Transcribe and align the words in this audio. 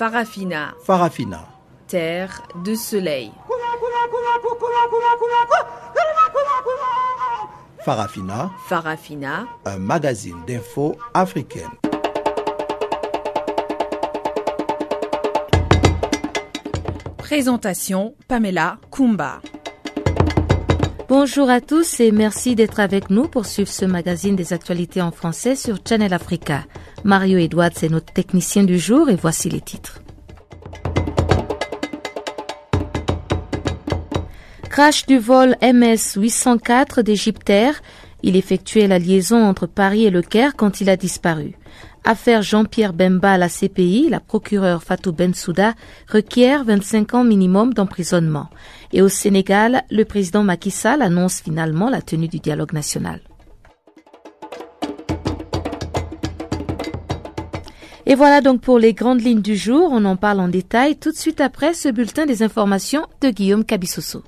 Farafina. 0.00 0.74
Farafina. 0.82 1.46
Terre 1.86 2.40
de 2.64 2.74
soleil. 2.74 3.30
Farafina. 7.84 8.50
Farafina. 8.66 9.46
Un 9.66 9.76
magazine 9.76 10.38
d'infos 10.46 10.96
africaine. 11.12 11.68
Présentation 17.18 18.14
Pamela 18.26 18.78
Kumba. 18.90 19.42
Bonjour 21.10 21.50
à 21.50 21.60
tous 21.60 22.00
et 22.00 22.10
merci 22.10 22.54
d'être 22.54 22.80
avec 22.80 23.10
nous 23.10 23.28
pour 23.28 23.44
suivre 23.44 23.68
ce 23.68 23.84
magazine 23.84 24.34
des 24.34 24.54
actualités 24.54 25.02
en 25.02 25.10
français 25.10 25.56
sur 25.56 25.76
Channel 25.86 26.14
Africa. 26.14 26.62
Mario 27.04 27.38
Edwards 27.38 27.82
est 27.82 27.88
notre 27.88 28.12
technicien 28.12 28.62
du 28.64 28.78
jour 28.78 29.08
et 29.08 29.16
voici 29.16 29.48
les 29.48 29.60
titres. 29.60 30.00
Crash 34.68 35.06
du 35.06 35.18
vol 35.18 35.56
MS 35.62 36.16
804 36.16 37.02
d'Égyptair. 37.02 37.82
Il 38.22 38.36
effectuait 38.36 38.86
la 38.86 38.98
liaison 38.98 39.42
entre 39.44 39.66
Paris 39.66 40.04
et 40.04 40.10
Le 40.10 40.22
Caire 40.22 40.54
quand 40.56 40.80
il 40.80 40.90
a 40.90 40.96
disparu. 40.96 41.54
Affaire 42.04 42.42
Jean-Pierre 42.42 42.92
Bemba 42.92 43.32
à 43.32 43.38
la 43.38 43.48
CPI, 43.48 44.08
la 44.10 44.20
procureure 44.20 44.82
Fatou 44.82 45.12
Bensouda 45.12 45.74
requiert 46.08 46.64
25 46.64 47.14
ans 47.14 47.24
minimum 47.24 47.74
d'emprisonnement. 47.74 48.48
Et 48.92 49.02
au 49.02 49.08
Sénégal, 49.08 49.84
le 49.90 50.04
président 50.04 50.42
Macky 50.42 50.70
Sall 50.70 51.02
annonce 51.02 51.40
finalement 51.40 51.90
la 51.90 52.02
tenue 52.02 52.28
du 52.28 52.38
dialogue 52.38 52.72
national. 52.72 53.20
Et 58.10 58.16
voilà 58.16 58.40
donc 58.40 58.60
pour 58.60 58.80
les 58.80 58.92
grandes 58.92 59.20
lignes 59.20 59.40
du 59.40 59.54
jour. 59.54 59.90
On 59.92 60.04
en 60.04 60.16
parle 60.16 60.40
en 60.40 60.48
détail 60.48 60.96
tout 60.96 61.12
de 61.12 61.16
suite 61.16 61.40
après 61.40 61.74
ce 61.74 61.88
bulletin 61.88 62.26
des 62.26 62.42
informations 62.42 63.06
de 63.20 63.30
Guillaume 63.30 63.64
Cabissoso. 63.64 64.24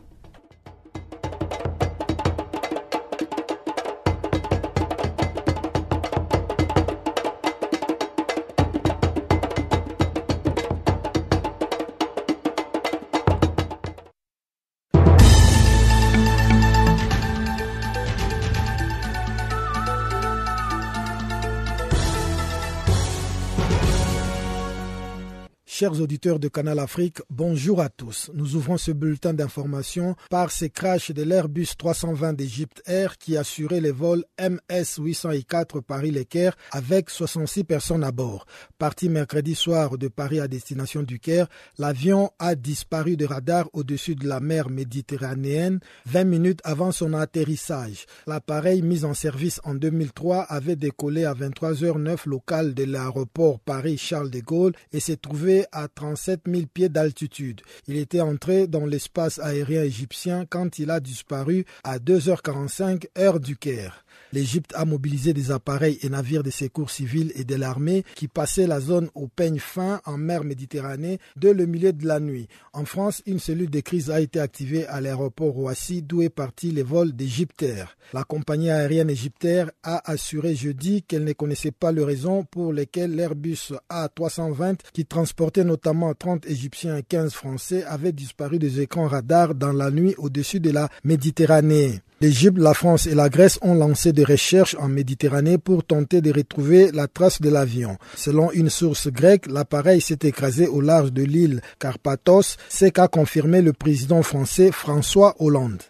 Chers 25.82 26.00
auditeurs 26.00 26.38
de 26.38 26.46
Canal 26.46 26.78
Afrique, 26.78 27.22
bonjour 27.28 27.80
à 27.80 27.88
tous. 27.88 28.30
Nous 28.34 28.54
ouvrons 28.54 28.76
ce 28.76 28.92
bulletin 28.92 29.34
d'information 29.34 30.14
par 30.30 30.52
ces 30.52 30.70
crashs 30.70 31.10
de 31.10 31.24
l'Airbus 31.24 31.70
320 31.76 32.34
d'Egypte 32.34 32.84
Air 32.86 33.18
qui 33.18 33.36
assurait 33.36 33.80
les 33.80 33.90
vols 33.90 34.24
MS 34.38 35.00
804 35.00 35.80
Paris-Le 35.80 36.22
Caire 36.22 36.56
avec 36.70 37.10
66 37.10 37.64
personnes 37.64 38.04
à 38.04 38.12
bord. 38.12 38.46
Parti 38.78 39.08
mercredi 39.08 39.56
soir 39.56 39.98
de 39.98 40.06
Paris 40.06 40.38
à 40.38 40.46
destination 40.46 41.02
du 41.02 41.18
Caire, 41.18 41.48
l'avion 41.78 42.30
a 42.38 42.54
disparu 42.54 43.16
de 43.16 43.26
radar 43.26 43.68
au-dessus 43.72 44.14
de 44.14 44.28
la 44.28 44.38
mer 44.38 44.70
Méditerranéenne 44.70 45.80
20 46.06 46.22
minutes 46.22 46.60
avant 46.62 46.92
son 46.92 47.12
atterrissage. 47.12 48.06
L'appareil 48.28 48.82
mis 48.82 49.04
en 49.04 49.14
service 49.14 49.60
en 49.64 49.74
2003 49.74 50.42
avait 50.42 50.76
décollé 50.76 51.24
à 51.24 51.34
23h09 51.34 52.28
local 52.28 52.72
de 52.72 52.84
l'aéroport 52.84 53.58
Paris-Charles 53.58 54.30
de 54.30 54.38
Gaulle 54.38 54.74
et 54.92 55.00
s'est 55.00 55.16
trouvé 55.16 55.66
à 55.72 55.88
37 55.88 56.42
000 56.46 56.66
pieds 56.72 56.88
d'altitude. 56.88 57.62
Il 57.88 57.96
était 57.96 58.20
entré 58.20 58.66
dans 58.66 58.86
l'espace 58.86 59.38
aérien 59.38 59.82
égyptien 59.82 60.46
quand 60.48 60.78
il 60.78 60.90
a 60.90 61.00
disparu 61.00 61.64
à 61.84 61.98
2h45 61.98 63.06
heure 63.18 63.40
du 63.40 63.56
Caire. 63.56 64.04
L'Égypte 64.32 64.72
a 64.74 64.84
mobilisé 64.84 65.34
des 65.34 65.50
appareils 65.50 65.98
et 66.02 66.08
navires 66.08 66.42
de 66.42 66.50
secours 66.50 66.90
civils 66.90 67.32
et 67.34 67.44
de 67.44 67.54
l'armée 67.54 68.04
qui 68.14 68.28
passaient 68.28 68.66
la 68.66 68.80
zone 68.80 69.10
au 69.14 69.28
peigne 69.28 69.58
fin 69.58 70.00
en 70.06 70.16
mer 70.16 70.44
Méditerranée 70.44 71.18
dès 71.36 71.52
le 71.52 71.66
milieu 71.66 71.92
de 71.92 72.06
la 72.06 72.18
nuit. 72.18 72.48
En 72.72 72.84
France, 72.84 73.22
une 73.26 73.38
cellule 73.38 73.70
de 73.70 73.80
crise 73.80 74.10
a 74.10 74.20
été 74.20 74.40
activée 74.40 74.86
à 74.86 75.00
l'aéroport 75.00 75.52
Roissy 75.52 76.02
d'où 76.02 76.22
est 76.22 76.30
parti 76.30 76.70
les 76.70 76.82
vols 76.82 77.12
d'Égyptair. 77.12 77.96
La 78.12 78.24
compagnie 78.24 78.70
aérienne 78.70 79.10
égyptaire 79.10 79.70
a 79.82 80.10
assuré 80.10 80.54
jeudi 80.54 81.02
qu'elle 81.02 81.24
ne 81.24 81.32
connaissait 81.32 81.70
pas 81.70 81.92
les 81.92 82.04
raisons 82.04 82.44
pour 82.44 82.72
lesquelles 82.72 83.14
l'Airbus 83.14 83.72
A320 83.90 84.78
qui 84.92 85.04
transportait 85.04 85.64
notamment 85.64 86.14
30 86.14 86.46
Égyptiens 86.46 86.96
et 86.96 87.02
15 87.02 87.32
Français 87.32 87.84
avait 87.84 88.12
disparu 88.12 88.58
des 88.58 88.80
écrans 88.80 89.08
radars 89.08 89.54
dans 89.54 89.72
la 89.72 89.90
nuit 89.90 90.14
au-dessus 90.18 90.60
de 90.60 90.70
la 90.70 90.88
Méditerranée. 91.04 92.00
L'Égypte, 92.22 92.58
la 92.58 92.72
France 92.72 93.08
et 93.08 93.16
la 93.16 93.28
Grèce 93.28 93.58
ont 93.62 93.74
lancé 93.74 94.12
des 94.12 94.22
recherches 94.22 94.76
en 94.78 94.86
Méditerranée 94.86 95.58
pour 95.58 95.82
tenter 95.82 96.20
de 96.20 96.32
retrouver 96.32 96.92
la 96.92 97.08
trace 97.08 97.40
de 97.40 97.50
l'avion. 97.50 97.98
Selon 98.14 98.52
une 98.52 98.70
source 98.70 99.08
grecque, 99.08 99.48
l'appareil 99.48 100.00
s'est 100.00 100.20
écrasé 100.22 100.68
au 100.68 100.80
large 100.80 101.12
de 101.12 101.24
l'île 101.24 101.60
Carpathos, 101.80 102.58
ce 102.68 102.84
qu'a 102.84 103.08
confirmé 103.08 103.60
le 103.60 103.72
président 103.72 104.22
français 104.22 104.70
François 104.70 105.34
Hollande. 105.40 105.82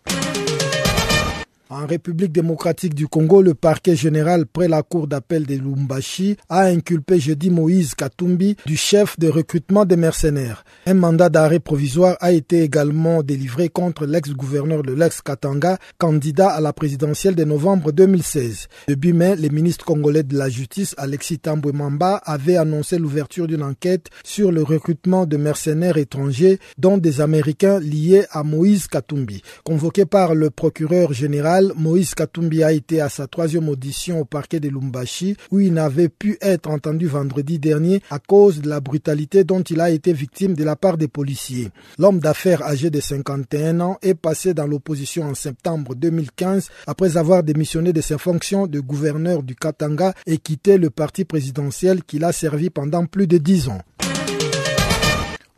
En 1.75 1.87
République 1.87 2.33
démocratique 2.33 2.95
du 2.95 3.09
Congo, 3.09 3.41
le 3.41 3.55
parquet 3.55 3.97
général 3.97 4.45
près 4.45 4.69
la 4.69 4.83
cour 4.83 5.07
d'appel 5.07 5.47
de 5.47 5.55
Lumbashi 5.55 6.37
a 6.51 6.65
inculpé 6.65 7.19
jeudi 7.19 7.49
Moïse 7.49 7.95
Katumbi 7.95 8.57
du 8.67 8.77
chef 8.77 9.19
de 9.19 9.29
recrutement 9.29 9.87
des 9.87 9.97
mercenaires. 9.97 10.65
Un 10.85 10.93
mandat 10.93 11.31
d'arrêt 11.31 11.61
provisoire 11.61 12.19
a 12.21 12.31
été 12.31 12.61
également 12.63 13.23
délivré 13.23 13.71
contre 13.71 14.05
l'ex-gouverneur 14.05 14.83
de 14.83 14.93
l'ex-Katanga, 14.93 15.79
candidat 15.97 16.51
à 16.51 16.61
la 16.61 16.75
présidentielle 16.75 17.37
de 17.37 17.45
novembre 17.45 17.91
2016. 17.91 18.69
Début 18.89 19.15
mai, 19.15 19.35
le 19.37 19.49
ministre 19.49 19.87
congolais 19.87 20.25
de 20.25 20.37
la 20.37 20.51
Justice, 20.51 20.95
Alexis 20.99 21.39
Tambwe 21.39 21.73
Mamba, 21.73 22.17
avait 22.27 22.59
annoncé 22.59 22.99
l'ouverture 22.99 23.47
d'une 23.47 23.63
enquête 23.63 24.09
sur 24.25 24.53
le 24.53 24.63
recrutement 24.63 25.25
de 25.25 25.39
mercenaires 25.39 25.97
étrangers, 25.97 26.59
dont 26.77 26.99
des 26.99 27.23
Américains 27.23 27.81
liés 27.81 28.27
à 28.31 28.43
Moïse 28.43 28.89
Katumbi. 28.89 29.41
Convoqué 29.65 30.05
par 30.05 30.35
le 30.35 30.51
procureur 30.51 31.15
général, 31.15 31.62
Moïse 31.77 32.15
Katumbi 32.15 32.63
a 32.63 32.73
été 32.73 33.01
à 33.01 33.09
sa 33.09 33.27
troisième 33.27 33.69
audition 33.69 34.21
au 34.21 34.25
parquet 34.25 34.61
de 34.61 34.69
Lumbashi 34.69 35.37
où 35.51 35.61
il 35.61 35.73
n'avait 35.73 36.09
pu 36.09 36.39
être 36.41 36.71
entendu 36.71 37.07
vendredi 37.07 37.59
dernier 37.59 38.03
à 38.11 38.19
cause 38.19 38.61
de 38.61 38.69
la 38.69 38.81
brutalité 38.81 39.45
dont 39.45 39.63
il 39.63 39.81
a 39.81 39.91
été 39.91 40.13
victime 40.13 40.55
de 40.55 40.65
la 40.65 40.77
part 40.77 40.97
des 40.97 41.09
policiers. 41.09 41.71
L'homme 41.99 42.19
d'affaires 42.21 42.63
âgé 42.63 42.91
de 42.91 43.01
51 43.01 43.81
ans 43.81 43.99
est 44.03 44.15
passé 44.15 44.55
dans 44.55 44.67
l'opposition 44.67 45.25
en 45.25 45.35
septembre 45.35 45.95
2015 45.95 46.69
après 46.87 47.17
avoir 47.17 47.43
démissionné 47.43 47.93
de 47.93 48.01
ses 48.01 48.19
fonctions 48.19 48.67
de 48.67 48.81
gouverneur 48.81 49.43
du 49.43 49.55
Katanga 49.55 50.15
et 50.27 50.39
quitté 50.39 50.79
le 50.79 50.91
parti 50.91 51.25
présidentiel 51.25 52.03
qu'il 52.05 52.25
a 52.25 52.33
servi 52.33 52.71
pendant 52.71 53.07
plus 53.07 53.27
de 53.27 53.39
dix 53.39 53.69
ans. 53.69 53.81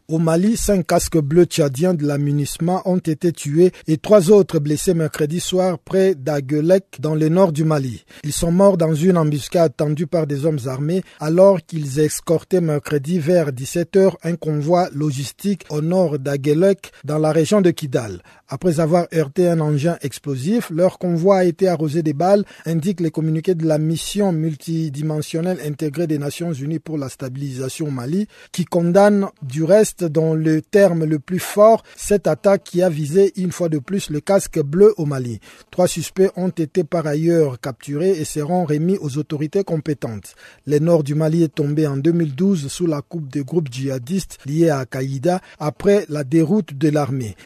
Au 0.06 0.18
Mali, 0.18 0.58
cinq 0.58 0.86
casques 0.86 1.16
bleus 1.16 1.46
tchadiens 1.46 1.94
de 1.94 2.06
l'amunissement 2.06 2.82
ont 2.84 2.98
été 2.98 3.32
tués 3.32 3.72
et 3.86 3.96
trois 3.96 4.30
autres 4.30 4.58
blessés 4.58 4.92
mercredi 4.92 5.40
soir 5.40 5.78
près 5.78 6.14
d'Aguelec 6.14 6.84
dans 6.98 7.14
le 7.14 7.30
nord 7.30 7.52
du 7.52 7.64
Mali. 7.64 8.04
Ils 8.22 8.34
sont 8.34 8.52
morts 8.52 8.76
dans 8.76 8.94
une 8.94 9.16
embuscade 9.16 9.74
tendue 9.74 10.06
par 10.06 10.26
des 10.26 10.44
hommes 10.44 10.58
armés 10.66 11.02
alors 11.20 11.58
qu'ils 11.64 12.00
escortaient 12.00 12.60
mercredi 12.60 13.18
vers 13.18 13.50
17h 13.50 14.16
un 14.22 14.36
convoi 14.36 14.90
logistique 14.92 15.64
au 15.70 15.80
nord 15.80 16.18
d'Aguelec 16.18 16.92
dans 17.04 17.18
la 17.18 17.32
région 17.32 17.62
de 17.62 17.70
Kidal. 17.70 18.20
Après 18.48 18.80
avoir 18.80 19.06
heurté 19.14 19.48
un 19.48 19.58
engin 19.58 19.96
explosif, 20.02 20.68
leur 20.68 20.98
convoi 20.98 21.38
a 21.38 21.44
été 21.44 21.66
arrosé 21.66 22.02
des 22.02 22.12
balles, 22.12 22.44
indique 22.66 23.00
les 23.00 23.10
communiqués 23.10 23.54
de 23.54 23.66
la 23.66 23.78
mission 23.78 24.32
multidimensionnelle 24.32 25.60
intégrée 25.64 26.06
des 26.06 26.18
Nations 26.18 26.52
Unies 26.52 26.78
pour 26.78 26.98
la 26.98 27.08
stabilisation 27.08 27.86
au 27.86 27.90
Mali, 27.90 28.28
qui 28.52 28.66
condamne 28.66 29.28
du 29.40 29.64
reste 29.64 29.93
dans 30.02 30.34
le 30.34 30.60
terme 30.62 31.04
le 31.04 31.18
plus 31.18 31.38
fort 31.38 31.82
cette 31.96 32.26
attaque 32.26 32.64
qui 32.64 32.82
a 32.82 32.88
visé 32.88 33.32
une 33.36 33.52
fois 33.52 33.68
de 33.68 33.78
plus 33.78 34.10
le 34.10 34.20
casque 34.20 34.60
bleu 34.60 34.94
au 34.96 35.06
Mali. 35.06 35.40
Trois 35.70 35.86
suspects 35.86 36.30
ont 36.36 36.48
été 36.48 36.82
par 36.84 37.06
ailleurs 37.06 37.60
capturés 37.60 38.10
et 38.10 38.24
seront 38.24 38.64
remis 38.64 38.98
aux 39.00 39.18
autorités 39.18 39.64
compétentes. 39.64 40.34
Le 40.66 40.78
nord 40.78 41.04
du 41.04 41.14
Mali 41.14 41.42
est 41.42 41.54
tombé 41.54 41.86
en 41.86 41.96
2012 41.96 42.68
sous 42.68 42.86
la 42.86 43.02
coupe 43.02 43.28
des 43.28 43.44
groupes 43.44 43.68
djihadistes 43.70 44.38
liés 44.46 44.70
à 44.70 44.78
Al-Qaïda 44.78 45.40
après 45.58 46.06
la 46.08 46.24
déroute 46.24 46.76
de 46.76 46.88
l'armée. 46.88 47.36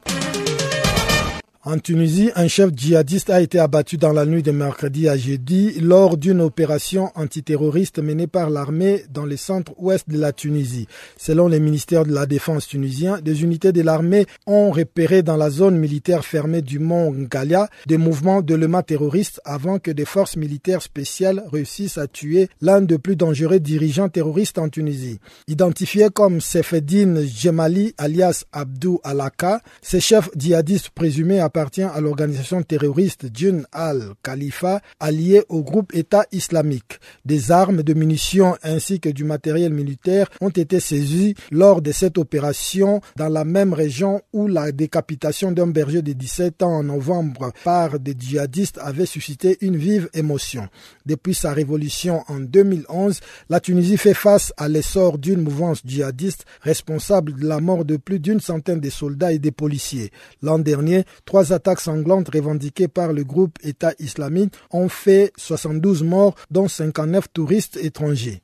En 1.70 1.78
Tunisie, 1.78 2.30
un 2.34 2.48
chef 2.48 2.70
djihadiste 2.74 3.28
a 3.28 3.42
été 3.42 3.58
abattu 3.58 3.98
dans 3.98 4.14
la 4.14 4.24
nuit 4.24 4.42
de 4.42 4.52
mercredi 4.52 5.06
à 5.06 5.18
jeudi 5.18 5.78
lors 5.80 6.16
d'une 6.16 6.40
opération 6.40 7.10
antiterroriste 7.14 7.98
menée 7.98 8.26
par 8.26 8.48
l'armée 8.48 9.04
dans 9.12 9.26
le 9.26 9.36
centre-ouest 9.36 10.08
de 10.08 10.18
la 10.18 10.32
Tunisie. 10.32 10.88
Selon 11.18 11.46
les 11.46 11.60
ministères 11.60 12.06
de 12.06 12.14
la 12.14 12.24
Défense 12.24 12.68
tunisien, 12.68 13.20
des 13.20 13.42
unités 13.42 13.72
de 13.72 13.82
l'armée 13.82 14.24
ont 14.46 14.70
repéré 14.70 15.22
dans 15.22 15.36
la 15.36 15.50
zone 15.50 15.76
militaire 15.76 16.24
fermée 16.24 16.62
du 16.62 16.78
mont 16.78 17.12
Ngalia 17.12 17.68
des 17.86 17.98
mouvements 17.98 18.40
de 18.40 18.54
l'éléments 18.54 18.82
terroristes 18.82 19.42
avant 19.44 19.78
que 19.78 19.90
des 19.90 20.06
forces 20.06 20.38
militaires 20.38 20.80
spéciales 20.80 21.44
réussissent 21.52 21.98
à 21.98 22.06
tuer 22.06 22.48
l'un 22.62 22.80
des 22.80 22.96
plus 22.96 23.16
dangereux 23.16 23.60
dirigeants 23.60 24.08
terroristes 24.08 24.56
en 24.56 24.70
Tunisie. 24.70 25.20
Identifié 25.48 26.08
comme 26.08 26.40
Sefeddin 26.40 27.16
Jemali 27.26 27.92
alias 27.98 28.44
Abdou 28.52 29.00
Alaka, 29.04 29.60
ce 29.82 29.98
chef 29.98 30.30
djihadiste 30.34 30.88
présumé 30.94 31.40
à 31.40 31.50
appartient 31.58 31.82
à 31.82 32.00
l'organisation 32.00 32.62
terroriste 32.62 33.26
Djun 33.34 33.62
al-Khalifa, 33.72 34.80
alliée 35.00 35.42
au 35.48 35.64
groupe 35.64 35.92
État 35.92 36.24
islamique. 36.30 37.00
Des 37.24 37.50
armes, 37.50 37.82
de 37.82 37.94
munitions 37.94 38.56
ainsi 38.62 39.00
que 39.00 39.08
du 39.08 39.24
matériel 39.24 39.72
militaire 39.72 40.28
ont 40.40 40.50
été 40.50 40.78
saisis 40.78 41.34
lors 41.50 41.82
de 41.82 41.90
cette 41.90 42.16
opération 42.16 43.00
dans 43.16 43.28
la 43.28 43.44
même 43.44 43.72
région 43.72 44.22
où 44.32 44.46
la 44.46 44.70
décapitation 44.70 45.50
d'un 45.50 45.66
berger 45.66 46.00
de 46.00 46.12
17 46.12 46.62
ans 46.62 46.76
en 46.76 46.84
novembre 46.84 47.52
par 47.64 47.98
des 47.98 48.14
djihadistes 48.16 48.78
avait 48.80 49.04
suscité 49.04 49.58
une 49.60 49.76
vive 49.76 50.08
émotion. 50.14 50.68
Depuis 51.06 51.34
sa 51.34 51.52
révolution 51.52 52.22
en 52.28 52.38
2011, 52.38 53.18
la 53.48 53.58
Tunisie 53.58 53.96
fait 53.96 54.14
face 54.14 54.52
à 54.58 54.68
l'essor 54.68 55.18
d'une 55.18 55.42
mouvance 55.42 55.82
djihadiste 55.84 56.44
responsable 56.60 57.32
de 57.34 57.48
la 57.48 57.58
mort 57.58 57.84
de 57.84 57.96
plus 57.96 58.20
d'une 58.20 58.38
centaine 58.40 58.78
de 58.78 58.90
soldats 58.90 59.32
et 59.32 59.40
des 59.40 59.50
policiers. 59.50 60.12
L'an 60.40 60.60
dernier, 60.60 61.04
trois 61.24 61.37
attaques 61.42 61.80
sanglantes 61.80 62.28
revendiquées 62.32 62.88
par 62.88 63.12
le 63.12 63.24
groupe 63.24 63.58
État 63.62 63.92
islamique 63.98 64.54
ont 64.70 64.88
fait 64.88 65.32
72 65.36 66.02
morts, 66.02 66.34
dont 66.50 66.68
59 66.68 67.32
touristes 67.32 67.76
étrangers. 67.76 68.42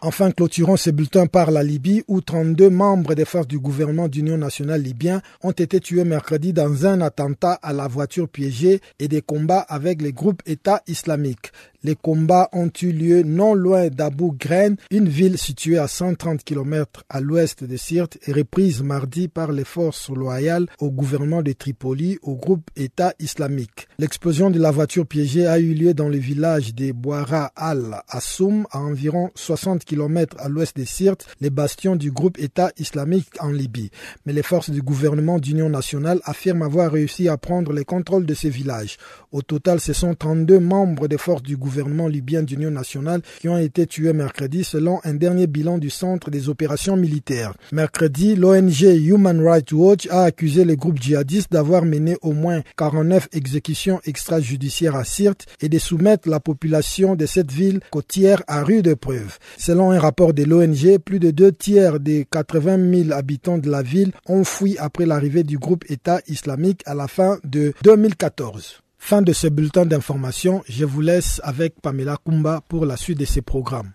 Enfin, 0.00 0.30
clôturons 0.30 0.76
ce 0.76 0.90
bulletin 0.90 1.26
par 1.26 1.50
la 1.50 1.64
Libye 1.64 2.04
où 2.06 2.20
32 2.20 2.70
membres 2.70 3.14
des 3.14 3.24
forces 3.24 3.48
du 3.48 3.58
gouvernement 3.58 4.06
d'Union 4.06 4.38
nationale 4.38 4.80
libyen 4.80 5.22
ont 5.42 5.50
été 5.50 5.80
tués 5.80 6.04
mercredi 6.04 6.52
dans 6.52 6.86
un 6.86 7.00
attentat 7.00 7.54
à 7.54 7.72
la 7.72 7.88
voiture 7.88 8.28
piégée 8.28 8.80
et 9.00 9.08
des 9.08 9.22
combats 9.22 9.66
avec 9.68 10.00
les 10.00 10.12
groupes 10.12 10.40
État 10.46 10.82
islamique. 10.86 11.50
Les 11.84 11.94
combats 11.94 12.48
ont 12.52 12.72
eu 12.82 12.90
lieu 12.90 13.22
non 13.22 13.54
loin 13.54 13.86
d'Abu 13.86 14.32
Ghraib, 14.32 14.74
une 14.90 15.08
ville 15.08 15.38
située 15.38 15.78
à 15.78 15.86
130 15.86 16.42
km 16.42 17.04
à 17.08 17.20
l'ouest 17.20 17.62
de 17.62 17.76
Sirte 17.76 18.18
et 18.26 18.32
reprise 18.32 18.82
mardi 18.82 19.28
par 19.28 19.52
les 19.52 19.62
forces 19.62 20.10
loyales 20.10 20.66
au 20.80 20.90
gouvernement 20.90 21.40
de 21.40 21.52
Tripoli 21.52 22.18
au 22.22 22.34
groupe 22.34 22.68
État 22.74 23.14
islamique. 23.20 23.86
L'explosion 24.00 24.50
de 24.50 24.58
la 24.58 24.72
voiture 24.72 25.06
piégée 25.06 25.46
a 25.46 25.60
eu 25.60 25.72
lieu 25.72 25.94
dans 25.94 26.08
le 26.08 26.18
village 26.18 26.74
de 26.74 26.90
Bouara 26.90 27.52
al-Assoum 27.54 28.66
à 28.72 28.80
environ 28.80 29.30
60 29.36 29.84
km 29.84 30.36
à 30.40 30.48
l'ouest 30.48 30.76
de 30.76 30.84
Sirte, 30.84 31.28
les 31.40 31.50
bastions 31.50 31.94
du 31.94 32.10
groupe 32.10 32.40
État 32.40 32.72
islamique 32.76 33.30
en 33.38 33.50
Libye. 33.50 33.92
Mais 34.26 34.32
les 34.32 34.42
forces 34.42 34.70
du 34.70 34.82
gouvernement 34.82 35.38
d'union 35.38 35.68
nationale 35.68 36.18
affirment 36.24 36.62
avoir 36.62 36.90
réussi 36.90 37.28
à 37.28 37.36
prendre 37.36 37.72
le 37.72 37.84
contrôle 37.84 38.26
de 38.26 38.34
ces 38.34 38.50
villages. 38.50 38.96
Au 39.30 39.42
total, 39.42 39.78
ce 39.78 39.92
sont 39.92 40.14
32 40.16 40.58
membres 40.58 41.06
des 41.06 41.18
forces 41.18 41.42
du 41.42 41.56
gouvernement 41.56 41.67
libyen 42.08 42.42
d'union 42.42 42.70
nationale 42.70 43.22
qui 43.40 43.48
ont 43.48 43.58
été 43.58 43.86
tués 43.86 44.12
mercredi 44.12 44.64
selon 44.64 45.00
un 45.04 45.14
dernier 45.14 45.46
bilan 45.46 45.78
du 45.78 45.90
centre 45.90 46.30
des 46.30 46.48
opérations 46.48 46.96
militaires. 46.96 47.54
Mercredi, 47.72 48.36
l'ONG 48.36 48.82
Human 48.82 49.40
Rights 49.40 49.72
Watch 49.72 50.08
a 50.10 50.24
accusé 50.24 50.64
les 50.64 50.76
groupes 50.76 51.00
djihadistes 51.00 51.52
d'avoir 51.52 51.84
mené 51.84 52.16
au 52.22 52.32
moins 52.32 52.62
49 52.76 53.28
exécutions 53.32 54.00
extrajudiciaires 54.04 54.96
à 54.96 55.04
Sirte 55.04 55.46
et 55.60 55.68
de 55.68 55.78
soumettre 55.78 56.28
la 56.28 56.40
population 56.40 57.14
de 57.14 57.26
cette 57.26 57.52
ville 57.52 57.80
côtière 57.90 58.42
à 58.46 58.62
rude 58.62 58.94
preuve. 58.94 59.38
Selon 59.56 59.90
un 59.90 59.98
rapport 60.00 60.34
de 60.34 60.44
l'ONG, 60.44 60.98
plus 60.98 61.18
de 61.18 61.30
deux 61.30 61.52
tiers 61.52 62.00
des 62.00 62.26
80 62.30 63.04
000 63.04 63.12
habitants 63.12 63.58
de 63.58 63.70
la 63.70 63.82
ville 63.82 64.12
ont 64.26 64.44
fui 64.44 64.76
après 64.78 65.06
l'arrivée 65.06 65.44
du 65.44 65.58
groupe 65.58 65.84
État 65.88 66.20
islamique 66.28 66.82
à 66.86 66.94
la 66.94 67.08
fin 67.08 67.38
de 67.44 67.72
2014. 67.82 68.82
Fin 68.98 69.22
de 69.22 69.32
ce 69.32 69.46
bulletin 69.46 69.86
d'information, 69.86 70.62
je 70.68 70.84
vous 70.84 71.00
laisse 71.00 71.40
avec 71.42 71.80
Pamela 71.80 72.18
Kumba 72.22 72.60
pour 72.68 72.84
la 72.84 72.96
suite 72.96 73.18
de 73.18 73.24
ces 73.24 73.40
programmes. 73.40 73.92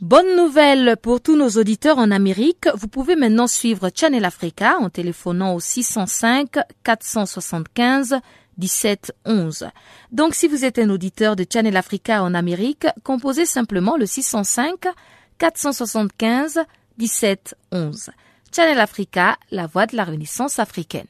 Bonne 0.00 0.36
nouvelle 0.36 0.96
pour 0.96 1.20
tous 1.20 1.36
nos 1.36 1.50
auditeurs 1.50 1.98
en 1.98 2.10
Amérique. 2.10 2.66
Vous 2.76 2.88
pouvez 2.88 3.14
maintenant 3.14 3.46
suivre 3.46 3.90
Channel 3.94 4.24
Africa 4.24 4.78
en 4.80 4.88
téléphonant 4.88 5.54
au 5.54 5.60
605 5.60 6.48
475 6.82 8.16
1711. 8.58 9.68
Donc 10.12 10.34
si 10.34 10.48
vous 10.48 10.64
êtes 10.64 10.78
un 10.78 10.90
auditeur 10.90 11.36
de 11.36 11.46
Channel 11.50 11.76
Africa 11.76 12.22
en 12.22 12.34
Amérique, 12.34 12.86
composez 13.04 13.46
simplement 13.46 13.96
le 13.96 14.06
605 14.06 14.86
475 15.38 16.60
1711. 16.98 18.10
Channel 18.54 18.80
Africa, 18.80 19.36
la 19.50 19.66
voix 19.66 19.86
de 19.86 19.96
la 19.96 20.04
Renaissance 20.04 20.58
africaine. 20.58 21.06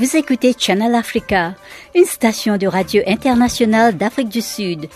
Vous 0.00 0.16
écoutez 0.16 0.54
Channel 0.58 0.94
Africa, 0.94 1.54
une 1.94 2.06
station 2.06 2.56
de 2.56 2.66
radio 2.66 3.02
internationale 3.06 3.98
d'Afrique 3.98 4.30
du 4.30 4.40
Sud. 4.40 4.88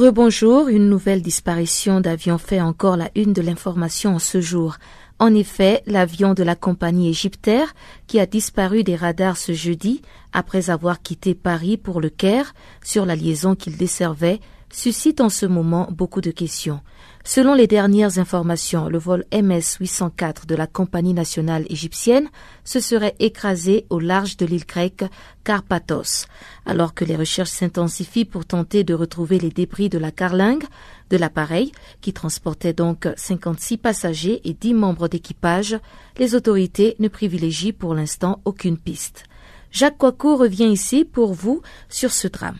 Rebonjour, 0.00 0.68
une 0.68 0.88
nouvelle 0.88 1.20
disparition 1.20 2.00
d'avion 2.00 2.38
fait 2.38 2.62
encore 2.62 2.96
la 2.96 3.10
une 3.14 3.34
de 3.34 3.42
l'information 3.42 4.14
en 4.14 4.18
ce 4.18 4.40
jour. 4.40 4.78
En 5.18 5.34
effet, 5.34 5.82
l'avion 5.84 6.32
de 6.32 6.42
la 6.42 6.56
compagnie 6.56 7.10
égyptaire, 7.10 7.74
qui 8.06 8.18
a 8.18 8.24
disparu 8.24 8.82
des 8.82 8.96
radars 8.96 9.36
ce 9.36 9.52
jeudi 9.52 10.00
après 10.32 10.70
avoir 10.70 11.02
quitté 11.02 11.34
Paris 11.34 11.76
pour 11.76 12.00
le 12.00 12.08
Caire 12.08 12.54
sur 12.82 13.04
la 13.04 13.14
liaison 13.14 13.54
qu'il 13.54 13.76
desservait, 13.76 14.40
suscite 14.72 15.20
en 15.20 15.28
ce 15.28 15.44
moment 15.44 15.86
beaucoup 15.90 16.22
de 16.22 16.30
questions. 16.30 16.80
Selon 17.22 17.52
les 17.54 17.66
dernières 17.66 18.18
informations, 18.18 18.88
le 18.88 18.98
vol 18.98 19.24
MS-804 19.30 20.46
de 20.46 20.54
la 20.54 20.66
compagnie 20.66 21.12
nationale 21.12 21.66
égyptienne 21.68 22.28
se 22.64 22.80
serait 22.80 23.14
écrasé 23.18 23.86
au 23.90 24.00
large 24.00 24.38
de 24.38 24.46
l'île 24.46 24.64
grecque 24.64 25.04
Carpathos. 25.44 26.26
Alors 26.64 26.94
que 26.94 27.04
les 27.04 27.16
recherches 27.16 27.50
s'intensifient 27.50 28.24
pour 28.24 28.46
tenter 28.46 28.84
de 28.84 28.94
retrouver 28.94 29.38
les 29.38 29.50
débris 29.50 29.90
de 29.90 29.98
la 29.98 30.10
carlingue 30.10 30.64
de 31.10 31.18
l'appareil, 31.18 31.72
qui 32.00 32.14
transportait 32.14 32.72
donc 32.72 33.06
56 33.16 33.76
passagers 33.76 34.40
et 34.44 34.54
10 34.54 34.74
membres 34.74 35.08
d'équipage, 35.08 35.76
les 36.18 36.34
autorités 36.34 36.96
ne 37.00 37.08
privilégient 37.08 37.72
pour 37.72 37.94
l'instant 37.94 38.40
aucune 38.46 38.78
piste. 38.78 39.24
Jacques 39.70 39.98
Coicot 39.98 40.36
revient 40.36 40.70
ici 40.70 41.04
pour 41.04 41.34
vous 41.34 41.60
sur 41.90 42.12
ce 42.12 42.28
drame. 42.28 42.58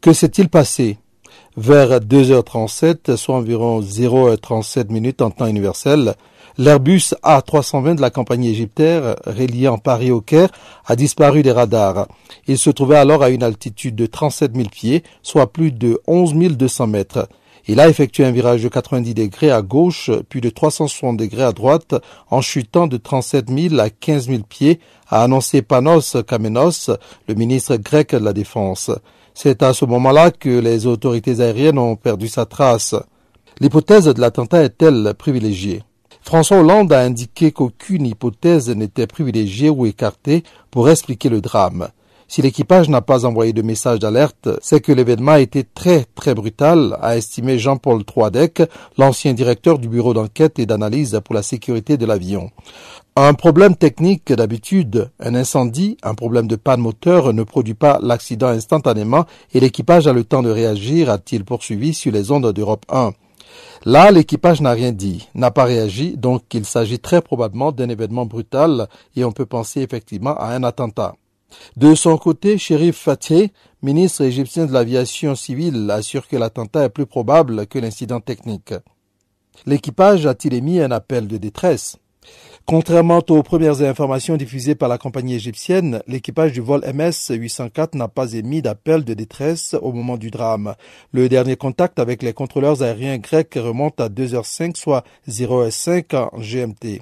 Que 0.00 0.12
s'est-il 0.12 0.48
passé? 0.48 0.98
Vers 1.58 1.98
2h37, 1.98 3.16
soit 3.16 3.34
environ 3.34 3.80
0h37 3.80 4.92
minutes 4.92 5.22
en 5.22 5.30
temps 5.30 5.46
universel, 5.46 6.14
l'Airbus 6.56 7.14
A320 7.24 7.96
de 7.96 8.00
la 8.00 8.10
compagnie 8.10 8.50
égyptaire, 8.50 9.16
reliant 9.26 9.76
Paris 9.76 10.12
au 10.12 10.20
Caire, 10.20 10.50
a 10.86 10.94
disparu 10.94 11.42
des 11.42 11.50
radars. 11.50 12.06
Il 12.46 12.58
se 12.58 12.70
trouvait 12.70 12.96
alors 12.96 13.24
à 13.24 13.30
une 13.30 13.42
altitude 13.42 13.96
de 13.96 14.06
37 14.06 14.54
000 14.54 14.68
pieds, 14.68 15.02
soit 15.22 15.52
plus 15.52 15.72
de 15.72 16.00
11 16.06 16.34
200 16.34 16.86
mètres. 16.86 17.28
Il 17.66 17.80
a 17.80 17.88
effectué 17.88 18.24
un 18.24 18.30
virage 18.30 18.62
de 18.62 18.68
90 18.68 19.14
degrés 19.14 19.50
à 19.50 19.60
gauche, 19.60 20.10
puis 20.28 20.40
de 20.40 20.50
360 20.50 21.16
degrés 21.16 21.42
à 21.42 21.52
droite, 21.52 21.94
en 22.30 22.40
chutant 22.40 22.86
de 22.86 22.96
37 22.96 23.50
000 23.50 23.80
à 23.80 23.90
15 23.90 24.28
000 24.28 24.42
pieds, 24.48 24.78
a 25.08 25.24
annoncé 25.24 25.62
Panos 25.62 26.16
Kamenos, 26.26 26.90
le 27.26 27.34
ministre 27.34 27.76
grec 27.76 28.12
de 28.12 28.24
la 28.24 28.32
Défense. 28.32 28.90
C'est 29.40 29.62
à 29.62 29.72
ce 29.72 29.84
moment-là 29.84 30.32
que 30.32 30.48
les 30.48 30.88
autorités 30.88 31.40
aériennes 31.40 31.78
ont 31.78 31.94
perdu 31.94 32.26
sa 32.26 32.44
trace. 32.44 32.96
L'hypothèse 33.60 34.06
de 34.06 34.20
l'attentat 34.20 34.64
est-elle 34.64 35.14
privilégiée? 35.16 35.84
François 36.22 36.58
Hollande 36.58 36.92
a 36.92 37.02
indiqué 37.02 37.52
qu'aucune 37.52 38.04
hypothèse 38.04 38.68
n'était 38.68 39.06
privilégiée 39.06 39.70
ou 39.70 39.86
écartée 39.86 40.42
pour 40.72 40.90
expliquer 40.90 41.28
le 41.28 41.40
drame. 41.40 41.86
Si 42.30 42.42
l'équipage 42.42 42.90
n'a 42.90 43.00
pas 43.00 43.24
envoyé 43.24 43.54
de 43.54 43.62
message 43.62 44.00
d'alerte, 44.00 44.50
c'est 44.60 44.82
que 44.82 44.92
l'événement 44.92 45.32
a 45.32 45.40
été 45.40 45.64
très 45.64 46.04
très 46.14 46.34
brutal, 46.34 46.98
a 47.00 47.16
estimé 47.16 47.58
Jean-Paul 47.58 48.04
Troidec, 48.04 48.62
l'ancien 48.98 49.32
directeur 49.32 49.78
du 49.78 49.88
bureau 49.88 50.12
d'enquête 50.12 50.58
et 50.58 50.66
d'analyse 50.66 51.18
pour 51.24 51.34
la 51.34 51.42
sécurité 51.42 51.96
de 51.96 52.04
l'avion. 52.04 52.50
Un 53.16 53.32
problème 53.32 53.76
technique 53.76 54.30
d'habitude, 54.30 55.10
un 55.20 55.34
incendie, 55.34 55.96
un 56.02 56.14
problème 56.14 56.48
de 56.48 56.56
panne 56.56 56.82
moteur 56.82 57.32
ne 57.32 57.44
produit 57.44 57.72
pas 57.72 57.98
l'accident 58.02 58.48
instantanément 58.48 59.24
et 59.54 59.60
l'équipage 59.60 60.06
a 60.06 60.12
le 60.12 60.24
temps 60.24 60.42
de 60.42 60.50
réagir, 60.50 61.08
a-t-il 61.08 61.46
poursuivi 61.46 61.94
sur 61.94 62.12
les 62.12 62.30
ondes 62.30 62.52
d'Europe 62.52 62.84
1. 62.90 63.12
Là, 63.86 64.10
l'équipage 64.10 64.60
n'a 64.60 64.72
rien 64.72 64.92
dit, 64.92 65.28
n'a 65.34 65.50
pas 65.50 65.64
réagi, 65.64 66.18
donc 66.18 66.42
il 66.52 66.66
s'agit 66.66 66.98
très 66.98 67.22
probablement 67.22 67.72
d'un 67.72 67.88
événement 67.88 68.26
brutal 68.26 68.86
et 69.16 69.24
on 69.24 69.32
peut 69.32 69.46
penser 69.46 69.80
effectivement 69.80 70.36
à 70.36 70.48
un 70.48 70.62
attentat. 70.62 71.14
De 71.76 71.94
son 71.94 72.16
côté, 72.18 72.58
Sherif 72.58 72.96
Fatih, 72.96 73.52
ministre 73.82 74.22
égyptien 74.22 74.66
de 74.66 74.72
l'aviation 74.72 75.34
civile, 75.34 75.90
assure 75.90 76.28
que 76.28 76.36
l'attentat 76.36 76.84
est 76.84 76.90
plus 76.90 77.06
probable 77.06 77.66
que 77.66 77.78
l'incident 77.78 78.20
technique. 78.20 78.74
L'équipage 79.66 80.26
a-t-il 80.26 80.54
émis 80.54 80.80
un 80.80 80.90
appel 80.90 81.26
de 81.26 81.36
détresse? 81.36 81.96
Contrairement 82.68 83.22
aux 83.30 83.42
premières 83.42 83.80
informations 83.80 84.36
diffusées 84.36 84.74
par 84.74 84.90
la 84.90 84.98
compagnie 84.98 85.34
égyptienne, 85.34 86.02
l'équipage 86.06 86.52
du 86.52 86.60
vol 86.60 86.82
MS-804 86.82 87.96
n'a 87.96 88.08
pas 88.08 88.34
émis 88.34 88.60
d'appel 88.60 89.04
de 89.04 89.14
détresse 89.14 89.74
au 89.80 89.90
moment 89.90 90.18
du 90.18 90.30
drame. 90.30 90.74
Le 91.12 91.30
dernier 91.30 91.56
contact 91.56 91.98
avec 91.98 92.22
les 92.22 92.34
contrôleurs 92.34 92.82
aériens 92.82 93.16
grecs 93.16 93.54
remonte 93.56 93.98
à 94.02 94.10
2h05, 94.10 94.76
soit 94.76 95.02
0h05 95.30 96.14
en 96.14 96.38
GMT. 96.38 97.00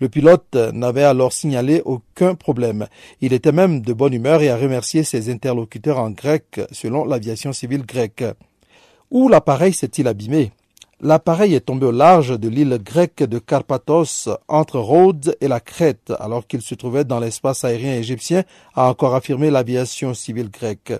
Le 0.00 0.10
pilote 0.10 0.54
n'avait 0.74 1.04
alors 1.04 1.32
signalé 1.32 1.80
aucun 1.86 2.34
problème. 2.34 2.86
Il 3.22 3.32
était 3.32 3.52
même 3.52 3.80
de 3.80 3.94
bonne 3.94 4.12
humeur 4.12 4.42
et 4.42 4.50
a 4.50 4.58
remercié 4.58 5.02
ses 5.02 5.32
interlocuteurs 5.32 5.98
en 5.98 6.10
grec, 6.10 6.60
selon 6.72 7.06
l'aviation 7.06 7.54
civile 7.54 7.86
grecque. 7.86 8.24
Où 9.10 9.30
l'appareil 9.30 9.72
s'est-il 9.72 10.08
abîmé? 10.08 10.52
L'appareil 11.02 11.54
est 11.54 11.60
tombé 11.60 11.84
au 11.84 11.90
large 11.90 12.40
de 12.40 12.48
l'île 12.48 12.78
grecque 12.82 13.22
de 13.22 13.38
Carpathos, 13.38 14.30
entre 14.48 14.78
Rhodes 14.78 15.36
et 15.42 15.46
la 15.46 15.60
Crète, 15.60 16.10
alors 16.18 16.46
qu'il 16.46 16.62
se 16.62 16.74
trouvait 16.74 17.04
dans 17.04 17.20
l'espace 17.20 17.64
aérien 17.64 17.96
égyptien, 17.96 18.44
a 18.74 18.88
encore 18.88 19.14
affirmé 19.14 19.50
l'aviation 19.50 20.14
civile 20.14 20.50
grecque. 20.50 20.94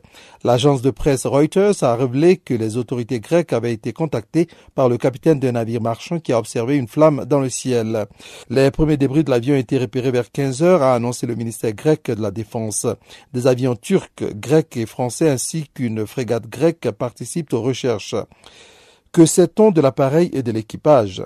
L'agence 0.45 0.83
de 0.83 0.91
presse 0.91 1.25
Reuters 1.25 1.83
a 1.83 1.97
révélé 1.97 2.37
que 2.37 2.53
les 2.53 2.77
autorités 2.77 3.21
grecques 3.21 3.55
avaient 3.55 3.73
été 3.73 3.95
contactées 3.95 4.49
par 4.75 4.91
le 4.91 4.99
capitaine 4.99 5.41
d'un 5.41 5.53
navire 5.53 5.81
marchand 5.81 6.21
qui 6.21 6.35
a 6.35 6.39
observé 6.39 6.77
une 6.77 6.89
flamme 6.89 7.25
dans 7.25 7.41
le 7.41 7.49
ciel. 7.49 8.05
Les 8.51 8.71
premiers 8.71 8.99
débris 8.99 9.25
de 9.25 9.31
l'avion 9.31 9.55
ont 9.55 9.59
été 9.59 9.79
repérés 9.79 10.11
vers 10.11 10.31
15 10.31 10.63
heures, 10.63 10.83
a 10.83 10.95
annoncé 10.95 11.27
le 11.27 11.37
ministère 11.37 11.73
grec 11.73 12.11
de 12.11 12.21
la 12.21 12.31
Défense. 12.31 12.87
Des 13.33 13.47
avions 13.47 13.77
turcs, 13.77 14.25
grecs 14.35 14.77
et 14.77 14.85
français 14.85 15.31
ainsi 15.31 15.71
qu'une 15.73 16.07
frégate 16.07 16.51
grecque 16.51 16.91
participent 16.91 17.55
aux 17.55 17.63
recherches. 17.63 18.15
Que 19.17 19.25
sait-on 19.25 19.71
de 19.71 19.81
l'appareil 19.81 20.29
et 20.35 20.43
de 20.43 20.53
l'équipage? 20.53 21.25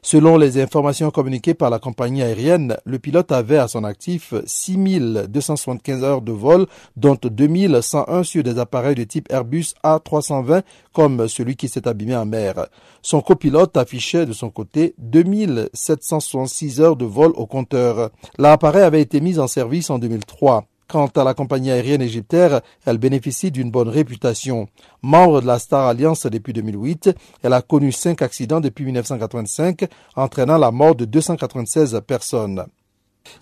Selon 0.00 0.38
les 0.38 0.58
informations 0.58 1.10
communiquées 1.10 1.52
par 1.52 1.68
la 1.68 1.78
compagnie 1.78 2.22
aérienne, 2.22 2.78
le 2.86 2.98
pilote 2.98 3.30
avait 3.30 3.58
à 3.58 3.68
son 3.68 3.84
actif 3.84 4.32
6275 4.46 6.02
heures 6.02 6.22
de 6.22 6.32
vol, 6.32 6.64
dont 6.96 7.18
2101 7.22 8.22
sur 8.22 8.42
des 8.42 8.58
appareils 8.58 8.94
de 8.94 9.04
type 9.04 9.30
Airbus 9.30 9.74
A320, 9.84 10.62
comme 10.94 11.28
celui 11.28 11.56
qui 11.56 11.68
s'est 11.68 11.86
abîmé 11.86 12.16
en 12.16 12.24
mer. 12.24 12.68
Son 13.02 13.20
copilote 13.20 13.76
affichait 13.76 14.24
de 14.24 14.32
son 14.32 14.48
côté 14.48 14.94
2766 14.96 16.80
heures 16.80 16.96
de 16.96 17.04
vol 17.04 17.32
au 17.34 17.44
compteur. 17.44 18.08
L'appareil 18.38 18.84
avait 18.84 19.02
été 19.02 19.20
mis 19.20 19.38
en 19.38 19.46
service 19.46 19.90
en 19.90 19.98
2003. 19.98 20.64
Quant 20.88 21.08
à 21.16 21.24
la 21.24 21.34
compagnie 21.34 21.72
aérienne 21.72 22.02
égyptaire, 22.02 22.60
elle 22.84 22.98
bénéficie 22.98 23.50
d'une 23.50 23.72
bonne 23.72 23.88
réputation. 23.88 24.68
Membre 25.02 25.40
de 25.40 25.46
la 25.46 25.58
Star 25.58 25.88
Alliance 25.88 26.26
depuis 26.26 26.52
2008, 26.52 27.10
elle 27.42 27.52
a 27.54 27.62
connu 27.62 27.90
cinq 27.90 28.22
accidents 28.22 28.60
depuis 28.60 28.84
1985, 28.84 29.88
entraînant 30.14 30.58
la 30.58 30.70
mort 30.70 30.94
de 30.94 31.04
296 31.04 32.00
personnes. 32.06 32.66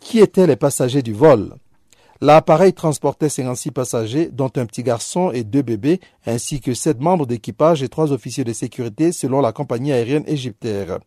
Qui 0.01 0.21
étaient 0.21 0.47
les 0.47 0.57
passagers 0.57 1.03
du 1.03 1.13
vol? 1.13 1.55
L'appareil 2.21 2.73
transportait 2.73 3.29
56 3.29 3.71
passagers, 3.71 4.29
dont 4.33 4.51
un 4.57 4.67
petit 4.67 4.83
garçon 4.83 5.31
et 5.33 5.45
deux 5.45 5.63
bébés, 5.63 6.01
ainsi 6.27 6.61
que 6.61 6.75
sept 6.75 7.01
membres 7.01 7.27
d'équipage 7.27 7.83
et 7.83 7.89
trois 7.89 8.13
officiers 8.13 8.45
de 8.45 8.53
sécurité 8.53 9.13
selon 9.13 9.41
la 9.41 9.53
compagnie 9.53 9.93
aérienne 9.93 10.25
égyptaire. 10.27 10.99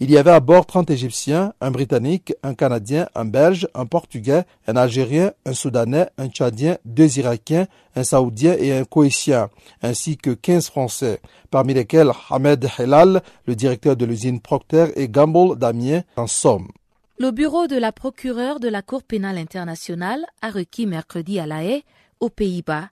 Il 0.00 0.10
y 0.10 0.18
avait 0.18 0.30
à 0.30 0.40
bord 0.40 0.66
30 0.66 0.90
Égyptiens, 0.90 1.52
un 1.60 1.70
Britannique, 1.70 2.34
un 2.42 2.54
Canadien, 2.54 3.08
un 3.14 3.24
Belge, 3.24 3.68
un 3.74 3.86
Portugais, 3.86 4.44
un 4.66 4.76
Algérien, 4.76 5.32
un 5.46 5.52
Soudanais, 5.52 6.08
un 6.18 6.28
Tchadien, 6.28 6.78
deux 6.84 7.18
Irakiens, 7.18 7.66
un 7.96 8.04
Saoudien 8.04 8.56
et 8.58 8.72
un 8.72 8.84
Koétien, 8.84 9.50
ainsi 9.82 10.16
que 10.16 10.30
15 10.30 10.66
Français, 10.68 11.20
parmi 11.50 11.74
lesquels 11.74 12.10
Ahmed 12.30 12.66
Helal, 12.78 13.22
le 13.46 13.54
directeur 13.54 13.96
de 13.96 14.04
l'usine 14.04 14.40
Procter 14.40 14.86
et 14.96 15.08
Gamble 15.08 15.56
Damien 15.58 16.02
en 16.16 16.26
Somme. 16.26 16.68
Le 17.16 17.30
bureau 17.30 17.68
de 17.68 17.76
la 17.76 17.92
procureure 17.92 18.58
de 18.58 18.66
la 18.66 18.82
Cour 18.82 19.04
pénale 19.04 19.38
internationale 19.38 20.26
a 20.42 20.50
requis 20.50 20.84
mercredi 20.84 21.38
à 21.38 21.46
La 21.46 21.62
Haye, 21.62 21.84
aux 22.18 22.28
Pays-Bas, 22.28 22.90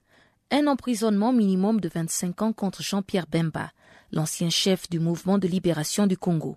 un 0.49 0.67
emprisonnement 0.67 1.33
minimum 1.33 1.81
de 1.81 1.89
25 1.89 2.41
ans 2.41 2.53
contre 2.53 2.81
Jean-Pierre 2.81 3.27
Bemba, 3.27 3.73
l'ancien 4.13 4.49
chef 4.49 4.89
du 4.89 5.01
mouvement 5.01 5.39
de 5.39 5.47
libération 5.49 6.07
du 6.07 6.17
Congo. 6.17 6.55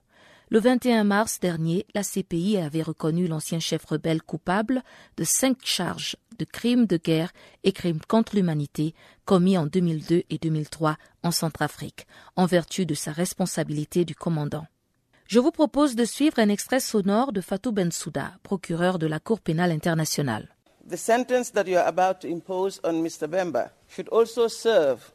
Le 0.48 0.60
21 0.60 1.02
mars 1.02 1.40
dernier, 1.40 1.86
la 1.92 2.04
CPI 2.04 2.58
avait 2.58 2.82
reconnu 2.82 3.26
l'ancien 3.26 3.58
chef 3.58 3.84
rebelle 3.84 4.22
coupable 4.22 4.84
de 5.16 5.24
cinq 5.24 5.56
charges 5.64 6.14
de 6.38 6.44
crimes 6.44 6.86
de 6.86 6.98
guerre 6.98 7.32
et 7.64 7.72
crimes 7.72 7.98
contre 8.06 8.36
l'humanité 8.36 8.94
commis 9.24 9.58
en 9.58 9.66
2002 9.66 10.22
et 10.30 10.38
2003 10.38 10.98
en 11.24 11.32
Centrafrique, 11.32 12.06
en 12.36 12.46
vertu 12.46 12.86
de 12.86 12.94
sa 12.94 13.10
responsabilité 13.10 14.04
du 14.04 14.14
commandant. 14.14 14.66
Je 15.28 15.40
vous 15.40 15.50
propose 15.50 15.96
de 15.96 16.04
suivre 16.04 16.38
un 16.38 16.48
extrait 16.48 16.78
sonore 16.78 17.32
de 17.32 17.40
Fatou 17.40 17.72
Bensouda, 17.72 18.34
procureur 18.44 19.00
de 19.00 19.08
la 19.08 19.18
Cour 19.18 19.40
pénale 19.40 19.72
internationale. 19.72 20.48
The 20.88 20.96
sentence 20.96 21.50
that 21.50 21.64
you 21.66 21.76
are 21.76 21.88
about 21.88 22.20
to 22.20 22.28
impose 22.28 22.80
on 22.84 23.02
Mr. 23.02 23.26
Bemba 23.26 23.72
should 23.88 24.08
also 24.10 24.46
serve 24.46 25.12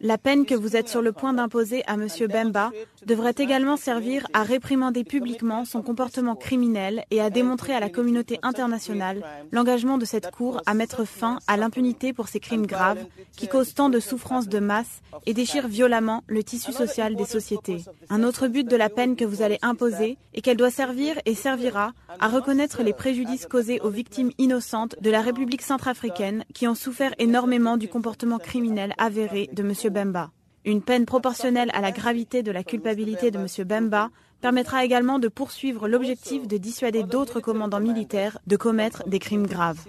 la 0.00 0.18
peine 0.18 0.44
que 0.44 0.54
vous 0.54 0.76
êtes 0.76 0.88
sur 0.88 1.02
le 1.02 1.12
point 1.12 1.32
d'imposer 1.32 1.82
à 1.86 1.94
M. 1.94 2.08
Bemba 2.28 2.70
devrait 3.06 3.34
également 3.38 3.76
servir 3.76 4.26
à 4.32 4.42
réprimander 4.42 5.04
publiquement 5.04 5.64
son 5.64 5.82
comportement 5.82 6.34
criminel 6.34 7.04
et 7.10 7.20
à 7.20 7.30
démontrer 7.30 7.74
à 7.74 7.80
la 7.80 7.90
communauté 7.90 8.38
internationale 8.42 9.22
l'engagement 9.52 9.98
de 9.98 10.04
cette 10.04 10.30
Cour 10.30 10.60
à 10.66 10.74
mettre 10.74 11.04
fin 11.04 11.38
à 11.46 11.56
l'impunité 11.56 12.12
pour 12.12 12.28
ces 12.28 12.40
crimes 12.40 12.66
graves 12.66 13.04
qui 13.36 13.48
causent 13.48 13.74
tant 13.74 13.88
de 13.88 14.00
souffrances 14.00 14.48
de 14.48 14.58
masse 14.58 15.00
et 15.26 15.34
déchirent 15.34 15.68
violemment 15.68 16.22
le 16.26 16.42
tissu 16.42 16.72
social 16.72 17.14
des 17.14 17.24
sociétés. 17.24 17.84
Un 18.08 18.22
autre 18.24 18.48
but 18.48 18.68
de 18.68 18.76
la 18.76 18.88
peine 18.88 19.16
que 19.16 19.24
vous 19.24 19.42
allez 19.42 19.58
imposer 19.62 20.18
est 20.34 20.40
qu'elle 20.40 20.56
doit 20.56 20.70
servir 20.70 21.16
et 21.24 21.34
servira 21.34 21.92
à 22.18 22.28
reconnaître 22.28 22.82
les 22.82 22.92
préjudices 22.92 23.46
causés 23.46 23.80
aux 23.80 23.90
victimes 23.90 24.32
innocentes 24.38 24.96
de 25.00 25.10
la 25.10 25.20
République 25.20 25.62
centrafricaine 25.62 26.44
qui 26.54 26.66
ont 26.66 26.74
souffert 26.74 27.14
énormément 27.18 27.76
du 27.76 27.88
comportement 27.88 28.39
criminel 28.42 28.94
avéré 28.98 29.48
de 29.52 29.62
M. 29.62 29.74
Bemba. 29.92 30.30
Une 30.64 30.82
peine 30.82 31.06
proportionnelle 31.06 31.70
à 31.72 31.80
la 31.80 31.90
gravité 31.90 32.42
de 32.42 32.52
la 32.52 32.62
culpabilité 32.62 33.30
de 33.30 33.38
M. 33.38 33.46
Bemba 33.66 34.10
permettra 34.40 34.84
également 34.84 35.18
de 35.18 35.28
poursuivre 35.28 35.88
l'objectif 35.88 36.46
de 36.46 36.56
dissuader 36.56 37.02
d'autres 37.02 37.40
commandants 37.40 37.80
militaires 37.80 38.38
de 38.46 38.56
commettre 38.56 39.08
des 39.08 39.18
crimes 39.18 39.46
graves. 39.46 39.86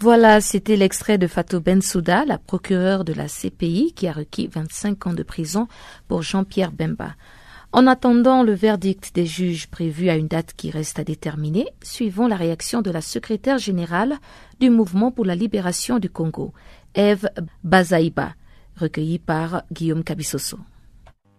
Voilà, 0.00 0.40
c'était 0.40 0.76
l'extrait 0.76 1.18
de 1.18 1.26
Fatou 1.26 1.60
Bensouda, 1.60 2.24
la 2.24 2.38
procureure 2.38 3.04
de 3.04 3.12
la 3.12 3.26
CPI, 3.26 3.92
qui 3.94 4.06
a 4.06 4.12
requis 4.12 4.48
25 4.48 5.06
ans 5.06 5.12
de 5.14 5.22
prison 5.22 5.68
pour 6.08 6.22
Jean-Pierre 6.22 6.72
Bemba. 6.72 7.14
En 7.72 7.88
attendant 7.88 8.44
le 8.44 8.52
verdict 8.52 9.12
des 9.16 9.26
juges 9.26 9.66
prévu 9.66 10.08
à 10.08 10.14
une 10.14 10.28
date 10.28 10.52
qui 10.56 10.70
reste 10.70 11.00
à 11.00 11.04
déterminer, 11.04 11.66
suivons 11.82 12.28
la 12.28 12.36
réaction 12.36 12.82
de 12.82 12.90
la 12.90 13.00
secrétaire 13.00 13.58
générale 13.58 14.18
du 14.60 14.70
Mouvement 14.70 15.10
pour 15.10 15.24
la 15.24 15.34
libération 15.34 15.98
du 15.98 16.08
Congo, 16.08 16.52
Eve 16.94 17.28
Bazaïba, 17.62 18.34
recueillie 18.76 19.18
par 19.18 19.62
Guillaume 19.72 20.04
Cabissoso. 20.04 20.58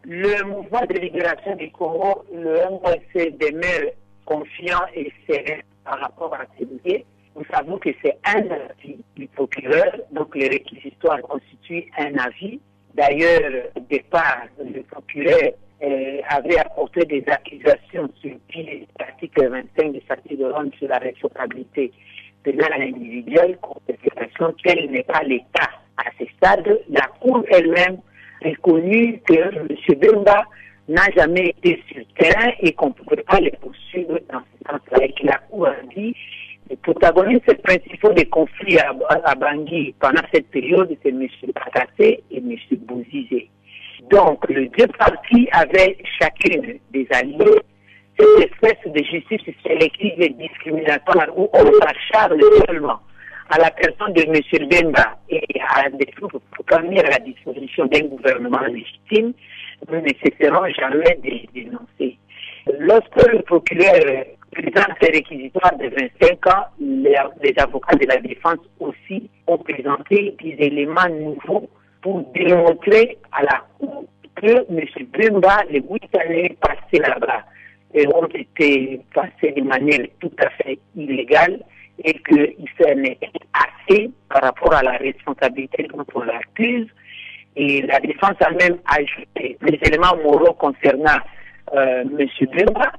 Le 0.04 0.44
mouvement 0.44 0.86
de 0.88 1.00
libération 1.00 1.56
du 1.56 1.72
Congo, 1.72 2.26
le 2.34 2.60
MOC, 2.70 3.38
demeure 3.40 3.92
confiant 4.26 4.82
et 4.94 5.12
serein 5.28 5.60
par 5.84 6.00
rapport 6.00 6.34
à 6.34 6.46
ce 6.60 6.66
dossier. 6.66 7.06
Nous 7.36 7.46
savons 7.52 7.78
que 7.78 7.90
c'est 8.04 8.18
un 8.26 8.44
avis 8.50 8.98
du 9.16 9.28
procureur, 9.28 9.92
donc 10.12 10.36
les 10.36 10.48
réquisitoires 10.48 11.22
constituent 11.22 11.90
un 11.98 12.16
avis. 12.18 12.60
D'ailleurs, 12.94 13.52
au 13.76 13.80
départ, 13.90 14.44
le 14.58 14.82
procureur 14.84 15.52
euh, 15.84 16.22
avait 16.30 16.58
apporté 16.58 17.04
des 17.06 17.24
accusations 17.28 18.10
sur 18.22 18.32
l'article 19.00 19.50
25 19.50 19.92
du 19.92 20.02
statut 20.02 20.38
de 20.38 20.46
Rome 20.46 20.72
sur 20.78 20.88
la 20.88 21.00
responsabilité 21.00 21.92
pénale 22.46 22.82
individuelle, 22.82 23.58
considération 23.58 24.54
tel 24.64 24.90
n'est 24.92 25.04
pas 25.04 25.24
l'État. 25.24 25.70
À 25.98 26.04
ce 26.20 26.26
stade, 26.38 26.80
la 26.90 27.08
Cour 27.20 27.44
elle-même 27.50 27.98
reconnu 28.44 29.20
que 29.28 29.34
M. 29.34 30.00
Bemba 30.00 30.46
n'a 30.88 31.10
jamais 31.16 31.48
été 31.50 31.82
sur 31.88 31.98
le 31.98 32.06
terrain 32.20 32.52
et 32.62 32.72
qu'on 32.74 32.90
ne 32.90 32.94
pouvait 32.94 33.24
pas 33.24 33.40
les 33.40 33.52
poursuivre 33.52 34.20
dans 34.32 34.42
ce 34.42 34.72
sens-là. 34.72 35.06
Et 35.06 35.14
que 35.14 35.26
la 35.26 35.38
Cour 35.50 35.68
a 35.68 35.76
dit, 35.96 36.16
le 36.70 36.76
protagonistes 36.78 37.62
principaux 37.64 38.14
des 38.14 38.26
conflits 38.26 38.78
à, 38.80 39.36
Bangui 39.36 39.96
pendant 40.00 40.22
cette 40.32 40.50
période, 40.52 40.96
c'est 41.02 41.10
M. 41.10 41.28
Patassé 41.54 42.24
et 42.30 42.38
M. 42.38 42.56
Bouzizé. 42.80 43.50
Donc, 44.12 44.48
les 44.50 44.70
deux 44.78 44.88
parties 45.00 45.50
avaient 45.52 45.98
chacune 46.20 46.78
des 46.92 47.08
alliés 47.12 47.62
cette 48.18 48.52
espèce 48.52 48.92
de 48.92 49.04
justice 49.04 49.56
sélective 49.66 50.22
et 50.22 50.30
discriminatoire 50.30 51.28
où 51.38 51.50
on 51.54 51.72
s'acharne 51.82 52.40
seulement 52.68 53.00
à 53.50 53.60
la 53.60 53.72
personne 53.72 54.14
de 54.14 54.22
M. 54.24 54.68
Bemba 54.70 55.18
et 55.30 55.44
à 55.76 55.90
des 55.90 56.06
troupes 56.18 56.32
pour 56.32 56.66
à 56.76 56.82
la 56.82 57.20
disposition 57.20 57.86
d'un 57.86 58.08
gouvernement 58.08 58.62
légitime, 58.62 59.34
nous 59.90 60.02
ne 60.02 60.10
cesserons 60.24 60.68
jamais 60.80 61.18
de 61.24 61.54
dénoncer. 61.54 62.18
Lorsque 62.80 63.32
le 63.32 63.42
procureur 63.44 64.26
présente 64.52 64.98
ses 65.02 65.12
réquisitoires 65.12 65.78
de 65.78 65.90
25 66.20 66.48
ans, 66.48 66.66
les, 66.80 67.54
avocats 67.58 67.96
de 67.98 68.08
la 68.08 68.18
défense 68.18 68.60
aussi 68.80 69.30
ont 69.48 69.58
présenté 69.60 70.36
des 70.42 70.56
éléments 70.60 71.10
nouveaux 71.10 71.70
pour 72.02 72.22
démontrer 72.34 73.18
à 73.32 73.44
la 73.44 73.64
Cour 73.78 74.06
que 74.36 74.66
M. 74.70 74.86
Bemba, 75.14 75.64
les 75.70 75.82
huit 75.82 76.18
années 76.18 76.58
passées 76.60 77.02
là-bas, 77.02 77.44
ont 77.94 78.28
été 78.28 79.02
passées 79.14 79.54
de 79.56 79.62
manière 79.62 80.06
tout 80.20 80.32
à 80.40 80.50
fait 80.50 80.80
illégale 80.96 81.60
et 82.04 82.14
qu'il 82.14 82.68
s'en 82.80 83.04
est 83.04 83.20
assez 83.54 84.12
par 84.30 84.42
rapport 84.42 84.74
à 84.74 84.84
la 84.84 84.98
responsabilité 84.98 85.88
dont 85.94 86.06
on 86.14 86.22
l'accuse. 86.24 86.88
Et 87.56 87.82
la 87.84 88.00
défense 88.02 88.36
a 88.42 88.52
même 88.52 88.78
ajouté 88.86 89.58
les 89.62 89.80
éléments 89.88 90.18
moraux 90.18 90.54
concernant 90.54 91.20
euh, 91.74 92.04
M. 92.04 92.28
Bemba 92.54 92.92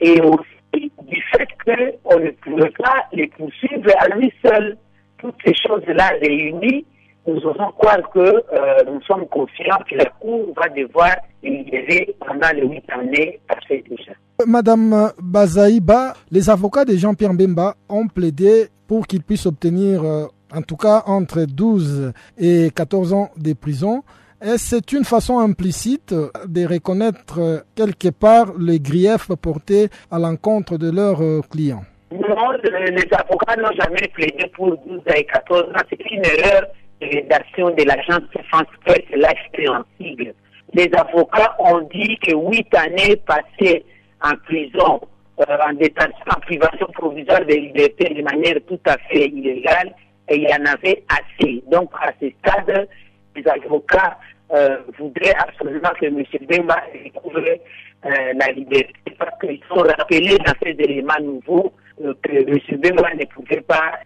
et 0.00 0.20
aussi 0.20 0.92
du 1.02 1.22
fait 1.32 1.48
qu'on 1.64 2.20
ne 2.20 2.30
pouvait 2.30 2.70
pas 2.70 3.06
les 3.12 3.28
poursuivre 3.28 3.90
à 3.98 4.08
lui 4.08 4.32
seul. 4.44 4.76
Toutes 5.18 5.36
ces 5.44 5.54
choses-là 5.54 6.12
réunies, 6.20 6.84
nous 7.26 7.36
osons 7.36 7.70
croire 7.78 8.10
que 8.12 8.18
euh, 8.18 8.84
nous 8.86 9.00
sommes 9.02 9.26
confiants 9.28 9.78
que 9.88 9.96
la 9.96 10.06
Cour 10.20 10.52
va 10.56 10.68
devoir 10.68 11.14
libérer 11.42 12.14
pendant 12.26 12.50
les 12.54 12.66
huit 12.66 12.84
années 12.90 13.40
passées 13.48 13.84
déjà. 13.88 14.12
Madame 14.46 15.12
Bazaïba, 15.22 16.14
les 16.30 16.50
avocats 16.50 16.84
de 16.84 16.96
Jean-Pierre 16.96 17.34
Bemba 17.34 17.74
ont 17.88 18.08
plaidé 18.08 18.68
pour 18.86 19.06
qu'il 19.06 19.22
puisse 19.22 19.46
obtenir, 19.46 20.04
euh, 20.04 20.26
en 20.54 20.62
tout 20.62 20.76
cas, 20.76 21.02
entre 21.06 21.44
12 21.44 22.12
et 22.38 22.70
14 22.74 23.12
ans 23.12 23.30
de 23.36 23.52
prison. 23.54 24.02
Est-ce 24.42 24.76
c'est 24.76 24.92
une 24.92 25.04
façon 25.04 25.38
implicite 25.38 26.12
de 26.12 26.66
reconnaître 26.66 27.38
euh, 27.38 27.60
quelque 27.74 28.08
part 28.08 28.52
les 28.58 28.78
griefs 28.78 29.32
portés 29.40 29.88
à 30.10 30.18
l'encontre 30.18 30.76
de 30.76 30.90
leurs 30.90 31.22
euh, 31.22 31.40
clients 31.50 31.84
Non, 32.12 32.50
les 32.52 33.08
avocats 33.12 33.56
n'ont 33.56 33.72
jamais 33.80 34.08
plaidé 34.12 34.50
pour 34.54 34.76
12 34.86 35.00
et 35.16 35.24
14 35.24 35.62
ans. 35.62 35.82
C'est 35.88 36.10
une 36.10 36.24
erreur 36.26 36.64
rédaction 37.10 37.70
de 37.70 37.84
l'agence 37.84 38.22
France 38.48 38.66
Presse, 38.84 39.02
c'est 39.10 40.34
Les 40.74 40.90
avocats 40.94 41.54
ont 41.58 41.80
dit 41.92 42.18
que 42.18 42.34
huit 42.34 42.74
années 42.74 43.16
passées 43.26 43.84
en 44.22 44.34
prison, 44.46 45.00
euh, 45.40 45.56
en 45.68 45.72
détention, 45.74 46.24
en 46.34 46.40
privation 46.40 46.86
provisoire 46.94 47.44
de 47.44 47.54
liberté 47.54 48.12
de 48.14 48.22
manière 48.22 48.56
tout 48.66 48.80
à 48.86 48.96
fait 49.08 49.26
illégale, 49.26 49.94
et 50.28 50.36
il 50.36 50.42
y 50.42 50.54
en 50.54 50.64
avait 50.64 51.04
assez. 51.08 51.62
Donc, 51.70 51.90
à 52.00 52.12
ce 52.20 52.30
stade, 52.40 52.88
les 53.36 53.46
avocats 53.46 54.18
euh, 54.52 54.78
voudraient 54.98 55.34
absolument 55.38 55.90
que 56.00 56.06
M. 56.06 56.24
Bemba 56.48 56.82
découvre 56.92 57.38
euh, 57.38 57.58
la 58.04 58.52
liberté, 58.52 58.94
parce 59.18 59.38
qu'ils 59.40 59.60
sont 59.68 59.82
rappelés 59.82 60.38
dans 60.38 60.54
ces 60.62 60.76
éléments 60.78 61.20
nouveaux 61.20 61.72
que 61.98 62.32
M. 62.32 62.80
Bemba 62.80 63.14
ne 63.14 63.24
pouvait 63.26 63.60
pas 63.62 63.98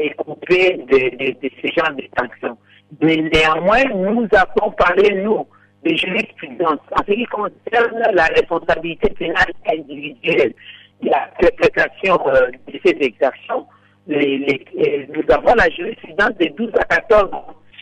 écouter 0.00 0.76
de, 0.76 1.32
de, 1.40 1.50
ce 1.62 1.68
genre 1.68 1.94
de 1.94 2.04
sanctions. 2.18 2.58
Mais 3.00 3.16
néanmoins, 3.16 3.84
nous 3.84 4.26
avons 4.32 4.70
parlé, 4.72 5.22
nous, 5.22 5.46
de 5.84 5.94
jurisprudence 5.94 6.80
en 6.92 7.02
ce 7.06 7.12
qui 7.12 7.24
concerne 7.26 8.02
la 8.12 8.24
responsabilité 8.26 9.10
pénale 9.10 9.52
individuelle, 9.66 10.52
la 11.02 11.28
interprétation 11.38 12.18
euh, 12.26 12.50
de 12.66 12.80
ces 12.84 12.96
exactions. 13.00 13.66
Euh, 14.10 14.56
nous 15.14 15.34
avons 15.34 15.54
la 15.54 15.68
jurisprudence 15.70 16.36
de 16.40 16.48
12 16.56 16.70
à 16.80 16.84
14 16.84 17.30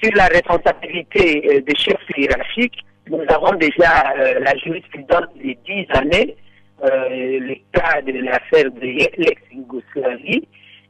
sur 0.03 0.13
la 0.15 0.27
responsabilité 0.27 1.43
euh, 1.49 1.61
des 1.63 1.75
chefs 1.77 1.97
hiérarchiques. 2.17 2.85
Nous 3.09 3.23
avons 3.29 3.57
déjà 3.57 4.15
la 4.41 4.57
jurisprudence 4.57 5.29
de 5.37 5.55
10 5.65 5.87
années, 5.91 6.37
le 6.83 7.55
cas 7.73 8.03
de 8.03 8.19
l'affaire 8.25 8.69
de 8.73 8.81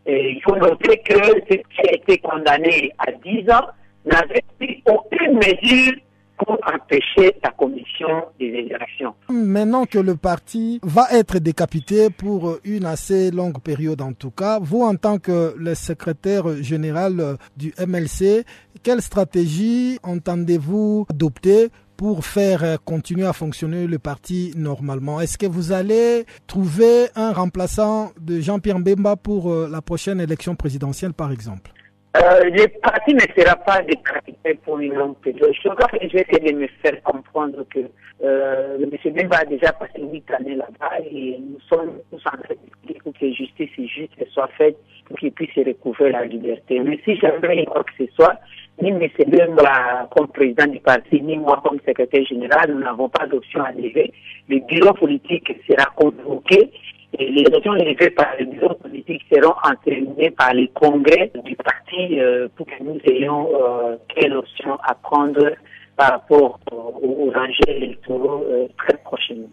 Il 0.07 0.41
faut 0.45 0.57
noter 0.57 0.99
que 0.99 1.15
ce 1.15 1.55
qui 1.55 1.89
a 1.89 1.95
été 1.95 2.19
condamné 2.19 2.93
à 2.99 3.11
10 3.13 3.51
ans 3.51 3.67
n'avait 4.05 4.45
pris 4.59 4.83
aucune 4.87 5.35
mesure 5.35 5.95
pour 6.39 6.59
empêcher 6.67 7.35
la 7.43 7.51
commission 7.51 8.25
des 8.39 8.47
élections. 8.47 9.15
Maintenant 9.31 9.87
que 9.87 9.99
le 9.99 10.17
parti 10.17 10.81
va 10.83 11.07
être 11.13 11.39
décapité 11.39 12.11
pour 12.11 12.59
une 12.65 12.85
assez 12.85 13.31
longue 13.31 13.61
période 13.61 14.03
en 14.03 14.13
tout 14.13 14.31
cas, 14.31 14.59
vous 14.61 14.83
en 14.83 14.97
tant 14.97 15.19
que 15.19 15.55
le 15.57 15.75
secrétaire 15.75 16.63
général 16.63 17.39
du 17.57 17.73
MLC, 17.79 18.45
quelle 18.83 19.01
stratégie 19.01 19.99
entendez-vous 20.03 21.07
adopter 21.11 21.69
pour 21.97 22.25
faire 22.25 22.79
continuer 22.85 23.27
à 23.27 23.33
fonctionner 23.33 23.87
le 23.87 23.99
parti 23.99 24.53
normalement 24.57 25.21
Est-ce 25.21 25.39
que 25.39 25.47
vous 25.47 25.73
allez 25.73 26.25
trouver 26.47 27.07
un 27.15 27.33
remplaçant 27.33 28.13
de 28.21 28.41
Jean-Pierre 28.41 28.79
Mbemba 28.79 29.17
pour 29.17 29.53
euh, 29.53 29.69
la 29.71 29.83
prochaine 29.83 30.21
élection 30.21 30.55
présidentielle 30.55 31.13
par 31.13 31.33
exemple? 31.33 31.71
Euh, 32.17 32.45
le 32.45 32.67
parti 32.81 33.15
ne 33.15 33.21
sera 33.21 33.57
pas 33.57 33.83
décapité 33.83 34.55
pour 34.65 34.79
une 34.79 34.95
longue 34.95 35.17
période. 35.17 35.53
Je 35.53 35.69
crois 35.69 35.89
que 35.89 35.99
je 36.01 36.13
vais 36.15 36.27
essayer 36.29 36.53
de 36.53 36.59
me 36.59 36.67
faire 36.83 37.03
comprendre 37.03 37.65
que 37.69 37.81
euh. 38.25 38.79
Bemba 39.05 39.39
a 39.39 39.45
déjà 39.45 39.73
passé 39.73 40.01
huit 40.01 40.25
années 40.31 40.57
là-bas 40.57 40.99
et 41.11 41.39
nous 41.39 41.61
sommes 41.69 41.93
tous 42.11 42.23
en 42.27 42.31
train 42.31 42.55
de 42.89 42.95
pour 43.03 43.13
que 43.13 43.33
justice 43.33 43.71
et 43.79 43.87
justice 43.87 44.29
soit 44.33 44.49
faite 44.59 44.77
pour 45.05 45.17
qu'il 45.19 45.33
puisse 45.33 45.55
recouvrir 45.57 46.13
la 46.13 46.25
liberté. 46.25 46.81
Mais 46.81 46.99
si 47.05 47.17
jamais 47.17 47.65
quoi 47.67 47.85
que 47.85 48.05
ce 48.05 48.13
soit, 48.15 48.35
ni 48.81 48.91
M. 48.91 49.09
Bemba 49.27 50.09
comme 50.15 50.29
président 50.29 50.67
du 50.67 50.81
parti, 50.81 51.21
ni 51.23 51.37
moi 51.37 51.61
comme 51.65 51.79
secrétaire 51.87 52.25
général, 52.27 52.73
nous 52.73 52.81
n'avons 52.81 53.09
pas 53.09 53.27
d'option 53.27 53.63
à 53.65 53.73
lever. 53.73 54.13
Le 54.49 54.61
bureau 54.61 54.93
politique 54.95 55.53
sera 55.69 55.87
convoqué 55.97 56.71
les 57.19 57.43
élections 57.43 57.75
élevées 57.77 58.11
par 58.11 58.29
les 58.39 58.47
bureaux 58.47 58.75
politiques 58.75 59.23
seront 59.33 59.55
entérinées 59.65 60.31
par 60.31 60.53
les 60.53 60.69
congrès 60.69 61.31
du 61.45 61.57
parti 61.57 62.21
euh, 62.21 62.49
pour 62.57 62.67
que 62.67 62.83
nous 62.83 62.99
ayons 63.07 63.49
euh, 63.55 63.97
quelle 64.15 64.37
option 64.37 64.77
à 64.83 64.95
prendre 64.95 65.53
par 65.97 66.11
rapport 66.11 66.61
aux, 66.71 67.31
rangées 67.35 67.63
électoraux 67.69 68.45
euh, 68.49 68.67
très 68.77 68.97
prochainement. 68.99 69.49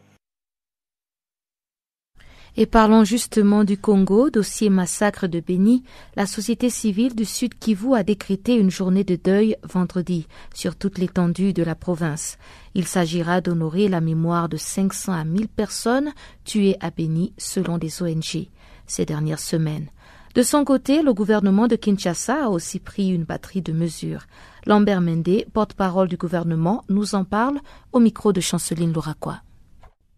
Et 2.55 2.67
parlons 2.67 3.03
justement 3.03 3.63
du 3.63 3.79
Congo, 3.79 4.29
dossier 4.29 4.69
massacre 4.69 5.25
de 5.25 5.39
Béni, 5.39 5.83
la 6.15 6.27
société 6.27 6.69
civile 6.69 7.15
du 7.15 7.25
Sud 7.25 7.57
Kivu 7.57 7.95
a 7.95 8.03
décrété 8.03 8.53
une 8.53 8.69
journée 8.69 9.03
de 9.03 9.15
deuil 9.15 9.55
vendredi 9.63 10.27
sur 10.53 10.75
toute 10.75 10.99
l'étendue 10.99 11.53
de 11.53 11.63
la 11.63 11.73
province. 11.73 12.37
Il 12.75 12.85
s'agira 12.85 13.41
d'honorer 13.41 13.87
la 13.87 14.01
mémoire 14.01 14.49
de 14.49 14.57
500 14.57 15.13
à 15.13 15.23
1000 15.23 15.47
personnes 15.47 16.13
tuées 16.45 16.77
à 16.79 16.91
Béni 16.91 17.33
selon 17.39 17.79
des 17.79 18.03
ONG 18.03 18.47
ces 18.85 19.05
dernières 19.05 19.39
semaines. 19.39 19.87
De 20.35 20.43
son 20.43 20.63
côté, 20.63 21.01
le 21.01 21.13
gouvernement 21.13 21.67
de 21.67 21.75
Kinshasa 21.75 22.45
a 22.45 22.49
aussi 22.49 22.79
pris 22.79 23.09
une 23.09 23.23
batterie 23.23 23.61
de 23.63 23.73
mesures. 23.73 24.25
Lambert 24.67 25.01
Mende, 25.01 25.45
porte-parole 25.53 26.07
du 26.07 26.17
gouvernement, 26.17 26.83
nous 26.89 27.15
en 27.15 27.23
parle 27.23 27.59
au 27.93 27.99
micro 27.99 28.31
de 28.31 28.41
Chanceline 28.41 28.93
Louraquois. 28.93 29.41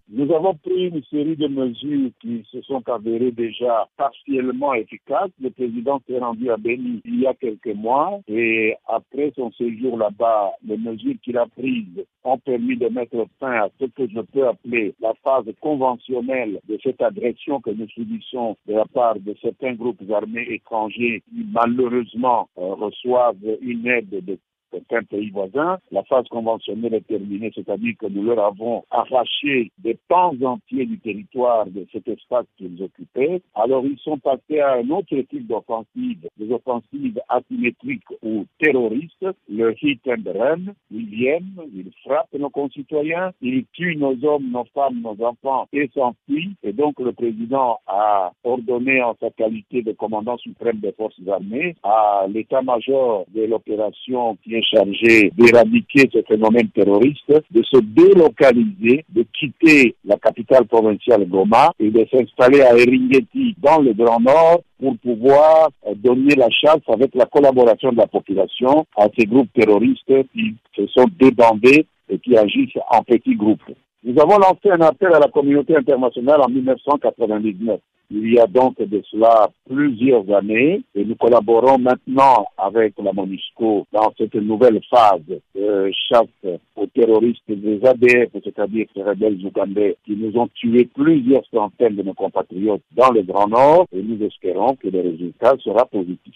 Nous 0.08 0.32
avons 0.36 0.54
pris 0.54 0.86
une 0.86 1.04
série 1.06 1.36
de 1.36 1.48
mesures 1.48 2.12
qui 2.22 2.46
se 2.52 2.62
sont 2.62 2.88
avérées 2.88 3.32
déjà 3.32 3.88
partiellement 3.98 4.76
efficaces. 4.76 5.32
Le 5.42 5.50
président 5.50 6.00
s'est 6.08 6.20
rendu 6.20 6.52
à 6.52 6.58
Béni 6.58 7.02
il 7.06 7.22
y 7.22 7.28
a 7.28 7.34
quelques 7.34 7.74
mois 7.74 8.20
et 8.28 8.76
après 8.88 9.34
son 9.36 9.52
séjour 9.54 9.98
là-bas, 9.98 10.52
les 10.64 10.78
mesures 10.78 11.16
qu'il 11.24 11.40
a 11.40 11.48
prises 11.48 12.06
ont 12.24 12.38
permis 12.38 12.78
de 12.78 12.88
mettre 12.88 13.26
fin 13.40 13.64
à 13.64 13.70
ce 13.80 13.86
que 13.86 14.08
je 14.08 14.22
peux 14.22 14.48
appeler 14.48 14.94
la 15.02 15.16
phase 15.24 15.52
conventionnelle 15.60 16.60
de 16.70 16.78
cette 16.84 17.02
agression 17.02 17.60
que 17.60 17.72
nous 17.72 17.90
subissons 17.90 18.58
de 18.68 18.74
la 18.74 18.86
part 18.86 19.20
de 19.20 19.36
certains 19.42 19.74
groupes 19.74 20.04
armés 20.12 20.46
étrangers 20.52 21.24
qui 21.28 21.46
malheureusement 21.52 22.48
euh, 22.60 22.76
reçoivent 22.76 23.58
une 23.60 23.88
aide 23.88 24.10
de 24.10 24.38
certains 24.76 25.04
pays 25.04 25.30
voisins. 25.30 25.78
La 25.92 26.04
phase 26.04 26.28
conventionnelle 26.30 26.94
est 26.94 27.08
terminée, 27.08 27.52
c'est-à-dire 27.56 27.94
que 28.00 28.08
nous 28.08 28.24
leur 28.24 28.40
avons 28.40 28.84
arraché 28.92 29.72
des 29.80 29.98
pans 30.08 30.36
entiers 30.44 30.86
du 30.86 31.00
territoire 31.00 31.66
de 31.68 31.86
cet 31.92 32.08
espace 32.08 32.46
qu'ils 32.58 32.82
occupaient. 32.82 33.42
Alors 33.54 33.86
ils 33.86 34.00
sont 34.00 34.18
passés 34.18 34.60
à 34.60 34.74
un 34.74 34.90
autre 34.90 35.16
type 35.30 35.48
d'offensive, 35.48 36.28
des 36.38 36.52
offensives 36.52 37.20
asymétriques 37.30 38.04
ou 38.22 38.46
terroristes, 38.60 39.28
le 39.50 39.74
hit 39.82 40.02
and 40.08 40.32
run. 40.34 40.74
Ils 40.92 41.06
viennent, 41.06 41.56
ils 41.74 41.92
frappent 42.04 42.34
nos 42.34 42.50
concitoyens, 42.50 43.32
ils 43.42 43.66
tuent 43.74 43.98
nos 43.98 44.16
hommes, 44.26 44.50
nos 44.52 44.66
femmes, 44.74 45.02
nos 45.02 45.18
enfants 45.26 45.68
et 45.74 45.90
s'enfuient. 45.94 46.56
Et 46.64 46.74
donc 46.74 47.00
le 47.00 47.14
président 47.14 47.80
a 47.88 48.32
ordonné 48.44 49.02
en 49.02 49.16
sa 49.20 49.30
qualité 49.32 49.82
de 49.82 49.92
commandant 49.94 50.38
suprême 50.38 50.80
des 50.80 50.92
forces 50.92 51.20
armées 51.28 51.76
à 51.84 52.26
l'état-major 52.28 53.26
de 53.34 53.44
l'opération 53.44 54.38
qui 54.44 54.56
est 54.56 54.65
chargé 54.72 55.32
d'éradiquer 55.38 56.10
ce 56.14 56.22
phénomène 56.28 56.70
terroriste 56.70 57.32
de 57.52 57.64
se 57.64 57.78
délocaliser, 57.78 59.06
de 59.10 59.26
quitter 59.38 59.96
la 60.06 60.18
capitale 60.18 60.66
provinciale 60.66 61.28
Goma 61.28 61.72
et 61.80 61.90
de 61.90 62.06
s'installer 62.12 62.62
à 62.62 62.78
Eringeti 62.78 63.56
dans 63.62 63.82
le 63.82 63.94
Grand 63.94 64.20
Nord 64.20 64.62
pour 64.80 64.98
pouvoir 64.98 65.70
euh, 65.88 65.94
donner 65.96 66.36
la 66.36 66.50
chasse 66.50 66.82
avec 66.88 67.16
la 67.16 67.26
collaboration 67.26 67.92
de 67.92 67.98
la 67.98 68.08
population 68.08 68.86
à 68.98 69.08
ces 69.18 69.26
groupes 69.26 69.50
terroristes 69.54 70.14
qui 70.34 70.56
se 70.76 70.86
sont 70.88 71.06
débandés 71.20 71.86
et 72.10 72.20
qui 72.20 72.38
agissent 72.38 72.78
en 72.92 73.02
petits 73.04 73.36
groupes. 73.36 73.64
Nous 74.08 74.22
avons 74.22 74.38
lancé 74.38 74.70
un 74.70 74.82
appel 74.82 75.12
à 75.16 75.20
la 75.20 75.30
communauté 75.30 75.76
internationale 75.76 76.40
en 76.40 76.48
1999. 76.48 77.80
Il 78.12 78.32
y 78.32 78.38
a 78.38 78.46
donc 78.46 78.78
de 78.78 79.02
cela 79.10 79.50
plusieurs 79.68 80.30
années 80.32 80.84
et 80.94 81.04
nous 81.04 81.16
collaborons 81.16 81.80
maintenant 81.80 82.46
avec 82.56 82.94
la 83.04 83.12
MONUSCO 83.12 83.88
dans 83.92 84.14
cette 84.16 84.36
nouvelle 84.36 84.80
phase 84.92 85.24
de 85.56 85.92
chasse 86.08 86.54
aux 86.76 86.86
terroristes 86.86 87.42
des 87.48 87.84
ADF, 87.84 88.30
c'est-à-dire 88.44 88.86
ces 88.94 89.02
rebelles 89.02 89.44
ougandais 89.44 89.98
qui 90.06 90.16
nous 90.16 90.38
ont 90.40 90.50
tué 90.54 90.88
plusieurs 90.94 91.44
centaines 91.52 91.96
de 91.96 92.04
nos 92.04 92.14
compatriotes 92.14 92.84
dans 92.92 93.10
le 93.10 93.24
Grand 93.24 93.48
Nord 93.48 93.88
et 93.92 94.04
nous 94.04 94.24
espérons 94.24 94.76
que 94.76 94.88
le 94.88 95.02
résultat 95.02 95.56
sera 95.64 95.84
positif. 95.88 96.36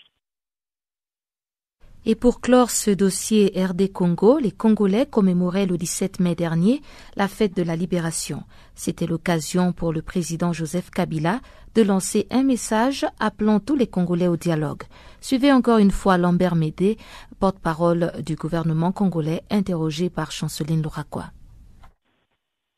Et 2.12 2.15
pour 2.15 2.41
clore 2.41 2.72
ce 2.72 2.89
dossier 2.89 3.54
RD 3.56 3.93
Congo, 3.93 4.39
les 4.39 4.50
Congolais 4.50 5.06
commémoraient 5.06 5.67
le 5.67 5.78
17 5.78 6.19
mai 6.19 6.34
dernier 6.34 6.82
la 7.15 7.28
fête 7.28 7.56
de 7.56 7.62
la 7.62 7.76
libération. 7.76 8.41
C'était 8.74 9.06
l'occasion 9.06 9.74
pour 9.74 9.93
le 9.93 10.02
président 10.02 10.52
Joseph 10.52 10.89
Kabila 10.89 11.39
de 11.76 11.84
lancer 11.84 12.26
un 12.32 12.41
message 12.41 13.06
appelant 13.19 13.60
tous 13.60 13.76
les 13.76 13.86
Congolais 13.86 14.28
au 14.28 14.38
dialogue. 14.38 14.82
Suivez 15.22 15.52
encore 15.52 15.78
une 15.78 15.91
fois 15.91 16.17
Lambert 16.17 16.56
Médé, 16.56 16.98
porte-parole 17.39 18.12
du 18.26 18.34
gouvernement 18.34 18.91
congolais, 18.91 19.43
interrogé 19.52 20.10
par 20.10 20.32
Chanceline 20.32 20.82
Louraquois. 20.82 21.30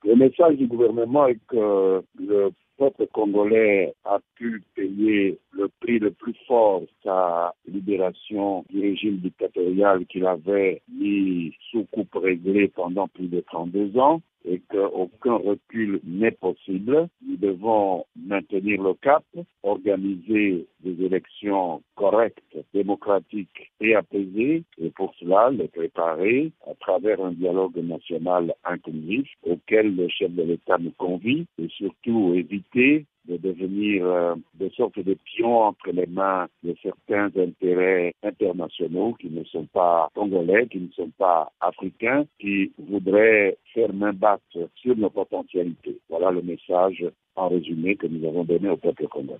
Le 0.04 0.16
message 0.16 0.58
du 0.58 0.66
gouvernement 0.68 1.28
est 1.28 1.40
que 1.48 2.02
le 2.20 2.50
peuple 2.78 3.06
congolais 3.14 3.94
a 4.04 4.18
pu 4.36 4.64
payer 4.76 5.38
le 5.52 5.70
prix 5.80 6.00
le 6.00 6.10
plus 6.10 6.36
fort 6.48 6.82
sa 7.04 7.54
libération 7.68 8.66
du 8.72 8.82
régime 8.82 9.18
dictatorial 9.18 10.06
qu'il 10.08 10.26
avait 10.26 10.82
mis 10.92 11.54
sous 11.70 11.86
coupe 11.92 12.16
réglée 12.16 12.70
pendant 12.70 13.08
plus 13.08 13.28
de 13.28 13.42
32 13.42 14.00
ans 14.00 14.22
et 14.46 14.62
qu'aucun 14.70 15.36
recul 15.36 16.00
n'est 16.04 16.32
possible. 16.32 17.08
Nous 17.26 17.38
devons 17.38 18.06
maintenir 18.16 18.82
le 18.82 18.94
cap, 18.96 19.24
organiser 19.64 20.68
des 20.84 21.06
élections 21.06 21.82
correctes, 21.96 22.58
démocratiques 22.74 23.72
et 23.80 23.96
apaisées, 23.96 24.64
et 24.80 24.90
pour 24.92 25.14
cela 25.20 25.52
les 25.52 25.68
préparer 25.68 26.52
à 26.70 26.74
travers 26.76 27.24
un 27.24 27.32
dialogue 27.32 27.78
national 27.78 28.54
inclusif 28.64 29.28
auquel 29.44 29.96
le 29.96 30.08
chef 30.10 30.32
de 30.32 30.44
l'État 30.44 30.78
nous 30.80 30.94
convie, 30.98 31.46
et 31.60 31.68
surtout 31.70 32.34
éviter 32.36 33.06
de 33.28 33.38
devenir 33.38 34.06
euh, 34.06 34.36
de 34.56 34.70
sorte 34.70 35.00
de 35.00 35.14
pions 35.14 35.64
entre 35.64 35.92
les 35.92 36.08
mains 36.08 36.48
de 36.64 36.76
certains 36.82 37.30
intérêts 37.38 38.14
internationaux 38.24 39.14
qui 39.20 39.30
ne 39.30 39.44
sont 39.46 39.66
pas 39.66 40.10
congolais, 40.16 40.68
qui 40.68 40.80
ne 40.80 40.92
sont 40.92 41.12
pas 41.18 41.52
africains, 41.60 42.26
qui 42.40 42.72
voudraient 42.78 43.58
faire 43.74 43.94
main 43.94 44.14
basse 44.14 44.40
sur 44.76 44.96
nos 44.98 45.10
potentialités. 45.10 45.98
Voilà 46.10 46.32
le 46.32 46.42
message 46.42 47.06
en 47.36 47.50
résumé 47.50 47.96
que 47.96 48.08
nous 48.08 48.28
avons 48.28 48.44
donné 48.44 48.70
au 48.70 48.78
peuple 48.78 49.08
congolais. 49.08 49.40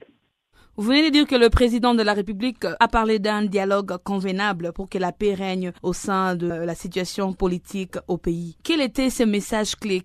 Vous 0.78 0.88
venez 0.88 1.04
de 1.04 1.12
dire 1.12 1.28
que 1.28 1.36
le 1.36 1.50
président 1.50 1.94
de 1.94 2.02
la 2.02 2.14
République 2.14 2.66
a 2.80 2.88
parlé 2.88 3.20
d'un 3.20 3.44
dialogue 3.44 3.98
convenable 4.06 4.72
pour 4.74 4.90
que 4.90 4.98
la 4.98 5.12
paix 5.12 5.34
règne 5.34 5.74
au 5.84 5.92
sein 5.92 6.36
de 6.36 6.48
la 6.48 6.76
situation 6.76 7.34
politique 7.34 7.96
au 8.08 8.18
pays. 8.18 8.56
Quel 8.64 8.80
était 8.80 9.10
ce 9.10 9.24
message 9.24 9.76
clé 9.76 10.04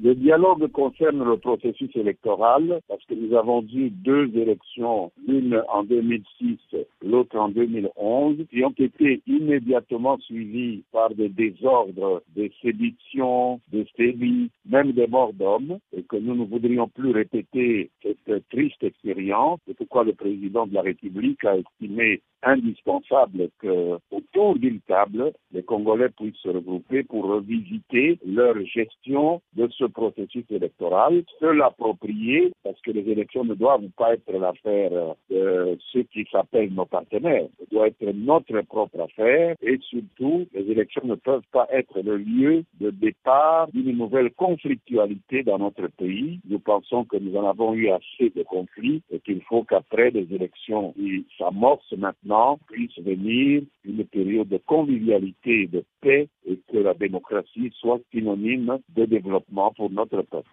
le 0.00 0.14
dialogue 0.14 0.70
concerne 0.70 1.24
le 1.24 1.36
processus 1.38 1.90
électoral 1.96 2.80
parce 2.88 3.04
que 3.06 3.14
nous 3.14 3.36
avons 3.36 3.62
eu 3.62 3.90
deux 3.90 4.30
élections, 4.36 5.10
l'une 5.26 5.60
en 5.68 5.82
2006, 5.82 6.58
l'autre 7.04 7.36
en 7.36 7.48
2011, 7.48 8.36
qui 8.50 8.64
ont 8.64 8.74
été 8.78 9.20
immédiatement 9.26 10.18
suivies 10.18 10.84
par 10.92 11.14
des 11.14 11.28
désordres, 11.28 12.22
des 12.36 12.52
séditions, 12.62 13.60
des 13.72 13.86
sévices, 13.96 14.50
même 14.68 14.92
des 14.92 15.06
morts 15.06 15.32
d'hommes, 15.32 15.78
et 15.96 16.02
que 16.02 16.16
nous 16.16 16.34
ne 16.34 16.44
voudrions 16.44 16.88
plus 16.88 17.10
répéter 17.10 17.90
cette 18.02 18.48
triste 18.50 18.82
expérience. 18.84 19.58
C'est 19.66 19.76
pourquoi 19.76 20.04
le 20.04 20.12
président 20.12 20.66
de 20.66 20.74
la 20.74 20.82
République 20.82 21.44
a 21.44 21.56
estimé 21.56 22.20
indispensable 22.42 23.50
que 23.58 23.98
autour 24.10 24.56
d'une 24.56 24.80
table, 24.80 25.32
les 25.52 25.62
Congolais 25.62 26.10
puissent 26.10 26.36
se 26.42 26.48
regrouper 26.48 27.02
pour 27.02 27.26
revisiter 27.26 28.18
leur 28.24 28.54
gestion 28.64 29.40
de 29.56 29.68
ce 29.76 29.84
processus 29.84 30.44
électoral, 30.50 31.24
se 31.40 31.46
l'approprier, 31.46 32.52
parce 32.62 32.80
que 32.82 32.90
les 32.90 33.08
élections 33.10 33.44
ne 33.44 33.54
doivent 33.54 33.88
pas 33.96 34.14
être 34.14 34.32
l'affaire 34.32 35.14
de 35.30 35.78
ceux 35.92 36.02
qui 36.04 36.26
s'appellent 36.30 36.74
nos 36.74 36.86
partenaires. 36.86 37.48
Ce 37.58 37.74
doit 37.74 37.88
être 37.88 38.04
notre 38.14 38.60
propre 38.62 39.00
affaire 39.00 39.56
et 39.62 39.78
surtout, 39.82 40.46
les 40.52 40.70
élections 40.70 41.02
ne 41.04 41.14
peuvent 41.14 41.46
pas 41.52 41.66
être 41.70 42.00
le 42.00 42.16
lieu 42.16 42.64
de 42.80 42.90
départ 42.90 43.68
d'une 43.72 43.96
nouvelle 43.96 44.30
conflictualité 44.32 45.42
dans 45.42 45.58
notre 45.58 45.88
pays. 45.88 46.40
Nous 46.48 46.58
pensons 46.58 47.04
que 47.04 47.16
nous 47.16 47.36
en 47.36 47.48
avons 47.48 47.74
eu 47.74 47.88
assez 47.90 48.30
de 48.34 48.42
conflits 48.42 49.02
et 49.10 49.20
qu'il 49.20 49.42
faut 49.42 49.64
qu'après 49.64 50.10
les 50.10 50.32
élections 50.32 50.92
qui 50.92 51.26
s'amorcent 51.38 51.92
maintenant 51.96 52.27
puisse 52.66 52.98
venir 52.98 53.62
une 53.84 54.04
période 54.04 54.48
de 54.48 54.58
convivialité 54.58 55.62
et 55.62 55.66
de 55.66 55.84
paix 56.00 56.28
et 56.46 56.58
que 56.70 56.78
la 56.78 56.94
démocratie 56.94 57.72
soit 57.78 58.00
synonyme 58.12 58.78
de 58.94 59.04
développement 59.04 59.72
pour 59.76 59.90
notre 59.90 60.22
peuple. 60.22 60.50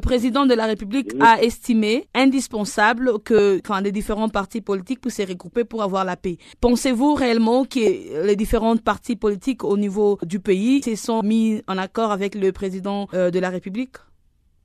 Le 0.00 0.08
président 0.08 0.46
de 0.46 0.54
la 0.54 0.66
République 0.66 1.12
a 1.20 1.40
estimé 1.40 2.08
indispensable 2.12 3.20
que 3.20 3.60
enfin, 3.60 3.80
les 3.80 3.92
différents 3.92 4.28
partis 4.28 4.60
politiques 4.60 5.00
puissent 5.00 5.18
se 5.18 5.28
regrouper 5.28 5.62
pour 5.64 5.80
avoir 5.80 6.04
la 6.04 6.16
paix. 6.16 6.38
Pensez-vous 6.60 7.14
réellement 7.14 7.64
que 7.64 8.26
les 8.26 8.34
différents 8.34 8.76
partis 8.76 9.14
politiques 9.14 9.62
au 9.62 9.76
niveau 9.76 10.18
du 10.24 10.40
pays 10.40 10.82
se 10.82 10.96
sont 10.96 11.22
mis 11.22 11.62
en 11.68 11.78
accord 11.78 12.10
avec 12.10 12.34
le 12.34 12.50
président 12.50 13.06
euh, 13.14 13.30
de 13.30 13.38
la 13.38 13.50
République? 13.50 13.96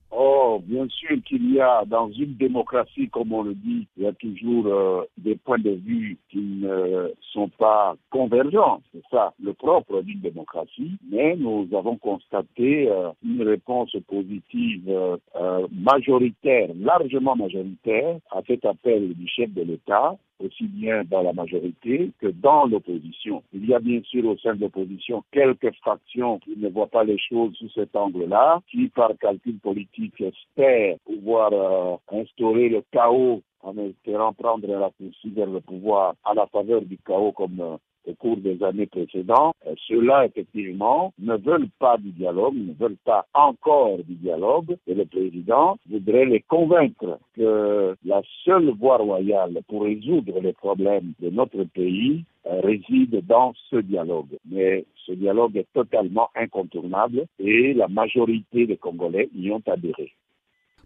Oh, 0.10 0.62
bien 0.64 0.88
sûr 0.88 1.18
qu'il 1.26 1.54
y 1.54 1.60
a 1.60 1.84
dans 1.86 2.10
une 2.12 2.36
démocratie, 2.36 3.10
comme 3.10 3.34
on 3.34 3.44
le 3.44 3.54
dit, 3.54 3.88
il 3.98 4.04
y 4.04 4.08
a 4.08 4.14
toujours 4.14 4.68
euh, 4.68 5.04
des 5.18 5.36
points 5.36 5.60
de 5.60 5.72
vue 5.72 6.18
qui 6.30 6.40
ne 6.40 7.12
sont 7.34 7.50
pas 7.50 7.96
convergents. 8.10 8.82
C'est 8.94 9.04
ça 9.12 9.34
le 9.44 9.54
propre 9.54 10.02
d'une 10.02 10.22
démocratie. 10.22 10.94
Mais 11.12 11.36
nous 11.36 11.68
avons 11.74 11.98
constaté 11.98 12.90
euh, 12.90 13.10
une 13.24 13.44
réponse 13.44 13.96
positive 14.08 14.90
euh, 14.90 15.68
majoritaire, 15.72 16.70
largement 16.80 17.36
majoritaire, 17.36 18.18
à 18.32 18.42
cet 18.48 18.66
appel 18.66 19.14
du 19.14 19.28
chef 19.28 19.52
de 19.54 19.64
l'État 19.64 20.16
aussi 20.40 20.66
bien 20.68 21.04
dans 21.06 21.22
la 21.22 21.34
majorité 21.34 22.12
que 22.20 22.28
dans 22.28 22.66
l'opposition. 22.66 23.44
Il 23.54 23.66
y 23.68 23.74
a 23.74 23.80
bien 23.80 24.02
sûr 24.04 24.26
au 24.26 24.38
sein 24.38 24.56
de 24.56 24.62
l'opposition 24.62 25.24
quelques 25.32 25.74
fractions 25.76 26.40
qui 26.40 26.56
ne 26.58 26.70
voient 26.70 26.88
pas 26.88 27.04
les 27.04 27.18
choses 27.18 27.56
sous 27.56 27.70
cet 27.70 27.96
angle-là, 27.96 28.62
qui 28.70 28.88
par 28.90 29.12
calcul 29.20 29.60
politique 29.60 30.22
espèrent 30.22 30.98
pouvoir 31.06 31.52
euh, 31.54 32.20
instaurer 32.20 32.70
le 32.70 32.84
chaos 32.92 33.42
en 33.62 33.78
espérant 33.78 34.34
prendre 34.34 34.68
la 34.68 34.90
poursuite 34.92 35.34
vers 35.34 35.48
le 35.50 35.62
pouvoir 35.62 36.16
à 36.24 36.34
la 36.34 36.46
faveur 36.48 36.82
du 36.82 36.98
chaos 37.06 37.32
comme 37.32 37.60
euh, 37.60 37.78
au 38.08 38.14
cours 38.16 38.38
des 38.38 38.64
années 38.64 38.88
précédentes, 38.88 39.56
euh, 39.68 39.74
ceux-là, 39.88 40.26
effectivement, 40.26 41.14
ne 41.20 41.36
veulent 41.36 41.70
pas 41.80 41.98
du 41.98 42.12
dialogue, 42.12 42.56
ne 42.56 42.74
veulent 42.74 43.04
pas 43.06 43.26
encore 43.34 43.98
du 44.00 44.16
dialogue, 44.16 44.76
et 44.88 44.94
le 44.94 45.06
président 45.06 45.78
voudrait 45.90 46.26
les 46.26 46.42
convaincre 46.42 47.20
que 47.36 47.96
la 48.06 48.22
seule 48.46 48.72
voie 48.80 48.98
royale 48.98 49.60
pour 49.68 49.84
résoudre 49.84 50.40
les 50.40 50.54
problèmes 50.54 51.14
de 51.20 51.30
notre 51.30 51.64
pays 51.66 52.24
euh, 52.46 52.62
réside 52.62 53.26
dans 53.28 53.54
ce 53.70 53.78
dialogue. 53.78 54.38
Mais 54.50 54.86
ce 55.06 55.12
dialogue 55.12 55.58
est 55.58 55.68
totalement 55.74 56.30
incontournable 56.36 57.26
et 57.40 57.74
la 57.74 57.88
majorité 57.88 58.66
des 58.66 58.78
Congolais 58.78 59.30
y 59.36 59.52
ont 59.52 59.64
adhéré. 59.68 60.14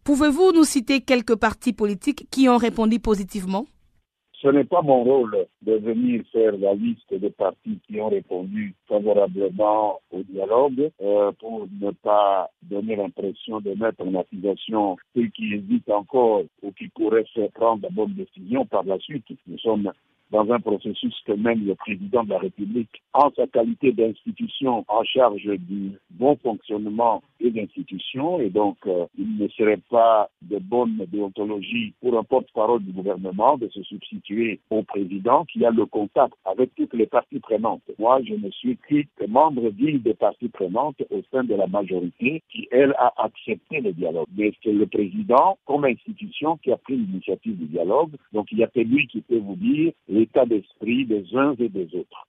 Pouvez-vous 0.04 0.52
nous 0.54 0.64
citer 0.64 1.02
quelques 1.02 1.36
partis 1.36 1.74
politiques 1.74 2.26
qui 2.32 2.50
ont 2.50 2.58
répondu 2.58 3.00
positivement? 3.00 3.66
Ce 4.42 4.48
n'est 4.48 4.64
pas 4.64 4.82
mon 4.82 5.04
rôle 5.04 5.46
de 5.62 5.74
venir 5.74 6.24
faire 6.32 6.58
la 6.58 6.74
liste 6.74 7.14
des 7.14 7.30
partis 7.30 7.80
qui 7.86 8.02
ont 8.02 8.10
répondu 8.10 8.74
favorablement 8.88 10.00
au 10.10 10.24
dialogue 10.24 10.90
euh, 11.00 11.32
pour 11.40 11.68
ne 11.80 11.92
pas 11.92 12.50
donner 12.64 12.96
l'impression 12.96 13.62
de 13.62 13.76
mettre 13.76 14.02
en 14.02 14.16
accusation 14.16 14.98
ceux 15.16 15.28
qui 15.28 15.54
hésitent 15.54 15.92
encore 15.92 16.42
ou 16.64 16.72
qui 16.72 16.88
pourraient 16.88 17.28
faire 17.36 17.52
prendre 17.52 17.84
la 17.84 17.90
bonne 17.90 18.16
décision 18.16 18.66
par 18.66 18.84
la 18.84 18.98
suite. 18.98 19.26
Nous 19.46 19.60
sommes 19.60 19.92
dans 20.32 20.50
un 20.52 20.60
processus 20.60 21.16
que 21.26 21.34
mène 21.34 21.66
le 21.66 21.76
président 21.76 22.24
de 22.24 22.30
la 22.30 22.40
République 22.40 23.02
en 23.14 23.32
sa 23.36 23.48
qualité 23.48 23.92
d'institution 23.92 24.86
en 24.88 25.04
charge 25.04 25.44
du 25.44 25.92
bon 26.12 26.36
fonctionnement 26.38 27.22
et 27.40 27.52
d'institution. 27.52 28.40
Et 28.40 28.50
donc, 28.50 28.78
euh, 28.88 29.06
il 29.18 29.38
ne 29.38 29.48
serait 29.50 29.82
pas 29.90 30.30
de 30.42 30.58
bonne 30.60 31.06
déontologie 31.12 31.94
pour 32.02 32.18
un 32.18 32.24
porte-parole 32.24 32.84
du 32.84 32.92
gouvernement 32.92 33.58
de 33.58 33.68
se 33.70 33.84
substituer 33.84 34.60
au 34.70 34.84
président 34.84 35.46
qui 35.46 35.66
a 35.66 35.72
le 35.72 35.86
contact 35.86 36.34
avec 36.46 36.74
toutes 36.76 36.94
les 36.94 37.08
parties 37.08 37.40
prenantes. 37.40 37.82
Moi, 38.00 38.20
je 38.24 38.34
ne 38.34 38.50
suis 38.52 38.78
que 39.18 39.26
membre 39.28 39.70
digne 39.72 40.00
des 40.00 40.14
parties 40.14 40.50
prenantes 40.50 41.02
au 41.10 41.22
sein 41.32 41.44
de 41.44 41.56
la 41.56 41.68
majorité 41.68 42.42
qui, 42.50 42.68
elle, 42.72 42.94
a 42.98 43.14
accepté 43.18 43.80
le 43.82 43.94
dialogue. 43.94 44.28
Mais 44.36 44.52
c'est 44.64 44.72
le 44.72 44.88
président, 44.88 45.58
comme 45.66 45.86
institution, 45.86 46.58
qui 46.58 46.72
a 46.72 46.78
pris 46.78 46.96
l'initiative 46.98 47.58
du 47.58 47.66
dialogue. 47.66 48.12
Donc, 48.34 48.48
il 48.52 48.60
y 48.60 48.64
a 48.64 48.68
que 48.68 48.80
lui 48.80 49.08
qui 49.08 49.22
peut 49.22 49.40
vous 49.40 49.56
dire 49.56 49.94
l'état 50.22 50.46
d'esprit 50.46 51.06
des 51.06 51.26
uns 51.34 51.56
et 51.58 51.70
des 51.70 51.88
autres. 51.96 52.28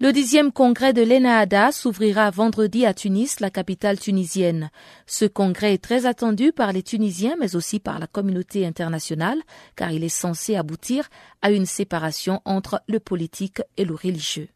Le 0.00 0.12
dixième 0.12 0.52
congrès 0.52 0.92
de 0.92 1.02
l'ENAADA 1.02 1.70
s'ouvrira 1.70 2.30
vendredi 2.30 2.86
à 2.86 2.94
Tunis, 2.94 3.40
la 3.40 3.50
capitale 3.50 3.98
tunisienne. 3.98 4.70
Ce 5.06 5.24
congrès 5.24 5.74
est 5.74 5.82
très 5.82 6.06
attendu 6.06 6.50
par 6.52 6.72
les 6.72 6.82
Tunisiens, 6.82 7.36
mais 7.38 7.54
aussi 7.54 7.78
par 7.78 8.00
la 8.00 8.08
communauté 8.08 8.66
internationale, 8.66 9.38
car 9.76 9.92
il 9.92 10.02
est 10.02 10.08
censé 10.08 10.56
aboutir 10.56 11.08
à 11.40 11.52
une 11.52 11.66
séparation 11.66 12.40
entre 12.44 12.80
le 12.88 12.98
politique 12.98 13.62
et 13.76 13.84
le 13.84 13.94
religieux. 13.94 14.48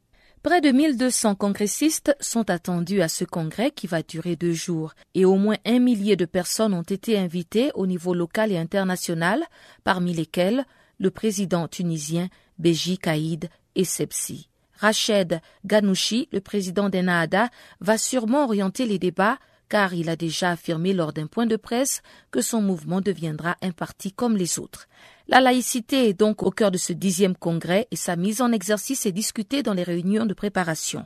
Près 0.43 0.61
de 0.61 0.71
1200 0.71 1.35
congressistes 1.37 2.17
sont 2.21 2.51
attendus 2.51 3.03
à 3.03 3.09
ce 3.09 3.25
congrès 3.25 3.71
qui 3.71 3.87
va 3.87 4.03
durer 4.03 4.37
deux 4.37 4.53
jours 4.53 4.95
et 5.15 5.25
au 5.25 5.37
moins 5.37 5.57
un 5.65 5.81
millier 5.81 6.17
de 6.17 6.25
personnes 6.25 6.75
ont 6.75 6.83
été 6.83 7.19
invitées 7.19 7.71
au 7.75 7.87
niveau 7.87 8.15
local 8.15 8.53
et 8.53 8.59
international, 8.59 9.45
parmi 9.85 10.13
lesquelles 10.13 10.65
le 10.99 11.11
président 11.11 11.69
tunisien 11.69 12.29
Béji 12.59 12.99
Kaïd 12.99 13.49
et 13.75 13.85
Sepsi. 13.85 14.49
Rached 14.79 15.41
Ganouchi, 15.65 16.29
le 16.33 16.41
président 16.41 16.89
d'Ennaada, 16.89 17.49
va 17.81 17.99
sûrement 17.99 18.45
orienter 18.45 18.87
les 18.87 18.99
débats 18.99 19.39
car 19.69 19.95
il 19.95 20.09
a 20.09 20.17
déjà 20.17 20.53
affirmé 20.53 20.93
lors 20.93 21.13
d'un 21.13 21.27
point 21.27 21.47
de 21.47 21.57
presse 21.57 22.03
que 22.31 22.41
son 22.41 22.61
mouvement 22.61 23.01
deviendra 23.01 23.57
un 23.63 23.73
parti 23.73 24.13
comme 24.13 24.37
les 24.37 24.59
autres. 24.59 24.87
La 25.29 25.41
laïcité 25.41 26.09
est 26.09 26.19
donc 26.19 26.43
au 26.43 26.51
cœur 26.51 26.71
de 26.71 26.79
ce 26.79 26.93
dixième 26.93 27.37
congrès 27.37 27.89
et 27.91 27.97
sa 27.97 28.15
mise 28.15 28.41
en 28.41 28.53
exercice 28.53 29.07
est 29.07 29.13
discutée 29.13 29.63
dans 29.63 29.75
les 29.75 29.83
réunions 29.83 30.27
de 30.27 30.35
préparation. 30.35 31.05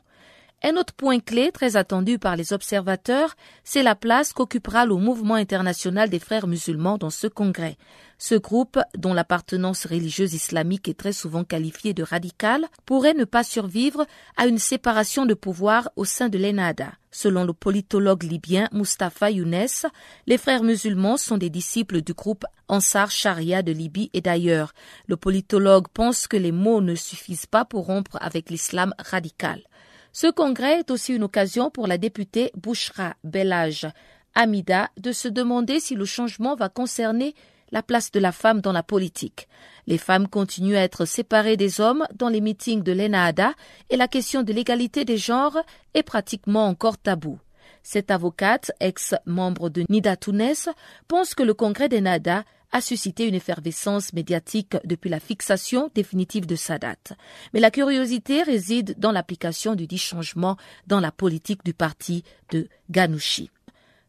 Un 0.62 0.76
autre 0.76 0.92
point 0.92 1.20
clé 1.20 1.52
très 1.52 1.76
attendu 1.76 2.18
par 2.18 2.36
les 2.36 2.52
observateurs, 2.52 3.34
c'est 3.64 3.82
la 3.82 3.94
place 3.94 4.34
qu'occupera 4.34 4.84
le 4.84 4.94
mouvement 4.96 5.36
international 5.36 6.10
des 6.10 6.18
frères 6.18 6.46
musulmans 6.46 6.98
dans 6.98 7.08
ce 7.08 7.28
congrès. 7.28 7.78
Ce 8.18 8.34
groupe, 8.34 8.78
dont 8.98 9.14
l'appartenance 9.14 9.86
religieuse 9.86 10.34
islamique 10.34 10.86
est 10.86 10.98
très 10.98 11.14
souvent 11.14 11.44
qualifiée 11.44 11.94
de 11.94 12.02
radicale, 12.02 12.66
pourrait 12.84 13.14
ne 13.14 13.24
pas 13.24 13.42
survivre 13.42 14.04
à 14.36 14.46
une 14.46 14.58
séparation 14.58 15.24
de 15.24 15.32
pouvoir 15.32 15.88
au 15.96 16.04
sein 16.04 16.28
de 16.28 16.36
l'ENADA. 16.36 16.92
Selon 17.10 17.44
le 17.44 17.54
politologue 17.54 18.22
libyen 18.22 18.68
Mustafa 18.72 19.30
Younes, 19.30 19.66
les 20.26 20.36
frères 20.36 20.62
musulmans 20.62 21.16
sont 21.16 21.38
des 21.38 21.48
disciples 21.48 22.02
du 22.02 22.12
groupe 22.12 22.44
Ansar 22.68 23.10
Sharia 23.10 23.62
de 23.62 23.72
Libye 23.72 24.10
et 24.12 24.20
d'ailleurs. 24.20 24.74
Le 25.06 25.16
politologue 25.16 25.88
pense 25.88 26.28
que 26.28 26.36
les 26.36 26.52
mots 26.52 26.82
ne 26.82 26.94
suffisent 26.94 27.46
pas 27.46 27.64
pour 27.64 27.86
rompre 27.86 28.18
avec 28.20 28.50
l'islam 28.50 28.92
radical. 28.98 29.62
Ce 30.12 30.26
congrès 30.30 30.80
est 30.80 30.90
aussi 30.90 31.14
une 31.14 31.22
occasion 31.22 31.70
pour 31.70 31.86
la 31.86 31.98
députée 31.98 32.50
Bouchra 32.56 33.14
Belage 33.22 33.86
Amida 34.34 34.90
de 34.96 35.12
se 35.12 35.28
demander 35.28 35.80
si 35.80 35.94
le 35.94 36.04
changement 36.04 36.54
va 36.56 36.68
concerner 36.68 37.34
la 37.72 37.82
place 37.82 38.10
de 38.10 38.18
la 38.18 38.32
femme 38.32 38.60
dans 38.60 38.72
la 38.72 38.82
politique. 38.82 39.48
Les 39.86 39.98
femmes 39.98 40.28
continuent 40.28 40.76
à 40.76 40.82
être 40.82 41.04
séparées 41.04 41.56
des 41.56 41.80
hommes 41.80 42.06
dans 42.14 42.28
les 42.28 42.40
meetings 42.40 42.82
de 42.82 42.92
l'ENAADA 42.92 43.54
et 43.90 43.96
la 43.96 44.08
question 44.08 44.42
de 44.42 44.52
l'égalité 44.52 45.04
des 45.04 45.16
genres 45.16 45.58
est 45.94 46.02
pratiquement 46.02 46.66
encore 46.66 46.98
tabou. 46.98 47.38
Cette 47.82 48.10
avocate, 48.10 48.72
ex-membre 48.80 49.70
de 49.70 49.84
Nida 49.88 50.16
Tunes, 50.16 50.54
pense 51.08 51.34
que 51.34 51.42
le 51.42 51.54
congrès 51.54 51.88
d'ENAADA 51.88 52.44
a 52.72 52.80
suscité 52.80 53.26
une 53.26 53.34
effervescence 53.34 54.12
médiatique 54.12 54.76
depuis 54.84 55.10
la 55.10 55.20
fixation 55.20 55.90
définitive 55.94 56.46
de 56.46 56.56
sa 56.56 56.78
date. 56.78 57.12
Mais 57.52 57.60
la 57.60 57.70
curiosité 57.70 58.42
réside 58.42 58.94
dans 58.98 59.12
l'application 59.12 59.74
du 59.74 59.86
dit 59.86 59.98
changement 59.98 60.56
dans 60.86 61.00
la 61.00 61.12
politique 61.12 61.64
du 61.64 61.74
parti 61.74 62.22
de 62.52 62.68
Ganouchi. 62.90 63.50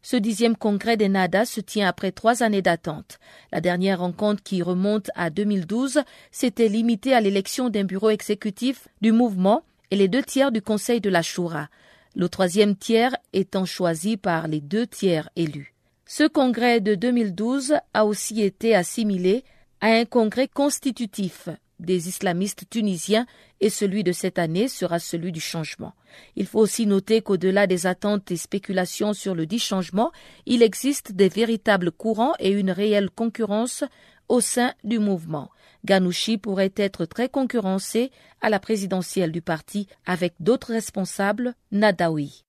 Ce 0.04 0.16
dixième 0.16 0.56
congrès 0.56 0.96
des 0.96 1.08
NADA 1.08 1.44
se 1.44 1.60
tient 1.60 1.86
après 1.86 2.10
trois 2.10 2.42
années 2.42 2.62
d'attente. 2.62 3.18
La 3.52 3.60
dernière 3.60 4.00
rencontre 4.00 4.42
qui 4.42 4.60
remonte 4.60 5.10
à 5.14 5.30
2012 5.30 6.02
s'était 6.32 6.68
limitée 6.68 7.14
à 7.14 7.20
l'élection 7.20 7.70
d'un 7.70 7.84
bureau 7.84 8.10
exécutif 8.10 8.88
du 9.00 9.12
mouvement 9.12 9.62
et 9.92 9.96
les 9.96 10.08
deux 10.08 10.22
tiers 10.22 10.50
du 10.50 10.60
conseil 10.60 11.00
de 11.00 11.10
la 11.10 11.22
Shura, 11.22 11.68
le 12.16 12.28
troisième 12.28 12.74
tiers 12.74 13.14
étant 13.32 13.64
choisi 13.64 14.16
par 14.16 14.48
les 14.48 14.60
deux 14.60 14.86
tiers 14.86 15.30
élus. 15.36 15.71
Ce 16.14 16.24
congrès 16.24 16.82
de 16.82 16.94
2012 16.94 17.76
a 17.94 18.04
aussi 18.04 18.42
été 18.42 18.74
assimilé 18.74 19.44
à 19.80 19.86
un 19.86 20.04
congrès 20.04 20.46
constitutif 20.46 21.48
des 21.80 22.06
islamistes 22.06 22.68
tunisiens 22.68 23.24
et 23.62 23.70
celui 23.70 24.04
de 24.04 24.12
cette 24.12 24.38
année 24.38 24.68
sera 24.68 24.98
celui 24.98 25.32
du 25.32 25.40
changement. 25.40 25.94
Il 26.36 26.44
faut 26.44 26.58
aussi 26.58 26.84
noter 26.84 27.22
qu'au-delà 27.22 27.66
des 27.66 27.86
attentes 27.86 28.30
et 28.30 28.36
spéculations 28.36 29.14
sur 29.14 29.34
le 29.34 29.46
dit 29.46 29.58
changement, 29.58 30.12
il 30.44 30.62
existe 30.62 31.12
des 31.12 31.30
véritables 31.30 31.90
courants 31.90 32.34
et 32.38 32.50
une 32.50 32.72
réelle 32.72 33.08
concurrence 33.08 33.82
au 34.28 34.42
sein 34.42 34.74
du 34.84 34.98
mouvement. 34.98 35.48
Ganouchi 35.86 36.36
pourrait 36.36 36.74
être 36.76 37.06
très 37.06 37.30
concurrencé 37.30 38.10
à 38.42 38.50
la 38.50 38.60
présidentielle 38.60 39.32
du 39.32 39.40
parti 39.40 39.88
avec 40.04 40.34
d'autres 40.40 40.74
responsables, 40.74 41.54
Nadawi. 41.70 42.44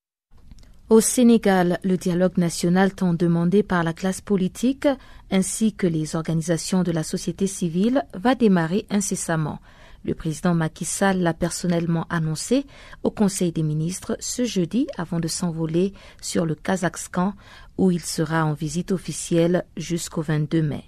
Au 0.94 1.02
Sénégal, 1.02 1.80
le 1.84 1.98
dialogue 1.98 2.38
national 2.38 2.94
tant 2.94 3.16
demandé 3.16 3.64
par 3.64 3.84
la 3.84 3.94
classe 3.94 4.22
politique 4.22 4.88
ainsi 5.32 5.74
que 5.74 5.88
les 5.88 6.16
organisations 6.16 6.84
de 6.84 6.92
la 6.92 7.02
société 7.02 7.48
civile 7.48 8.06
va 8.14 8.36
démarrer 8.36 8.86
incessamment. 8.92 9.58
Le 10.06 10.14
président 10.14 10.54
Macky 10.54 10.86
Sall 10.86 11.18
l'a 11.18 11.34
personnellement 11.34 12.06
annoncé 12.12 12.68
au 13.02 13.10
Conseil 13.10 13.52
des 13.52 13.64
ministres 13.64 14.16
ce 14.20 14.46
jeudi 14.46 14.86
avant 14.96 15.20
de 15.20 15.28
s'envoler 15.28 15.94
sur 16.22 16.46
le 16.46 16.54
Kazakhstan 16.54 17.34
où 17.80 17.90
il 17.90 18.02
sera 18.02 18.46
en 18.46 18.54
visite 18.54 18.92
officielle 18.92 19.66
jusqu'au 19.76 20.22
22 20.22 20.62
mai. 20.62 20.84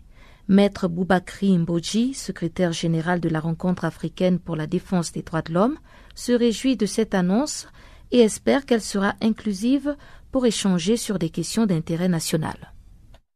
Maître 0.47 0.87
Boubakri 0.87 1.57
Mboji, 1.57 2.13
secrétaire 2.13 2.73
général 2.73 3.19
de 3.19 3.29
la 3.29 3.39
rencontre 3.39 3.85
africaine 3.85 4.37
pour 4.37 4.55
la 4.55 4.67
défense 4.67 5.11
des 5.11 5.23
droits 5.23 5.41
de 5.41 5.51
l'homme, 5.51 5.79
se 6.13 6.31
réjouit 6.31 6.77
de 6.77 6.85
cette 6.85 7.15
annonce 7.15 7.67
et 8.15 8.21
espère 8.21 8.65
qu'elle 8.65 8.87
sera 8.93 9.11
inclusive 9.21 9.97
pour 10.31 10.45
échanger 10.45 10.95
sur 10.95 11.19
des 11.19 11.29
questions 11.29 11.65
d'intérêt 11.65 12.07
national. 12.07 12.55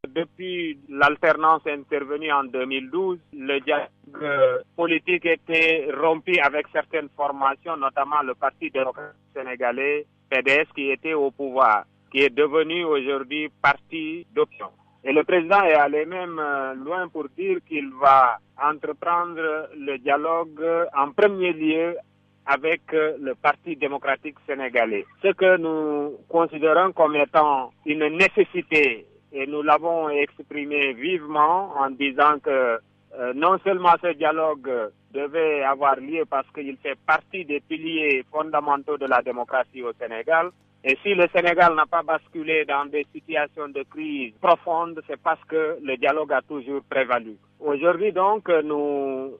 Depuis 0.08 0.78
l'alternance 0.88 1.60
intervenue 1.66 2.32
en 2.32 2.44
2012, 2.44 3.18
le 3.34 3.60
dialogue 3.60 4.64
politique 4.74 5.26
était 5.26 5.86
rompu 5.94 6.38
avec 6.38 6.66
certaines 6.72 7.10
formations, 7.14 7.76
notamment 7.76 8.22
le 8.22 8.34
Parti 8.34 8.70
démocrate 8.70 9.14
sénégalais, 9.36 10.06
PDS, 10.30 10.68
qui 10.74 10.90
était 10.90 11.12
au 11.12 11.30
pouvoir, 11.30 11.84
qui 12.10 12.20
est 12.22 12.34
devenu 12.34 12.82
aujourd'hui 12.84 13.50
parti 13.60 14.26
d'option. 14.34 14.70
Et 15.04 15.12
le 15.12 15.24
président 15.24 15.62
est 15.62 15.74
allé 15.74 16.06
même 16.06 16.38
euh, 16.38 16.74
loin 16.74 17.08
pour 17.08 17.26
dire 17.36 17.58
qu'il 17.68 17.90
va 18.00 18.38
entreprendre 18.62 19.68
le 19.76 19.98
dialogue 19.98 20.62
en 20.96 21.12
premier 21.12 21.52
lieu 21.52 21.96
avec 22.46 22.82
euh, 22.94 23.16
le 23.20 23.34
Parti 23.34 23.76
démocratique 23.76 24.36
sénégalais. 24.46 25.04
Ce 25.22 25.28
que 25.32 25.56
nous 25.56 26.16
considérons 26.28 26.92
comme 26.92 27.16
étant 27.16 27.72
une 27.86 28.06
nécessité, 28.08 29.06
et 29.32 29.46
nous 29.46 29.62
l'avons 29.62 30.08
exprimé 30.10 30.92
vivement 30.94 31.72
en 31.78 31.90
disant 31.90 32.38
que 32.42 32.78
euh, 33.18 33.32
non 33.34 33.58
seulement 33.64 33.94
ce 34.02 34.12
dialogue 34.14 34.70
devait 35.12 35.62
avoir 35.62 35.96
lieu 35.96 36.24
parce 36.28 36.46
qu'il 36.54 36.76
fait 36.78 36.98
partie 37.06 37.44
des 37.44 37.60
piliers 37.60 38.24
fondamentaux 38.30 38.96
de 38.96 39.06
la 39.06 39.22
démocratie 39.22 39.82
au 39.82 39.92
Sénégal, 39.92 40.50
et 40.82 40.96
si 41.02 41.14
le 41.14 41.26
Sénégal 41.34 41.74
n'a 41.74 41.84
pas 41.84 42.02
basculé 42.02 42.64
dans 42.64 42.86
des 42.86 43.06
situations 43.14 43.68
de 43.68 43.82
crise 43.82 44.32
profonde, 44.40 45.00
c'est 45.06 45.20
parce 45.20 45.42
que 45.44 45.78
le 45.82 45.96
dialogue 45.98 46.32
a 46.32 46.40
toujours 46.40 46.80
prévalu. 46.88 47.36
Aujourd'hui 47.60 48.12
donc, 48.12 48.48
nous 48.64 49.32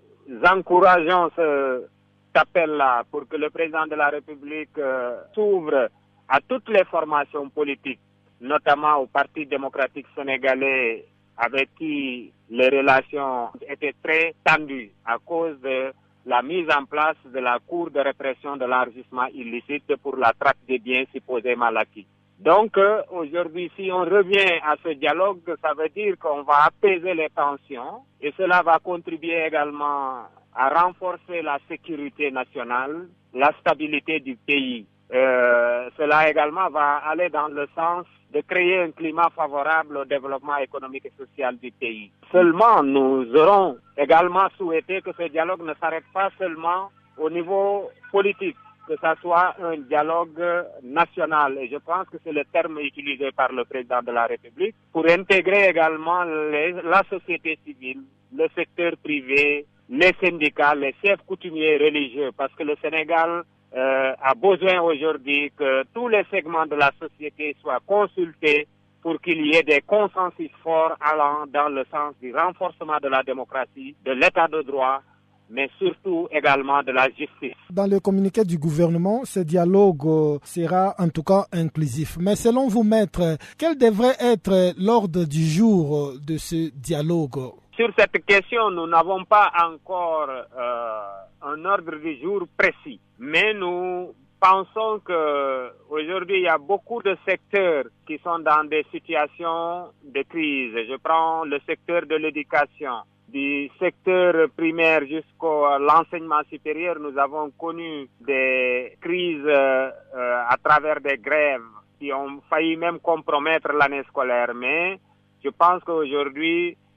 encourageons 0.44 1.30
ce 1.34 1.86
appel-là 2.34 3.04
pour 3.10 3.28
que 3.28 3.36
le 3.36 3.50
président 3.50 3.86
de 3.86 3.94
la 3.94 4.08
République 4.08 4.76
euh, 4.78 5.20
s'ouvre 5.34 5.88
à 6.28 6.40
toutes 6.46 6.68
les 6.68 6.84
formations 6.84 7.48
politiques, 7.48 8.00
notamment 8.40 8.96
au 8.98 9.06
Parti 9.06 9.46
démocratique 9.46 10.06
sénégalais 10.14 11.04
avec 11.36 11.74
qui 11.76 12.32
les 12.50 12.68
relations 12.68 13.48
étaient 13.68 13.94
très 14.02 14.34
tendues 14.44 14.90
à 15.06 15.16
cause 15.24 15.58
de 15.60 15.92
la 16.26 16.42
mise 16.42 16.68
en 16.70 16.84
place 16.84 17.16
de 17.24 17.38
la 17.38 17.58
Cour 17.66 17.90
de 17.90 18.00
répression 18.00 18.56
de 18.56 18.64
l'enregistrement 18.66 19.26
illicite 19.26 19.96
pour 19.96 20.16
la 20.16 20.32
traque 20.38 20.58
des 20.68 20.78
biens 20.78 21.04
supposément 21.12 21.74
acquis. 21.74 22.06
Donc 22.38 22.78
euh, 22.78 23.02
aujourd'hui, 23.10 23.70
si 23.76 23.90
on 23.92 24.00
revient 24.00 24.60
à 24.64 24.74
ce 24.82 24.90
dialogue, 24.90 25.40
ça 25.60 25.74
veut 25.74 25.88
dire 25.90 26.16
qu'on 26.18 26.42
va 26.42 26.64
apaiser 26.66 27.14
les 27.14 27.28
tensions 27.30 28.02
et 28.20 28.32
cela 28.36 28.62
va 28.62 28.78
contribuer 28.78 29.44
également 29.46 30.22
à 30.54 30.68
renforcer 30.68 31.42
la 31.42 31.58
sécurité 31.68 32.30
nationale, 32.30 33.08
la 33.34 33.52
stabilité 33.60 34.20
du 34.20 34.36
pays. 34.36 34.86
Euh, 35.12 35.90
cela 35.96 36.30
également 36.30 36.70
va 36.70 36.98
aller 36.98 37.28
dans 37.30 37.48
le 37.48 37.68
sens 37.74 38.06
de 38.32 38.40
créer 38.42 38.80
un 38.82 38.92
climat 38.92 39.28
favorable 39.34 39.96
au 39.96 40.04
développement 40.04 40.56
économique 40.58 41.06
et 41.06 41.12
social 41.18 41.56
du 41.56 41.72
pays. 41.72 42.12
Seulement, 42.30 42.82
nous 42.82 43.26
aurons 43.34 43.78
également 43.96 44.48
souhaité 44.56 45.00
que 45.00 45.10
ce 45.18 45.24
dialogue 45.28 45.64
ne 45.64 45.74
s'arrête 45.80 46.04
pas 46.14 46.30
seulement 46.38 46.90
au 47.18 47.28
niveau 47.28 47.90
politique, 48.12 48.56
que 48.86 48.94
ça 49.00 49.14
soit 49.20 49.56
un 49.60 49.78
dialogue 49.78 50.40
national. 50.84 51.58
Et 51.58 51.68
je 51.68 51.76
pense 51.78 52.08
que 52.08 52.18
c'est 52.22 52.32
le 52.32 52.44
terme 52.52 52.78
utilisé 52.78 53.32
par 53.32 53.52
le 53.52 53.64
président 53.64 54.02
de 54.02 54.12
la 54.12 54.26
République 54.26 54.76
pour 54.92 55.08
intégrer 55.10 55.68
également 55.68 56.22
la 56.22 57.02
société 57.10 57.58
civile, 57.64 58.02
le 58.32 58.46
secteur 58.54 58.92
privé, 59.02 59.66
les 59.90 60.12
syndicats, 60.22 60.74
les 60.74 60.94
chefs 61.05 61.20
coutumiers 61.26 61.76
religieux, 61.76 62.31
parce 62.37 62.55
que 62.55 62.62
le 62.62 62.76
Sénégal 62.81 63.42
euh, 63.76 64.12
a 64.22 64.35
besoin 64.35 64.81
aujourd'hui 64.81 65.53
que 65.57 65.83
tous 65.92 66.09
les 66.09 66.24
segments 66.31 66.66
de 66.66 66.76
la 66.76 66.92
société 67.00 67.57
soient 67.61 67.81
consultés 67.87 68.68
pour 69.03 69.20
qu'il 69.20 69.44
y 69.46 69.57
ait 69.57 69.62
des 69.62 69.81
consensus 69.87 70.50
forts 70.62 70.96
allant 71.00 71.46
dans 71.53 71.68
le 71.68 71.85
sens 71.90 72.14
du 72.22 72.35
renforcement 72.35 72.98
de 73.03 73.09
la 73.09 73.22
démocratie, 73.22 73.96
de 74.05 74.12
l'état 74.12 74.46
de 74.46 74.62
droit, 74.62 75.00
mais 75.48 75.68
surtout 75.79 76.29
également 76.31 76.83
de 76.83 76.92
la 76.92 77.09
justice. 77.09 77.57
Dans 77.70 77.87
le 77.90 77.98
communiqué 77.98 78.44
du 78.44 78.59
gouvernement, 78.59 79.22
ce 79.24 79.40
dialogue 79.40 80.07
euh, 80.07 80.38
sera 80.44 80.94
en 80.98 81.09
tout 81.09 81.24
cas 81.24 81.46
inclusif. 81.53 82.16
Mais 82.20 82.37
selon 82.37 82.68
vous, 82.68 82.85
maître, 82.85 83.37
quel 83.59 83.76
devrait 83.76 84.16
être 84.20 84.74
l'ordre 84.79 85.24
du 85.24 85.44
jour 85.44 85.96
euh, 85.96 86.18
de 86.24 86.37
ce 86.37 86.70
dialogue? 86.76 87.40
Sur 87.80 87.94
cette 87.96 88.26
question, 88.26 88.70
nous 88.70 88.86
n'avons 88.86 89.24
pas 89.24 89.50
encore 89.58 90.28
euh, 90.28 91.00
un 91.40 91.64
ordre 91.64 91.96
du 91.96 92.20
jour 92.20 92.42
précis, 92.54 93.00
mais 93.18 93.54
nous 93.54 94.12
pensons 94.38 95.00
que 95.02 95.70
aujourd'hui 95.88 96.40
il 96.40 96.42
y 96.42 96.48
a 96.48 96.58
beaucoup 96.58 97.00
de 97.00 97.16
secteurs 97.26 97.84
qui 98.06 98.18
sont 98.18 98.40
dans 98.40 98.68
des 98.68 98.84
situations 98.92 99.92
de 100.04 100.22
crise. 100.28 100.74
Je 100.90 100.96
prends 101.02 101.44
le 101.46 101.58
secteur 101.66 102.02
de 102.04 102.16
l'éducation, 102.16 102.96
du 103.26 103.70
secteur 103.78 104.50
primaire 104.54 105.00
jusqu'à 105.06 105.78
l'enseignement 105.78 106.42
supérieur, 106.50 106.96
nous 107.00 107.16
avons 107.16 107.50
connu 107.58 108.10
des 108.20 108.94
crises 109.00 109.40
euh, 109.46 109.90
à 110.14 110.56
travers 110.62 111.00
des 111.00 111.16
grèves 111.16 111.62
qui 111.98 112.12
ont 112.12 112.42
failli 112.50 112.76
même 112.76 112.98
compromettre 112.98 113.72
l'année 113.72 114.02
scolaire. 114.06 114.52
Mais 114.54 115.00
je 115.42 115.48
pense 115.48 115.82
qu'aujourd'hui, 115.82 116.72
euh, 116.72 116.89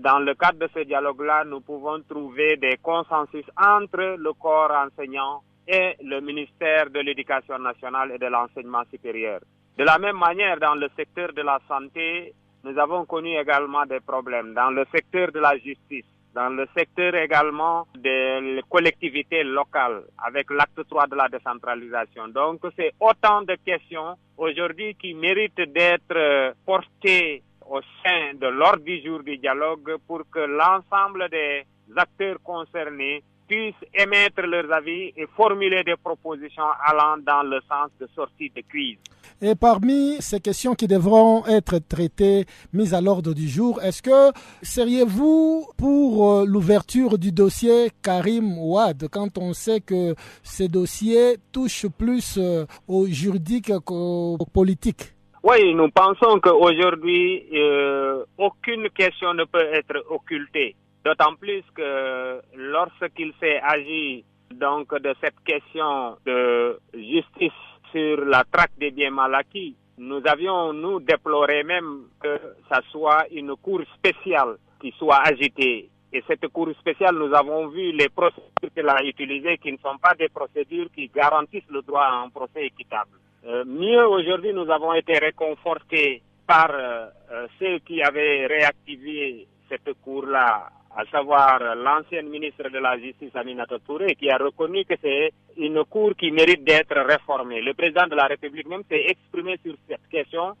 dans 0.00 0.18
le 0.18 0.34
cadre 0.34 0.58
de 0.58 0.68
ce 0.74 0.80
dialogue-là, 0.80 1.44
nous 1.44 1.60
pouvons 1.60 2.02
trouver 2.02 2.56
des 2.56 2.76
consensus 2.82 3.44
entre 3.56 4.16
le 4.18 4.32
corps 4.34 4.72
enseignant 4.72 5.42
et 5.66 5.96
le 6.02 6.20
ministère 6.20 6.90
de 6.90 7.00
l'Éducation 7.00 7.58
nationale 7.58 8.12
et 8.12 8.18
de 8.18 8.26
l'enseignement 8.26 8.82
supérieur. 8.90 9.40
De 9.78 9.84
la 9.84 9.98
même 9.98 10.18
manière, 10.18 10.58
dans 10.58 10.74
le 10.74 10.88
secteur 10.96 11.32
de 11.32 11.42
la 11.42 11.58
santé, 11.66 12.34
nous 12.64 12.76
avons 12.78 13.06
connu 13.06 13.38
également 13.38 13.86
des 13.86 14.00
problèmes 14.00 14.52
dans 14.52 14.70
le 14.70 14.84
secteur 14.92 15.32
de 15.32 15.38
la 15.38 15.56
justice, 15.56 16.04
dans 16.34 16.50
le 16.50 16.66
secteur 16.76 17.14
également 17.14 17.86
des 17.96 18.60
collectivités 18.68 19.42
locales 19.44 20.02
avec 20.18 20.50
l'acte 20.50 20.86
3 20.88 21.06
de 21.06 21.16
la 21.16 21.28
décentralisation. 21.28 22.28
Donc 22.28 22.60
c'est 22.76 22.92
autant 23.00 23.42
de 23.42 23.56
questions 23.64 24.16
aujourd'hui 24.36 24.94
qui 24.96 25.14
méritent 25.14 25.72
d'être 25.72 26.54
portées 26.66 27.42
au 27.70 27.80
sein 28.04 28.34
de 28.34 28.48
l'ordre 28.48 28.82
du 28.84 29.00
jour 29.02 29.22
du 29.22 29.38
dialogue 29.38 29.96
pour 30.06 30.22
que 30.30 30.40
l'ensemble 30.40 31.28
des 31.30 31.64
acteurs 31.96 32.38
concernés 32.42 33.22
puissent 33.46 33.86
émettre 33.94 34.42
leurs 34.42 34.70
avis 34.72 35.12
et 35.16 35.26
formuler 35.36 35.82
des 35.84 35.96
propositions 35.96 36.70
allant 36.84 37.16
dans 37.18 37.42
le 37.42 37.60
sens 37.68 37.90
de 38.00 38.08
sortie 38.14 38.50
de 38.54 38.62
crise. 38.68 38.98
Et 39.42 39.54
parmi 39.54 40.16
ces 40.20 40.40
questions 40.40 40.74
qui 40.74 40.86
devront 40.86 41.46
être 41.46 41.78
traitées, 41.78 42.44
mises 42.72 42.92
à 42.92 43.00
l'ordre 43.00 43.32
du 43.32 43.48
jour, 43.48 43.80
est-ce 43.82 44.02
que 44.02 44.32
seriez-vous 44.62 45.68
pour 45.76 46.30
euh, 46.32 46.44
l'ouverture 46.46 47.18
du 47.18 47.32
dossier 47.32 47.90
Karim 48.02 48.58
Ouad 48.58 49.08
quand 49.10 49.38
on 49.38 49.52
sait 49.52 49.80
que 49.80 50.14
ces 50.42 50.68
dossiers 50.68 51.36
touchent 51.52 51.88
plus 51.88 52.36
euh, 52.38 52.66
au 52.86 53.06
juridique 53.06 53.72
qu'au 53.84 54.36
politique 54.52 55.14
oui, 55.42 55.74
nous 55.74 55.88
pensons 55.90 56.38
qu'aujourd'hui, 56.38 57.46
euh, 57.54 58.24
aucune 58.36 58.90
question 58.90 59.32
ne 59.32 59.44
peut 59.44 59.72
être 59.72 60.04
occultée. 60.10 60.76
D'autant 61.02 61.34
plus 61.34 61.62
que 61.74 62.42
lorsqu'il 62.54 63.32
s'est 63.40 63.58
agi 63.62 64.22
donc 64.52 64.94
de 65.00 65.14
cette 65.22 65.40
question 65.44 66.18
de 66.26 66.78
justice 66.92 67.52
sur 67.90 68.22
la 68.26 68.44
traque 68.44 68.76
des 68.78 68.90
biens 68.90 69.10
mal 69.10 69.34
acquis, 69.34 69.74
nous 69.96 70.20
avions, 70.26 70.74
nous, 70.74 71.00
déploré 71.00 71.62
même 71.62 72.02
que 72.22 72.38
ça 72.68 72.80
soit 72.90 73.24
une 73.32 73.56
cour 73.56 73.80
spéciale 73.94 74.56
qui 74.78 74.92
soit 74.98 75.22
agitée. 75.26 75.88
Et 76.12 76.22
cette 76.26 76.48
cour 76.48 76.68
spéciale, 76.78 77.14
nous 77.14 77.32
avons 77.34 77.68
vu 77.68 77.92
les 77.92 78.10
procédures 78.10 78.74
qu'elle 78.74 78.88
a 78.90 79.02
utilisées 79.02 79.56
qui 79.56 79.72
ne 79.72 79.78
sont 79.78 79.96
pas 79.96 80.14
des 80.14 80.28
procédures 80.28 80.90
qui 80.94 81.08
garantissent 81.08 81.70
le 81.70 81.80
droit 81.80 82.02
à 82.02 82.22
un 82.24 82.28
procès 82.28 82.66
équitable. 82.66 83.12
Euh, 83.46 83.64
mieux, 83.64 84.06
aujourd'hui, 84.06 84.52
nous 84.52 84.70
avons 84.70 84.92
été 84.92 85.18
réconfortés 85.18 86.22
par 86.46 86.70
euh, 86.70 87.06
euh, 87.32 87.46
ceux 87.58 87.78
qui 87.80 88.02
avaient 88.02 88.46
réactivé 88.46 89.46
cette 89.68 89.92
cour-là 90.02 90.68
à 90.94 91.04
savoir 91.06 91.60
l'ancienne 91.76 92.28
ministre 92.28 92.68
de 92.68 92.78
la 92.78 92.98
Justice 92.98 93.34
Aminata 93.34 93.78
Touré, 93.78 94.16
qui 94.16 94.28
a 94.28 94.36
reconnu 94.36 94.84
que 94.84 94.94
c'est 95.00 95.32
une 95.56 95.84
cour 95.84 96.14
qui 96.18 96.32
mérite 96.32 96.64
d'être 96.64 96.98
réformée. 97.00 97.62
Le 97.62 97.74
président 97.74 98.08
de 98.08 98.16
la 98.16 98.26
République 98.26 98.68
même 98.68 98.82
s'est 98.90 99.06
exprimé 99.06 99.56
sur 99.64 99.74
cette 99.88 100.06
question 100.10 100.54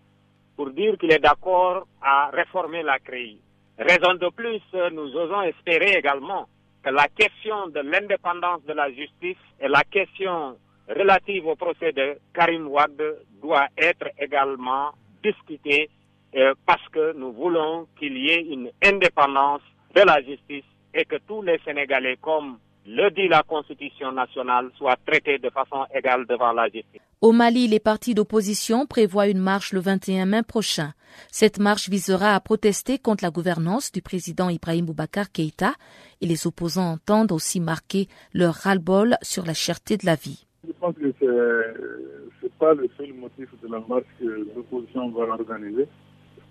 pour 0.56 0.70
dire 0.70 0.96
qu'il 0.98 1.12
est 1.12 1.18
d'accord 1.18 1.86
à 2.00 2.30
réformer 2.32 2.82
la 2.84 2.98
CRI. 3.00 3.40
Raison 3.76 4.14
de 4.14 4.28
plus, 4.30 4.62
nous 4.92 5.16
osons 5.16 5.42
espérer 5.42 5.98
également 5.98 6.46
que 6.82 6.90
la 6.90 7.08
question 7.08 7.66
de 7.66 7.80
l'indépendance 7.80 8.64
de 8.66 8.72
la 8.72 8.88
justice 8.92 9.36
et 9.60 9.66
la 9.68 9.82
question 9.82 10.56
relative 10.96 11.46
au 11.46 11.56
procès 11.56 11.92
de 11.92 12.18
Karim 12.34 12.66
Wad 12.68 13.00
doit 13.42 13.68
être 13.78 14.08
également 14.18 14.90
discutée 15.22 15.88
euh, 16.36 16.54
parce 16.66 16.86
que 16.88 17.12
nous 17.16 17.32
voulons 17.32 17.86
qu'il 17.98 18.16
y 18.16 18.30
ait 18.30 18.42
une 18.42 18.70
indépendance 18.82 19.62
de 19.94 20.00
la 20.02 20.20
justice 20.22 20.64
et 20.94 21.04
que 21.04 21.16
tous 21.26 21.42
les 21.42 21.58
Sénégalais, 21.64 22.16
comme 22.20 22.58
le 22.86 23.10
dit 23.10 23.28
la 23.28 23.42
Constitution 23.42 24.12
nationale, 24.12 24.70
soient 24.76 24.96
traités 25.06 25.38
de 25.38 25.50
façon 25.50 25.84
égale 25.94 26.26
devant 26.26 26.52
la 26.52 26.64
justice. 26.68 27.00
Au 27.20 27.32
Mali, 27.32 27.68
les 27.68 27.80
partis 27.80 28.14
d'opposition 28.14 28.86
prévoient 28.86 29.28
une 29.28 29.38
marche 29.38 29.72
le 29.72 29.80
21 29.80 30.24
mai 30.26 30.42
prochain. 30.42 30.92
Cette 31.30 31.58
marche 31.58 31.88
visera 31.88 32.34
à 32.34 32.40
protester 32.40 32.98
contre 32.98 33.24
la 33.24 33.30
gouvernance 33.30 33.92
du 33.92 34.00
président 34.00 34.48
Ibrahim 34.48 34.86
Boubacar 34.86 35.30
Keïta 35.30 35.74
et 36.20 36.26
les 36.26 36.46
opposants 36.46 36.92
entendent 36.92 37.32
aussi 37.32 37.60
marquer 37.60 38.08
leur 38.32 38.54
ras-le-bol 38.54 39.16
sur 39.22 39.44
la 39.44 39.54
cherté 39.54 39.96
de 39.96 40.06
la 40.06 40.14
vie. 40.14 40.46
Je 40.66 40.72
pense 40.78 40.94
que 40.94 41.12
ce 41.20 42.42
n'est 42.42 42.50
pas 42.58 42.74
le 42.74 42.88
seul 42.96 43.12
motif 43.14 43.48
de 43.62 43.68
la 43.68 43.80
marche 43.88 44.04
que 44.18 44.46
l'opposition 44.54 45.08
va 45.10 45.22
organiser 45.24 45.86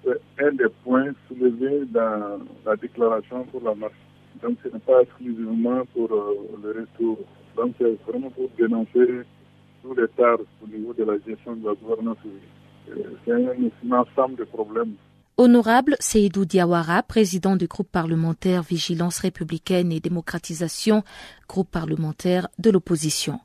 c'est 0.04 0.22
un 0.46 0.52
des 0.54 0.70
points 0.84 1.12
soulevés 1.28 1.86
dans 1.92 2.40
la 2.66 2.76
déclaration 2.76 3.44
pour 3.46 3.62
la 3.62 3.76
marche. 3.76 3.94
Donc 4.42 4.58
ce 4.64 4.70
n'est 4.70 4.80
pas 4.80 5.02
exclusivement 5.02 5.84
pour 5.94 6.12
euh, 6.12 6.58
le 6.64 6.82
retour. 6.82 7.18
Donc 7.56 7.74
c'est 7.78 7.98
vraiment 8.08 8.30
pour 8.30 8.50
dénoncer 8.58 9.26
tous 9.84 9.94
les 9.96 10.08
tares 10.10 10.38
au 10.64 10.68
niveau 10.68 10.94
de 10.94 11.04
la 11.04 11.18
gestion 11.28 11.56
de 11.56 11.68
la 11.68 11.74
gouvernance. 11.76 12.18
C'est 13.26 13.32
un, 13.34 13.92
ensemble 13.92 14.38
de 14.38 14.44
problèmes. 14.46 14.94
Honorable 15.38 15.96
Seydou 16.00 16.44
Diawara, 16.46 17.02
président 17.04 17.56
du 17.56 17.68
groupe 17.68 17.90
parlementaire 17.92 18.62
Vigilance 18.64 19.20
républicaine 19.20 19.92
et 19.92 20.00
démocratisation, 20.00 21.04
groupe 21.48 21.70
parlementaire 21.72 22.48
de 22.58 22.72
l'opposition. 22.72 23.40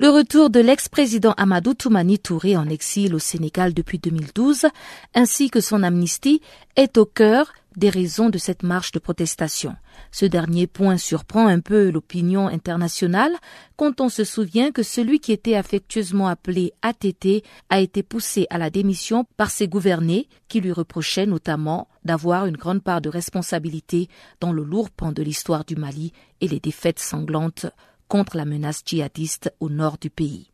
Le 0.00 0.08
retour 0.08 0.50
de 0.50 0.58
l'ex-président 0.58 1.34
Amadou 1.36 1.72
Toumani 1.72 2.18
Touré 2.18 2.56
en 2.56 2.68
exil 2.68 3.14
au 3.14 3.20
Sénégal 3.20 3.72
depuis 3.72 4.00
2012, 4.00 4.66
ainsi 5.14 5.50
que 5.50 5.60
son 5.60 5.84
amnistie, 5.84 6.40
est 6.74 6.98
au 6.98 7.06
cœur 7.06 7.52
des 7.76 7.90
raisons 7.90 8.28
de 8.28 8.36
cette 8.38 8.64
marche 8.64 8.90
de 8.90 8.98
protestation. 8.98 9.76
Ce 10.10 10.26
dernier 10.26 10.66
point 10.66 10.96
surprend 10.96 11.46
un 11.46 11.60
peu 11.60 11.90
l'opinion 11.90 12.48
internationale 12.48 13.32
quand 13.76 14.00
on 14.00 14.08
se 14.08 14.24
souvient 14.24 14.72
que 14.72 14.82
celui 14.82 15.20
qui 15.20 15.30
était 15.30 15.54
affectueusement 15.54 16.26
appelé 16.26 16.72
ATT 16.82 17.44
a 17.70 17.78
été 17.78 18.02
poussé 18.02 18.48
à 18.50 18.58
la 18.58 18.70
démission 18.70 19.24
par 19.36 19.52
ses 19.52 19.68
gouvernés 19.68 20.28
qui 20.48 20.60
lui 20.60 20.72
reprochaient 20.72 21.26
notamment 21.26 21.86
d'avoir 22.04 22.46
une 22.46 22.56
grande 22.56 22.82
part 22.82 23.00
de 23.00 23.08
responsabilité 23.10 24.08
dans 24.40 24.52
le 24.52 24.64
lourd 24.64 24.90
pan 24.90 25.12
de 25.12 25.22
l'histoire 25.22 25.64
du 25.64 25.76
Mali 25.76 26.12
et 26.40 26.48
les 26.48 26.58
défaites 26.58 26.98
sanglantes 26.98 27.66
contre 28.14 28.36
la 28.36 28.44
menace 28.44 28.82
djihadiste 28.86 29.52
au 29.58 29.68
nord 29.68 29.98
du 30.00 30.08
pays. 30.08 30.52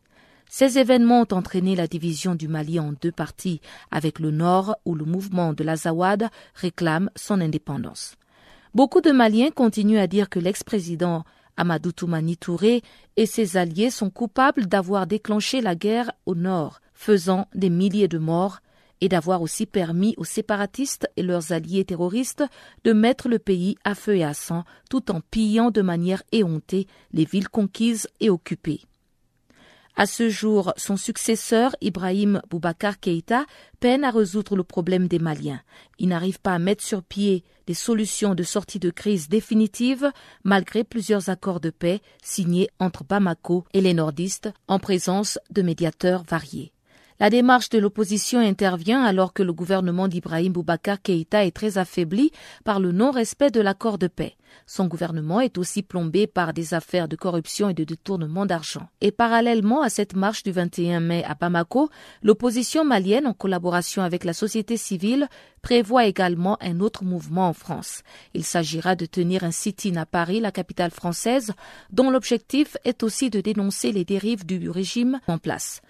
Ces 0.49 0.79
événements 0.79 1.27
ont 1.31 1.35
entraîné 1.37 1.77
la 1.77 1.87
division 1.87 2.35
du 2.35 2.49
Mali 2.49 2.81
en 2.81 2.95
deux 3.03 3.13
parties, 3.13 3.61
avec 3.91 4.19
le 4.19 4.31
nord 4.31 4.77
où 4.87 4.95
le 4.95 5.05
mouvement 5.05 5.53
de 5.53 5.63
l'Azawad 5.63 6.31
réclame 6.55 7.11
son 7.17 7.39
indépendance. 7.39 8.15
Beaucoup 8.75 9.03
de 9.03 9.11
Maliens 9.13 9.51
continuent 9.51 9.99
à 9.99 10.07
dire 10.07 10.31
que 10.31 10.39
l'ex-président 10.39 11.23
Amadou 11.59 11.93
Toumani 11.93 12.39
Touré 12.39 12.81
et 13.19 13.27
ses 13.27 13.59
alliés 13.59 13.91
sont 13.91 14.09
coupables 14.09 14.65
d'avoir 14.65 15.07
déclenché 15.07 15.61
la 15.61 15.75
guerre 15.75 16.13
au 16.25 16.35
nord, 16.35 16.81
faisant 16.95 17.47
des 17.55 17.69
milliers 17.69 18.09
de 18.09 18.17
morts, 18.17 18.61
et 19.01 19.09
d'avoir 19.09 19.43
aussi 19.43 19.67
permis 19.67 20.15
aux 20.17 20.25
séparatistes 20.25 21.09
et 21.17 21.23
leurs 21.23 21.53
alliés 21.53 21.85
terroristes 21.85 22.45
de 22.85 22.93
mettre 22.93 23.29
le 23.29 23.39
pays 23.39 23.77
à 23.85 23.95
feu 23.95 24.17
et 24.17 24.25
à 24.25 24.35
sang 24.35 24.65
tout 24.89 25.11
en 25.11 25.21
pillant 25.21 25.71
de 25.71 25.83
manière 25.83 26.23
éhontée 26.33 26.87
les 27.13 27.25
villes 27.25 27.49
conquises 27.49 28.09
et 28.21 28.31
occupées. 28.31 28.83
À 29.97 30.07
ce 30.07 30.29
jour, 30.31 30.73
son 30.77 30.97
successeur, 30.97 31.77
Ibrahim 31.81 32.41
Boubacar 32.49 33.01
Keïta, 33.01 33.45
peine 33.81 34.05
à 34.05 34.11
résoudre 34.11 34.57
le 34.57 34.65
problème 34.65 35.09
des 35.09 35.19
Maliens. 35.19 35.61
Il 35.99 36.09
n'arrive 36.09 36.41
pas 36.41 36.55
à 36.55 36.59
mettre 36.59 36.83
sur 36.83 37.03
pied 37.03 37.45
des 37.67 37.75
solutions 37.75 38.35
de 38.35 38.43
sortie 38.43 38.79
de 38.79 38.91
crise 38.91 39.29
définitives, 39.29 40.11
malgré 40.43 40.85
plusieurs 40.85 41.29
accords 41.29 41.61
de 41.61 41.71
paix 41.71 42.01
signés 42.23 42.71
entre 42.79 43.05
Bamako 43.05 43.65
et 43.75 43.81
les 43.81 43.95
nordistes 43.95 44.51
en 44.69 44.79
présence 44.79 45.39
de 45.51 45.61
médiateurs 45.61 46.23
variés. 46.23 46.73
La 47.21 47.29
démarche 47.29 47.69
de 47.69 47.79
l'opposition 47.79 48.41
intervient 48.41 49.05
alors 49.05 49.35
que 49.35 49.43
le 49.43 49.53
gouvernement 49.53 50.09
d'Ibrahim 50.09 50.55
Boubacar 50.55 51.03
Keïta 51.03 51.45
est 51.45 51.55
très 51.55 51.77
affaibli 51.77 52.31
par 52.65 52.81
le 52.81 52.93
non-respect 52.93 53.51
de 53.51 53.61
l'accord 53.61 53.99
de 53.99 54.07
paix. 54.07 54.37
Son 54.67 54.87
gouvernement 54.87 55.43
est 55.43 55.59
aussi 55.59 55.83
plombé 55.83 56.27
par 56.27 56.55
des 56.55 56.73
affaires 56.73 57.09
de 57.09 57.17
corruption 57.17 57.69
et 57.69 57.75
de 57.75 57.85
détournement 57.85 58.47
d'argent. 58.47 58.89
Et 59.03 59.13
parallèlement 59.13 59.83
à 59.83 59.91
cette 59.91 60.17
marche 60.17 60.43
du 60.45 60.51
21 60.51 61.01
mai 61.01 61.23
à 61.25 61.35
Bamako, 61.35 61.91
l'opposition 62.23 62.87
malienne, 62.87 63.27
en 63.27 63.35
collaboration 63.35 64.03
avec 64.03 64.25
la 64.25 64.33
société 64.33 64.79
civile, 64.79 65.29
prévoit 65.61 66.07
également 66.07 66.57
un 66.63 66.81
autre 66.81 67.05
mouvement 67.05 67.49
en 67.49 67.53
France. 67.53 68.03
Il 68.33 68.45
s'agira 68.47 68.97
de 68.97 69.05
tenir 69.05 69.45
un 69.45 69.51
sit-in 69.51 69.97
à 69.97 70.07
Paris, 70.07 70.41
la 70.41 70.53
capitale 70.53 70.91
française, 70.91 71.53
dont 71.91 72.11
l'objectif 72.11 72.79
est 72.85 73.03
aussi 73.03 73.29
de 73.29 73.43
dénoncer 73.43 73.93
les 73.93 74.07
dérives 74.07 74.47
du 74.47 74.71
régime 74.71 75.21
en 75.27 75.37
place. 75.37 75.83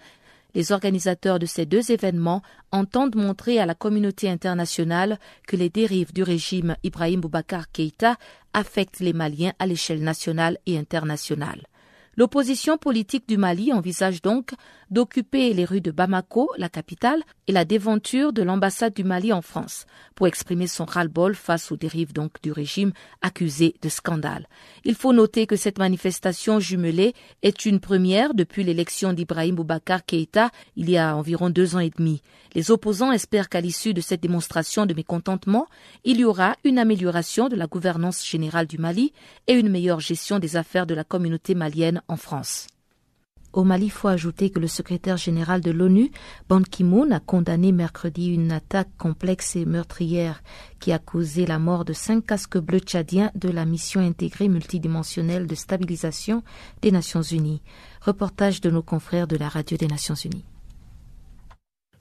Les 0.55 0.72
organisateurs 0.72 1.38
de 1.38 1.46
ces 1.46 1.66
deux 1.66 1.90
événements 1.92 2.42
entendent 2.72 3.16
montrer 3.16 3.59
à 3.59 3.66
la 3.66 3.74
communauté 3.74 4.28
internationale 4.28 5.18
que 5.46 5.57
les 5.57 5.70
dérives 5.70 6.12
du 6.12 6.22
régime 6.22 6.76
Ibrahim 6.82 7.20
Boubacar 7.20 7.70
Keïta 7.70 8.16
affectent 8.53 9.01
les 9.01 9.12
Maliens 9.12 9.53
à 9.59 9.66
l'échelle 9.66 10.03
nationale 10.03 10.59
et 10.66 10.76
internationale. 10.76 11.69
L'opposition 12.20 12.76
politique 12.76 13.26
du 13.26 13.38
Mali 13.38 13.72
envisage 13.72 14.20
donc 14.20 14.50
d'occuper 14.90 15.54
les 15.54 15.64
rues 15.64 15.80
de 15.80 15.90
Bamako, 15.90 16.50
la 16.58 16.68
capitale, 16.68 17.22
et 17.46 17.52
la 17.52 17.64
déventure 17.64 18.32
de 18.32 18.42
l'ambassade 18.42 18.94
du 18.94 19.04
Mali 19.04 19.32
en 19.32 19.42
France, 19.42 19.86
pour 20.14 20.26
exprimer 20.26 20.66
son 20.66 20.84
ras-le-bol 20.84 21.34
face 21.34 21.72
aux 21.72 21.76
dérives 21.76 22.12
donc 22.12 22.40
du 22.42 22.52
régime 22.52 22.92
accusé 23.22 23.74
de 23.82 23.88
scandale. 23.88 24.48
Il 24.84 24.94
faut 24.94 25.12
noter 25.12 25.46
que 25.46 25.56
cette 25.56 25.78
manifestation 25.78 26.60
jumelée 26.60 27.14
est 27.42 27.64
une 27.64 27.80
première 27.80 28.34
depuis 28.34 28.64
l'élection 28.64 29.12
d'Ibrahim 29.12 29.54
Boubacar 29.54 30.04
Keïta 30.04 30.50
il 30.76 30.90
y 30.90 30.98
a 30.98 31.16
environ 31.16 31.50
deux 31.50 31.74
ans 31.74 31.80
et 31.80 31.90
demi. 31.90 32.22
Les 32.54 32.70
opposants 32.70 33.12
espèrent 33.12 33.48
qu'à 33.48 33.60
l'issue 33.60 33.94
de 33.94 34.00
cette 34.00 34.20
démonstration 34.20 34.86
de 34.86 34.94
mécontentement, 34.94 35.66
il 36.04 36.20
y 36.20 36.24
aura 36.24 36.56
une 36.64 36.78
amélioration 36.78 37.48
de 37.48 37.56
la 37.56 37.66
gouvernance 37.66 38.26
générale 38.26 38.66
du 38.66 38.78
Mali 38.78 39.12
et 39.46 39.54
une 39.54 39.70
meilleure 39.70 40.00
gestion 40.00 40.38
des 40.38 40.56
affaires 40.56 40.86
de 40.86 40.94
la 40.94 41.04
communauté 41.04 41.54
malienne 41.54 42.02
en. 42.11 42.42
Au 43.52 43.64
Mali, 43.64 43.86
il 43.86 43.90
faut 43.90 44.06
ajouter 44.06 44.50
que 44.50 44.61
le 44.61 44.68
secrétaire 44.68 45.16
général 45.16 45.61
de 45.61 45.72
l'ONU, 45.72 46.12
Ban 46.48 46.62
Ki-moon, 46.62 47.11
a 47.11 47.18
condamné 47.18 47.72
mercredi 47.72 48.28
une 48.28 48.52
attaque 48.52 48.96
complexe 48.96 49.56
et 49.56 49.64
meurtrière 49.64 50.42
qui 50.78 50.92
a 50.92 51.00
causé 51.00 51.46
la 51.46 51.58
mort 51.58 51.84
de 51.84 51.92
cinq 51.92 52.26
casques 52.26 52.58
bleus 52.58 52.78
tchadiens 52.78 53.32
de 53.34 53.48
la 53.48 53.64
mission 53.64 54.00
intégrée 54.00 54.48
multidimensionnelle 54.48 55.48
de 55.48 55.56
stabilisation 55.56 56.44
des 56.80 56.92
Nations 56.92 57.22
Unies. 57.22 57.62
Reportage 58.02 58.61
de 58.61 58.70
nos 58.70 58.82
confrères 58.82 59.26
de 59.26 59.36
la 59.36 59.48
radio 59.48 59.76
des 59.76 59.88
Nations 59.88 60.14
Unies. 60.14 60.44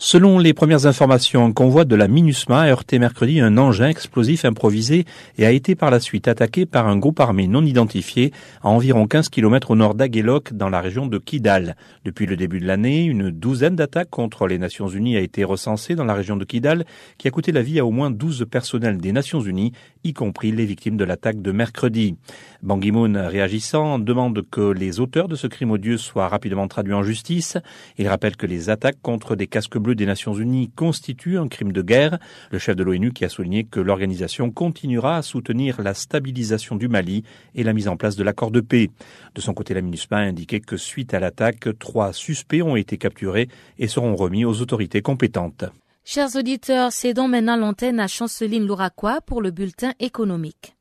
Selon 0.01 0.39
les 0.39 0.53
premières 0.53 0.85
informations, 0.85 1.43
un 1.43 1.51
convoi 1.51 1.83
de 1.83 1.93
la 1.93 2.07
MINUSMA 2.07 2.61
a 2.61 2.67
heurté 2.69 2.99
mercredi 2.99 3.41
un 3.41 3.57
engin 3.57 3.89
explosif 3.89 4.45
improvisé 4.45 5.03
et 5.37 5.45
a 5.45 5.51
été 5.51 5.75
par 5.75 5.91
la 5.91 5.99
suite 5.99 6.29
attaqué 6.29 6.65
par 6.65 6.87
un 6.87 6.95
groupe 6.95 7.19
armé 7.19 7.47
non 7.47 7.65
identifié 7.65 8.31
à 8.63 8.69
environ 8.69 9.07
15 9.07 9.27
km 9.27 9.71
au 9.71 9.75
nord 9.75 9.95
d'Aguelok 9.95 10.53
dans 10.53 10.69
la 10.69 10.79
région 10.79 11.05
de 11.05 11.17
Kidal. 11.17 11.75
Depuis 12.05 12.27
le 12.27 12.37
début 12.37 12.61
de 12.61 12.65
l'année, 12.65 13.03
une 13.03 13.29
douzaine 13.29 13.75
d'attaques 13.75 14.09
contre 14.09 14.47
les 14.47 14.57
Nations 14.57 14.87
Unies 14.87 15.17
a 15.17 15.19
été 15.19 15.43
recensée 15.43 15.95
dans 15.95 16.05
la 16.05 16.13
région 16.13 16.37
de 16.37 16.45
Kidal 16.45 16.85
qui 17.17 17.27
a 17.27 17.31
coûté 17.31 17.51
la 17.51 17.61
vie 17.61 17.77
à 17.77 17.85
au 17.85 17.91
moins 17.91 18.09
12 18.09 18.45
personnels 18.49 18.99
des 18.99 19.11
Nations 19.11 19.41
Unies, 19.41 19.73
y 20.03 20.13
compris 20.13 20.51
les 20.51 20.65
victimes 20.65 20.97
de 20.97 21.03
l'attaque 21.03 21.41
de 21.41 21.51
mercredi. 21.51 22.15
Bangui 22.63 22.91
Moon, 22.91 23.13
réagissant, 23.15 23.99
demande 23.99 24.43
que 24.49 24.71
les 24.71 24.99
auteurs 24.99 25.27
de 25.27 25.35
ce 25.35 25.47
crime 25.47 25.71
odieux 25.71 25.97
soient 25.97 26.27
rapidement 26.27 26.67
traduits 26.67 26.93
en 26.93 27.03
justice. 27.03 27.57
Il 27.97 28.07
rappelle 28.07 28.37
que 28.37 28.45
les 28.45 28.69
attaques 28.69 29.01
contre 29.01 29.35
des 29.35 29.47
casques 29.47 29.77
bleus 29.77 29.95
des 29.95 30.05
Nations 30.05 30.33
Unies 30.33 30.71
constitue 30.75 31.37
un 31.37 31.47
crime 31.47 31.71
de 31.71 31.81
guerre. 31.81 32.19
Le 32.51 32.59
chef 32.59 32.75
de 32.75 32.83
l'ONU 32.83 33.11
qui 33.11 33.25
a 33.25 33.29
souligné 33.29 33.63
que 33.63 33.79
l'organisation 33.79 34.51
continuera 34.51 35.17
à 35.17 35.21
soutenir 35.21 35.81
la 35.81 35.93
stabilisation 35.93 36.75
du 36.75 36.87
Mali 36.87 37.23
et 37.55 37.63
la 37.63 37.73
mise 37.73 37.87
en 37.87 37.97
place 37.97 38.15
de 38.15 38.23
l'accord 38.23 38.51
de 38.51 38.61
paix. 38.61 38.89
De 39.35 39.41
son 39.41 39.53
côté, 39.53 39.73
la 39.73 39.81
MINUSMA 39.81 40.17
a 40.17 40.21
indiqué 40.21 40.59
que 40.59 40.77
suite 40.77 41.13
à 41.13 41.19
l'attaque, 41.19 41.67
trois 41.77 42.13
suspects 42.13 42.61
ont 42.61 42.75
été 42.75 42.97
capturés 42.97 43.49
et 43.77 43.87
seront 43.87 44.15
remis 44.15 44.45
aux 44.45 44.61
autorités 44.61 45.01
compétentes. 45.01 45.65
Chers 46.11 46.35
auditeurs, 46.35 46.91
cédons 46.91 47.27
maintenant 47.27 47.55
l'antenne 47.55 47.99
à 47.99 48.07
Chanceline 48.07 48.65
Louraquois 48.65 49.21
pour 49.21 49.43
le 49.43 49.51
bulletin 49.51 49.93
économique. 49.99 50.75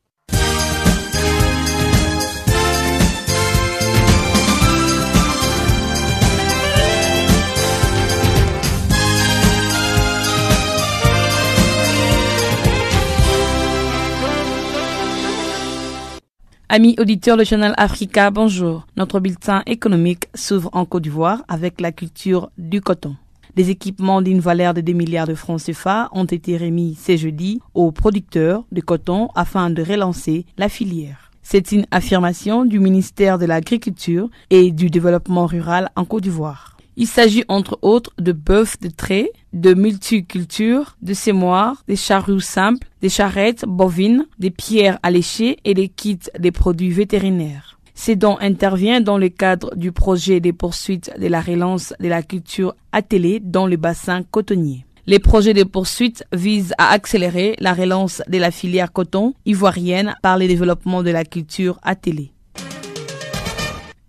Amis 16.71 16.97
auditeurs 16.99 17.37
de 17.37 17.45
Channel 17.45 17.75
Africa, 17.77 18.31
bonjour. 18.31 18.87
Notre 18.97 19.21
bulletin 19.21 19.63
économique 19.67 20.29
s'ouvre 20.35 20.71
en 20.73 20.87
Côte 20.87 21.03
d'Ivoire 21.03 21.45
avec 21.49 21.83
la 21.83 21.93
culture 21.93 22.51
du 22.57 22.81
coton. 22.81 23.15
Des 23.57 23.71
équipements 23.71 24.23
d'une 24.23 24.41
valeur 24.41 24.75
de 24.75 24.81
2 24.81 24.93
milliards 24.93 25.27
de 25.27 25.35
francs 25.35 25.63
CFA 25.63 26.09
ont 26.13 26.25
été 26.25 26.57
remis 26.57 26.97
ce 27.01 27.17
jeudi 27.17 27.61
aux 27.75 27.93
producteurs 27.93 28.65
de 28.73 28.81
coton 28.81 29.29
afin 29.35 29.71
de 29.71 29.83
relancer 29.83 30.47
la 30.57 30.69
filière. 30.69 31.31
C'est 31.43 31.73
une 31.73 31.87
affirmation 31.91 32.65
du 32.65 32.79
ministère 32.79 33.39
de 33.39 33.47
l'Agriculture 33.47 34.29
et 34.51 34.71
du 34.71 34.91
Développement 34.91 35.47
rural 35.47 35.91
en 35.97 36.05
Côte 36.05 36.25
d'Ivoire. 36.25 36.77
Il 37.01 37.07
s'agit 37.07 37.45
entre 37.47 37.79
autres 37.81 38.11
de 38.19 38.33
bœufs 38.33 38.77
de 38.83 38.89
trait, 38.89 39.31
de 39.53 39.73
multiculture, 39.73 40.97
de 41.01 41.15
sémoires, 41.15 41.85
des 41.87 41.97
charrues 41.97 42.41
simples, 42.41 42.89
des 43.01 43.09
charrettes 43.09 43.65
bovines, 43.65 44.27
des 44.41 44.51
pierres 44.51 44.99
à 45.05 45.11
lécher 45.13 45.59
et 45.65 45.75
des 45.75 45.89
kits 45.89 46.19
des 46.39 46.51
produits 46.51 46.91
vétérinaires. 46.91 47.78
Dons 48.17 48.39
intervient 48.41 49.03
dans 49.03 49.19
le 49.19 49.29
cadre 49.29 49.75
du 49.77 49.93
projet 49.93 50.41
des 50.41 50.55
poursuites 50.55 51.11
de 51.19 51.27
la 51.27 51.43
relance 51.43 51.93
de 52.01 52.09
la 52.09 52.23
culture 52.23 52.75
attelée 52.93 53.39
dans 53.39 53.67
le 53.67 53.77
bassin 53.77 54.23
cotonnier. 54.31 54.87
Les 55.07 55.19
projets 55.19 55.53
de 55.53 55.65
poursuite 55.65 56.25
visent 56.33 56.75
à 56.79 56.91
accélérer 56.91 57.55
la 57.59 57.75
relance 57.75 58.23
de 58.29 58.39
la 58.39 58.51
filière 58.51 58.93
coton 58.93 59.35
ivoirienne 59.45 60.15
par 60.23 60.39
le 60.39 60.47
développement 60.47 61.03
de 61.03 61.11
la 61.11 61.25
culture 61.25 61.79
attelée. 61.83 62.33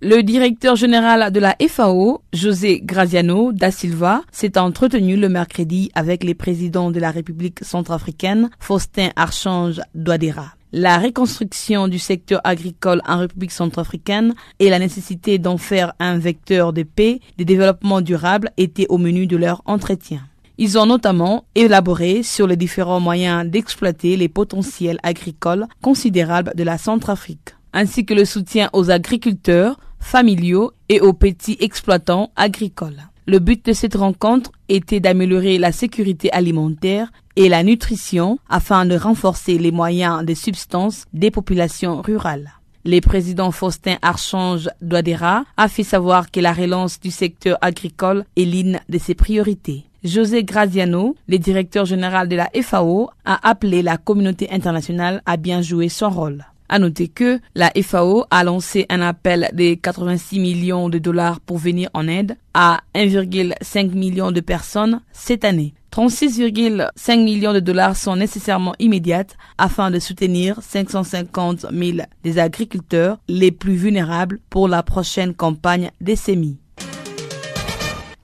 Le 0.01 0.23
directeur 0.23 0.77
général 0.77 1.29
de 1.33 1.39
la 1.41 1.57
FAO, 1.67 2.21
José 2.31 2.79
Graziano 2.81 3.51
da 3.51 3.69
Silva, 3.69 4.21
s'est 4.31 4.57
entretenu 4.57 5.17
le 5.17 5.27
mercredi 5.27 5.91
avec 5.93 6.23
les 6.23 6.35
présidents 6.35 6.89
de 6.89 7.01
la 7.01 7.11
République 7.11 7.59
centrafricaine, 7.65 8.49
Faustin 8.59 9.09
Archange 9.17 9.81
Douadéra. 9.93 10.53
La 10.71 10.99
reconstruction 10.99 11.87
du 11.87 11.97
secteur 11.97 12.41
agricole 12.43 13.01
en 13.07 13.17
République 13.17 13.51
centrafricaine 13.51 14.35
et 14.59 14.69
la 14.69 14.77
nécessité 14.77 15.39
d'en 15.39 15.57
faire 15.57 15.93
un 15.99 16.19
vecteur 16.19 16.73
de 16.73 16.83
paix, 16.83 17.21
de 17.39 17.43
développement 17.43 18.01
durable 18.01 18.51
étaient 18.55 18.85
au 18.89 18.99
menu 18.99 19.25
de 19.25 19.35
leur 19.35 19.63
entretien. 19.65 20.21
Ils 20.59 20.77
ont 20.77 20.85
notamment 20.85 21.45
élaboré 21.55 22.21
sur 22.21 22.45
les 22.45 22.55
différents 22.55 22.99
moyens 22.99 23.49
d'exploiter 23.49 24.15
les 24.15 24.29
potentiels 24.29 24.99
agricoles 25.01 25.65
considérables 25.81 26.51
de 26.55 26.63
la 26.63 26.77
Centrafrique, 26.77 27.55
ainsi 27.73 28.05
que 28.05 28.13
le 28.13 28.25
soutien 28.25 28.69
aux 28.71 28.91
agriculteurs 28.91 29.79
familiaux 29.99 30.71
et 30.87 31.01
aux 31.01 31.13
petits 31.13 31.57
exploitants 31.61 32.31
agricoles. 32.35 33.09
Le 33.25 33.39
but 33.39 33.65
de 33.65 33.73
cette 33.73 33.95
rencontre 33.95 34.51
était 34.69 34.99
d'améliorer 34.99 35.57
la 35.57 35.71
sécurité 35.71 36.31
alimentaire 36.31 37.11
et 37.39 37.47
la 37.47 37.63
nutrition 37.63 38.37
afin 38.49 38.85
de 38.85 38.97
renforcer 38.97 39.57
les 39.57 39.71
moyens 39.71 40.25
de 40.25 40.33
substance 40.33 41.05
des 41.13 41.31
populations 41.31 42.01
rurales. 42.01 42.51
Le 42.83 42.99
président 42.99 43.51
Faustin 43.51 43.95
Archange 44.01 44.69
Douadera 44.81 45.45
a 45.55 45.69
fait 45.69 45.83
savoir 45.83 46.31
que 46.31 46.41
la 46.41 46.51
relance 46.51 46.99
du 46.99 47.11
secteur 47.11 47.57
agricole 47.61 48.25
est 48.35 48.43
l'une 48.43 48.81
de 48.89 48.97
ses 48.97 49.15
priorités. 49.15 49.85
José 50.03 50.43
Graziano, 50.43 51.15
le 51.29 51.37
directeur 51.37 51.85
général 51.85 52.27
de 52.27 52.35
la 52.35 52.49
FAO, 52.61 53.09
a 53.23 53.49
appelé 53.49 53.83
la 53.83 53.95
communauté 53.95 54.49
internationale 54.51 55.21
à 55.25 55.37
bien 55.37 55.61
jouer 55.61 55.87
son 55.87 56.09
rôle. 56.09 56.45
À 56.67 56.77
noter 56.77 57.07
que 57.07 57.39
la 57.55 57.71
FAO 57.81 58.25
a 58.29 58.43
lancé 58.43 58.85
un 58.89 59.01
appel 59.01 59.49
de 59.53 59.75
86 59.75 60.39
millions 60.39 60.89
de 60.89 60.99
dollars 60.99 61.39
pour 61.39 61.57
venir 61.57 61.89
en 61.93 62.05
aide 62.09 62.35
à 62.53 62.81
1,5 62.95 63.93
million 63.93 64.31
de 64.33 64.41
personnes 64.41 64.99
cette 65.13 65.45
année. 65.45 65.73
36,5 65.91 67.23
millions 67.23 67.53
de 67.53 67.59
dollars 67.59 67.95
sont 67.95 68.15
nécessairement 68.15 68.75
immédiates 68.79 69.37
afin 69.57 69.91
de 69.91 69.99
soutenir 69.99 70.59
550 70.61 71.65
000 71.71 71.97
des 72.23 72.39
agriculteurs 72.39 73.17
les 73.27 73.51
plus 73.51 73.75
vulnérables 73.75 74.39
pour 74.49 74.67
la 74.67 74.83
prochaine 74.83 75.33
campagne 75.33 75.91
des 75.99 76.15
semis. 76.15 76.57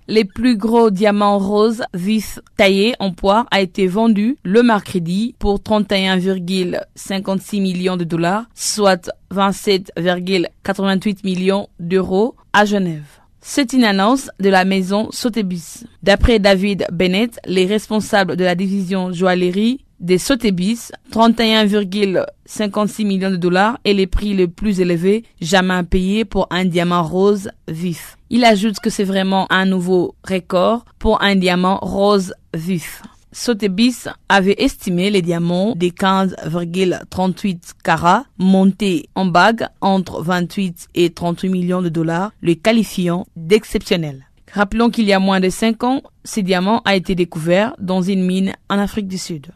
Les 0.08 0.24
plus 0.24 0.56
gros 0.56 0.92
diamants 0.92 1.40
roses 1.40 1.84
vifs 1.96 2.40
taillés 2.58 2.94
en 3.00 3.12
poire 3.12 3.48
a 3.50 3.62
été 3.62 3.88
vendu 3.88 4.38
le 4.44 4.62
mercredi 4.62 5.34
pour 5.40 5.58
31,56 5.58 7.60
millions 7.60 7.98
de 7.98 8.04
dollars, 8.04 8.46
soit 8.54 9.10
27,88 9.32 11.22
millions 11.24 11.70
d'euros 11.80 12.36
à 12.54 12.66
Genève. 12.66 13.25
C'est 13.48 13.74
une 13.74 13.84
annonce 13.84 14.32
de 14.40 14.50
la 14.50 14.66
maison 14.66 15.10
Sotheby's. 15.12 15.86
D'après 16.02 16.40
David 16.40 16.88
Bennett, 16.92 17.40
les 17.46 17.68
responsables 17.68 18.36
de 18.38 18.44
la 18.44 18.56
division 18.56 19.14
joaillerie 19.14 19.86
des 20.00 20.18
Sotheby's, 20.18 20.92
31,56 21.12 23.06
millions 23.06 23.30
de 23.30 23.36
dollars 23.36 23.78
est 23.86 23.94
le 23.94 24.08
prix 24.08 24.34
le 24.34 24.48
plus 24.48 24.82
élevé 24.82 25.26
jamais 25.42 25.84
payé 25.84 26.26
pour 26.26 26.48
un 26.50 26.66
diamant 26.66 27.04
rose 27.04 27.52
vif. 27.68 28.18
Il 28.32 28.44
ajoute 28.44 28.80
que 28.80 28.90
c'est 28.90 29.04
vraiment 29.04 29.46
un 29.52 29.66
nouveau 29.66 30.16
record 30.28 30.84
pour 30.98 31.22
un 31.22 31.36
diamant 31.36 31.78
rose 31.84 32.34
vif. 32.56 33.04
Sotheby's 33.38 34.08
avait 34.30 34.56
estimé 34.60 35.10
les 35.10 35.22
diamants 35.22 35.74
des 35.76 35.92
15,38 35.92 37.74
carats 37.84 38.24
montés 38.38 39.10
en 39.14 39.26
bague 39.26 39.68
entre 39.82 40.24
28 40.24 40.88
et 40.96 41.10
38 41.10 41.50
millions 41.50 41.82
de 41.82 41.90
dollars, 41.90 42.32
le 42.40 42.54
qualifiant 42.54 43.28
d'exceptionnel. 43.36 44.26
Rappelons 44.54 44.90
qu'il 44.90 45.04
y 45.04 45.12
a 45.12 45.20
moins 45.20 45.42
de 45.42 45.50
5 45.50 45.84
ans, 45.84 46.02
ces 46.24 46.44
diamants 46.44 46.82
a 46.86 46.96
été 46.96 47.14
découvert 47.14 47.76
dans 47.78 48.02
une 48.02 48.24
mine 48.24 48.54
en 48.70 48.80
Afrique 48.80 49.10
du 49.10 49.18
Sud. 49.18 49.48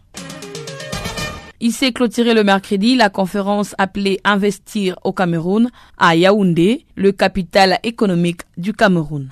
Il 1.61 1.71
s'est 1.71 1.93
clôturé 1.93 2.33
le 2.33 2.43
mercredi 2.43 2.97
la 2.97 3.09
conférence 3.09 3.75
appelée 3.77 4.19
Investir 4.25 4.99
au 5.05 5.13
Cameroun 5.13 5.69
à 5.97 6.17
Yaoundé, 6.17 6.85
le 6.97 7.13
capital 7.13 7.79
économique 7.83 8.41
du 8.57 8.73
Cameroun. 8.73 9.29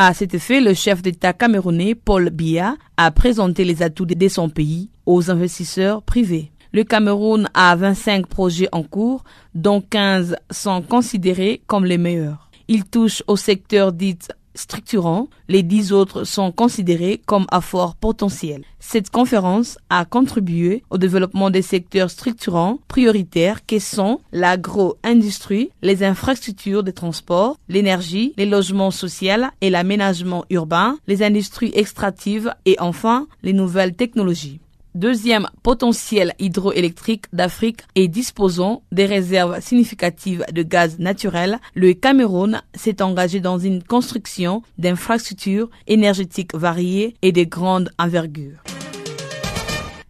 À 0.00 0.14
cet 0.14 0.32
effet, 0.32 0.60
le 0.60 0.74
chef 0.74 1.02
d'État 1.02 1.32
camerounais 1.32 1.96
Paul 1.96 2.30
Biya 2.30 2.76
a 2.96 3.10
présenté 3.10 3.64
les 3.64 3.82
atouts 3.82 4.06
de 4.06 4.28
son 4.28 4.48
pays 4.48 4.90
aux 5.06 5.28
investisseurs 5.28 6.04
privés. 6.04 6.52
Le 6.72 6.84
Cameroun 6.84 7.48
a 7.52 7.74
25 7.74 8.28
projets 8.28 8.68
en 8.70 8.84
cours, 8.84 9.24
dont 9.56 9.80
15 9.80 10.36
sont 10.52 10.82
considérés 10.82 11.62
comme 11.66 11.84
les 11.84 11.98
meilleurs. 11.98 12.48
Il 12.68 12.84
touche 12.84 13.24
au 13.26 13.34
secteur 13.34 13.92
dit 13.92 14.18
structurants, 14.54 15.28
les 15.48 15.62
dix 15.62 15.92
autres 15.92 16.24
sont 16.24 16.52
considérés 16.52 17.20
comme 17.26 17.46
à 17.50 17.60
fort 17.60 17.94
potentiel. 17.96 18.62
Cette 18.80 19.10
conférence 19.10 19.78
a 19.90 20.04
contribué 20.04 20.82
au 20.90 20.98
développement 20.98 21.50
des 21.50 21.62
secteurs 21.62 22.10
structurants 22.10 22.78
prioritaires 22.88 23.66
qui 23.66 23.80
sont 23.80 24.20
l'agro-industrie, 24.32 25.70
les 25.82 26.02
infrastructures 26.02 26.82
de 26.82 26.90
transport, 26.90 27.58
l'énergie, 27.68 28.32
les 28.36 28.46
logements 28.46 28.90
sociaux 28.90 29.18
et 29.60 29.70
l'aménagement 29.70 30.44
urbain, 30.48 30.98
les 31.08 31.22
industries 31.22 31.72
extractives 31.74 32.54
et 32.66 32.76
enfin 32.78 33.26
les 33.42 33.52
nouvelles 33.52 33.94
technologies 33.94 34.60
deuxième 34.98 35.48
potentiel 35.62 36.34
hydroélectrique 36.38 37.26
d'Afrique 37.32 37.82
et 37.94 38.08
disposant 38.08 38.82
des 38.92 39.06
réserves 39.06 39.60
significatives 39.60 40.44
de 40.52 40.62
gaz 40.62 40.98
naturel, 40.98 41.60
le 41.74 41.94
Cameroun 41.94 42.60
s'est 42.74 43.00
engagé 43.00 43.40
dans 43.40 43.58
une 43.58 43.82
construction 43.82 44.62
d'infrastructures 44.76 45.70
énergétiques 45.86 46.54
variées 46.54 47.14
et 47.22 47.32
de 47.32 47.44
grande 47.44 47.90
envergure. 47.98 48.58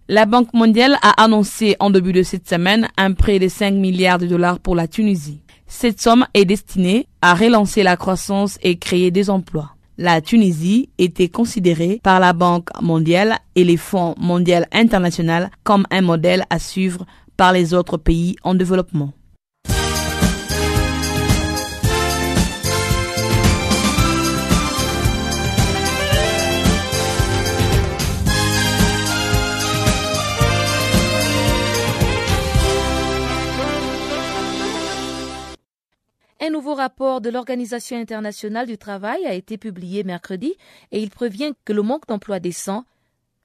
La 0.08 0.24
Banque 0.24 0.54
mondiale 0.54 0.96
a 1.02 1.22
annoncé 1.22 1.76
en 1.80 1.90
début 1.90 2.14
de 2.14 2.22
cette 2.22 2.48
semaine 2.48 2.88
un 2.96 3.12
prêt 3.12 3.38
de 3.38 3.48
5 3.48 3.74
milliards 3.74 4.18
de 4.18 4.26
dollars 4.26 4.58
pour 4.58 4.74
la 4.74 4.88
Tunisie. 4.88 5.42
Cette 5.66 6.00
somme 6.00 6.26
est 6.32 6.46
destinée 6.46 7.06
à 7.20 7.34
relancer 7.34 7.82
la 7.82 7.98
croissance 7.98 8.58
et 8.62 8.78
créer 8.78 9.10
des 9.10 9.28
emplois 9.28 9.74
la 9.98 10.20
Tunisie 10.20 10.88
était 10.96 11.28
considérée 11.28 12.00
par 12.02 12.20
la 12.20 12.32
Banque 12.32 12.68
mondiale 12.80 13.36
et 13.56 13.64
les 13.64 13.76
Fonds 13.76 14.14
mondiaux 14.18 14.64
internationaux 14.72 15.48
comme 15.64 15.86
un 15.90 16.02
modèle 16.02 16.44
à 16.50 16.58
suivre 16.60 17.04
par 17.36 17.52
les 17.52 17.74
autres 17.74 17.96
pays 17.96 18.36
en 18.44 18.54
développement. 18.54 19.12
Un 36.40 36.50
nouveau 36.50 36.74
rapport 36.74 37.20
de 37.20 37.30
l'Organisation 37.30 37.98
internationale 37.98 38.68
du 38.68 38.78
travail 38.78 39.26
a 39.26 39.34
été 39.34 39.58
publié 39.58 40.04
mercredi 40.04 40.54
et 40.92 41.02
il 41.02 41.10
prévient 41.10 41.52
que 41.64 41.72
le 41.72 41.82
manque 41.82 42.06
d'emploi 42.06 42.38
décent 42.38 42.84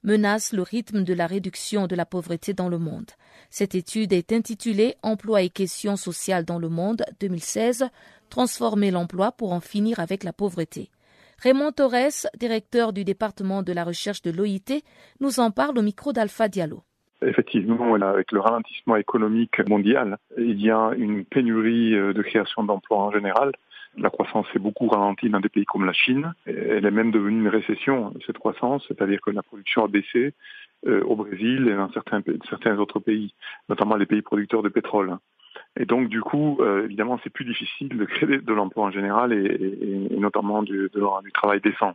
menace 0.03 0.53
le 0.53 0.61
rythme 0.61 1.03
de 1.03 1.13
la 1.13 1.25
réduction 1.25 1.87
de 1.87 1.95
la 1.95 2.05
pauvreté 2.05 2.53
dans 2.53 2.69
le 2.69 2.77
monde. 2.77 3.09
Cette 3.49 3.73
étude 3.73 4.13
est 4.13 4.31
intitulée 4.31 4.95
Emploi 5.01 5.41
et 5.41 5.49
questions 5.49 5.95
sociales 5.95 6.45
dans 6.45 6.59
le 6.59 6.69
monde 6.69 7.03
2016, 7.19 7.87
transformer 8.29 8.91
l'emploi 8.91 9.31
pour 9.31 9.53
en 9.53 9.59
finir 9.59 9.99
avec 9.99 10.23
la 10.23 10.33
pauvreté. 10.33 10.91
Raymond 11.39 11.71
Torres, 11.71 12.27
directeur 12.37 12.93
du 12.93 13.03
département 13.03 13.63
de 13.63 13.73
la 13.73 13.83
recherche 13.83 14.21
de 14.21 14.29
l'OIT, 14.31 14.81
nous 15.19 15.39
en 15.39 15.49
parle 15.49 15.79
au 15.79 15.81
micro 15.81 16.13
d'Alpha 16.13 16.47
Diallo. 16.47 16.83
Effectivement, 17.25 17.95
avec 17.95 18.31
le 18.31 18.39
ralentissement 18.39 18.95
économique 18.95 19.59
mondial, 19.67 20.17
il 20.37 20.61
y 20.61 20.71
a 20.71 20.91
une 20.97 21.25
pénurie 21.25 21.95
euh, 21.95 22.13
de 22.13 22.21
création 22.21 22.63
d'emplois 22.63 22.99
en 22.99 23.11
général. 23.11 23.51
La 23.97 24.09
croissance 24.09 24.47
est 24.55 24.59
beaucoup 24.59 24.87
ralentie 24.87 25.29
dans 25.29 25.39
des 25.39 25.49
pays 25.49 25.65
comme 25.65 25.85
la 25.85 25.93
Chine. 25.93 26.33
Elle 26.45 26.85
est 26.85 26.91
même 26.91 27.11
devenue 27.11 27.41
une 27.41 27.47
récession, 27.47 28.13
cette 28.25 28.39
croissance, 28.39 28.83
c'est-à-dire 28.87 29.21
que 29.21 29.29
la 29.29 29.43
production 29.43 29.85
a 29.85 29.87
baissé 29.87 30.33
euh, 30.87 31.03
au 31.03 31.15
Brésil 31.15 31.67
et 31.67 31.75
dans 31.75 31.91
certains, 31.91 32.77
autres 32.77 32.99
pays, 32.99 33.33
notamment 33.69 33.95
les 33.95 34.07
pays 34.07 34.23
producteurs 34.23 34.63
de 34.63 34.69
pétrole. 34.69 35.17
Et 35.79 35.85
donc, 35.85 36.09
du 36.09 36.21
coup, 36.21 36.57
euh, 36.61 36.85
évidemment, 36.85 37.19
c'est 37.23 37.29
plus 37.29 37.45
difficile 37.45 37.89
de 37.89 38.05
créer 38.05 38.39
de 38.39 38.53
l'emploi 38.53 38.85
en 38.85 38.91
général 38.91 39.31
et, 39.31 40.07
notamment 40.17 40.63
du 40.63 40.89
travail 41.33 41.61
décent. 41.61 41.93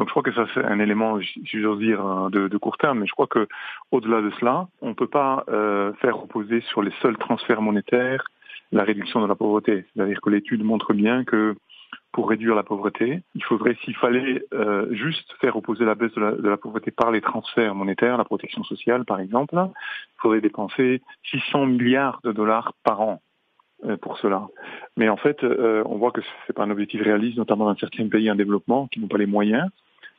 Donc 0.00 0.08
je 0.08 0.12
crois 0.12 0.22
que 0.22 0.32
ça 0.32 0.46
c'est 0.54 0.64
un 0.64 0.80
élément, 0.80 1.20
si 1.20 1.60
j'ose 1.60 1.78
dire, 1.78 2.00
euh, 2.06 2.30
de, 2.30 2.56
court 2.56 2.78
terme. 2.78 3.00
Mais 3.00 3.06
je 3.06 3.12
crois 3.12 3.26
que 3.26 3.46
au-delà 3.90 4.22
de 4.22 4.30
cela, 4.40 4.66
on 4.80 4.88
ne 4.88 4.94
peut 4.94 5.06
pas 5.06 5.44
euh, 5.50 5.92
faire 6.00 6.16
reposer 6.16 6.62
sur 6.62 6.80
les 6.80 6.90
seuls 7.02 7.18
transferts 7.18 7.60
monétaires 7.60 8.24
la 8.72 8.82
réduction 8.82 9.20
de 9.20 9.26
la 9.26 9.34
pauvreté. 9.34 9.84
C'est-à-dire 9.92 10.22
que 10.22 10.30
l'étude 10.30 10.64
montre 10.64 10.94
bien 10.94 11.24
que 11.24 11.54
pour 12.12 12.30
réduire 12.30 12.54
la 12.54 12.62
pauvreté, 12.62 13.20
il 13.34 13.44
faudrait, 13.44 13.76
s'il 13.84 13.94
fallait 13.94 14.42
euh, 14.54 14.86
juste 14.94 15.34
faire 15.38 15.52
reposer 15.52 15.84
la 15.84 15.94
baisse 15.94 16.14
de 16.14 16.48
la, 16.48 16.56
pauvreté 16.56 16.90
par 16.90 17.10
les 17.10 17.20
transferts 17.20 17.74
monétaires, 17.74 18.16
la 18.16 18.24
protection 18.24 18.64
sociale 18.64 19.04
par 19.04 19.20
exemple, 19.20 19.54
il 19.54 20.20
faudrait 20.22 20.40
dépenser 20.40 21.02
600 21.30 21.66
milliards 21.66 22.20
de 22.24 22.32
dollars 22.32 22.72
par 22.84 23.02
an 23.02 23.20
pour 24.00 24.18
cela. 24.18 24.48
Mais 24.96 25.08
en 25.10 25.16
fait, 25.16 25.42
on 25.42 25.96
voit 25.96 26.10
que 26.10 26.20
ce 26.22 26.28
n'est 26.48 26.54
pas 26.54 26.64
un 26.64 26.70
objectif 26.70 27.02
réaliste, 27.02 27.36
notamment 27.36 27.66
dans 27.66 27.76
certains 27.76 28.08
pays 28.08 28.30
en 28.30 28.34
développement 28.34 28.86
qui 28.88 29.00
n'ont 29.00 29.08
pas 29.08 29.18
les 29.18 29.26
moyens. 29.26 29.68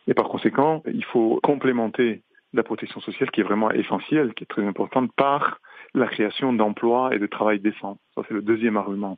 Et 0.08 0.14
par 0.14 0.28
conséquent, 0.28 0.84
il 0.86 1.06
faut 1.06 1.40
complémenter 1.44 2.22
la 2.54 2.64
protection 2.64 3.00
sociale 3.00 3.32
qui 3.32 3.42
est 3.42 3.46
vraiment 3.46 3.72
essentielle, 3.72 4.34
qui 4.34 4.44
est 4.44 4.48
très 4.48 4.66
importante, 4.66 5.12
par 5.16 5.60
la 5.94 6.08
création 6.08 6.54
d'emplois 6.54 7.14
et 7.14 7.20
de 7.20 7.28
travail 7.28 7.60
décent. 7.60 7.98
Ça, 8.16 8.22
c'est 8.28 8.34
le 8.34 8.42
deuxième 8.42 8.78
argument. 8.78 9.18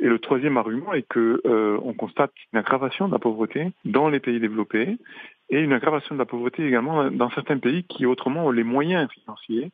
Et 0.00 0.06
le 0.06 0.18
troisième 0.18 0.56
argument 0.56 0.92
est 0.92 1.06
que 1.06 1.40
euh, 1.46 1.78
on 1.82 1.92
constate 1.92 2.32
une 2.52 2.58
aggravation 2.58 3.08
de 3.08 3.12
la 3.12 3.18
pauvreté 3.18 3.72
dans 3.84 4.08
les 4.08 4.20
pays 4.20 4.40
développés 4.40 4.98
et 5.50 5.60
une 5.60 5.72
aggravation 5.72 6.14
de 6.14 6.18
la 6.18 6.26
pauvreté 6.26 6.66
également 6.66 7.10
dans 7.10 7.30
certains 7.30 7.58
pays 7.58 7.84
qui 7.84 8.06
autrement 8.06 8.46
ont 8.46 8.50
les 8.50 8.64
moyens 8.64 9.10
financiers 9.10 9.70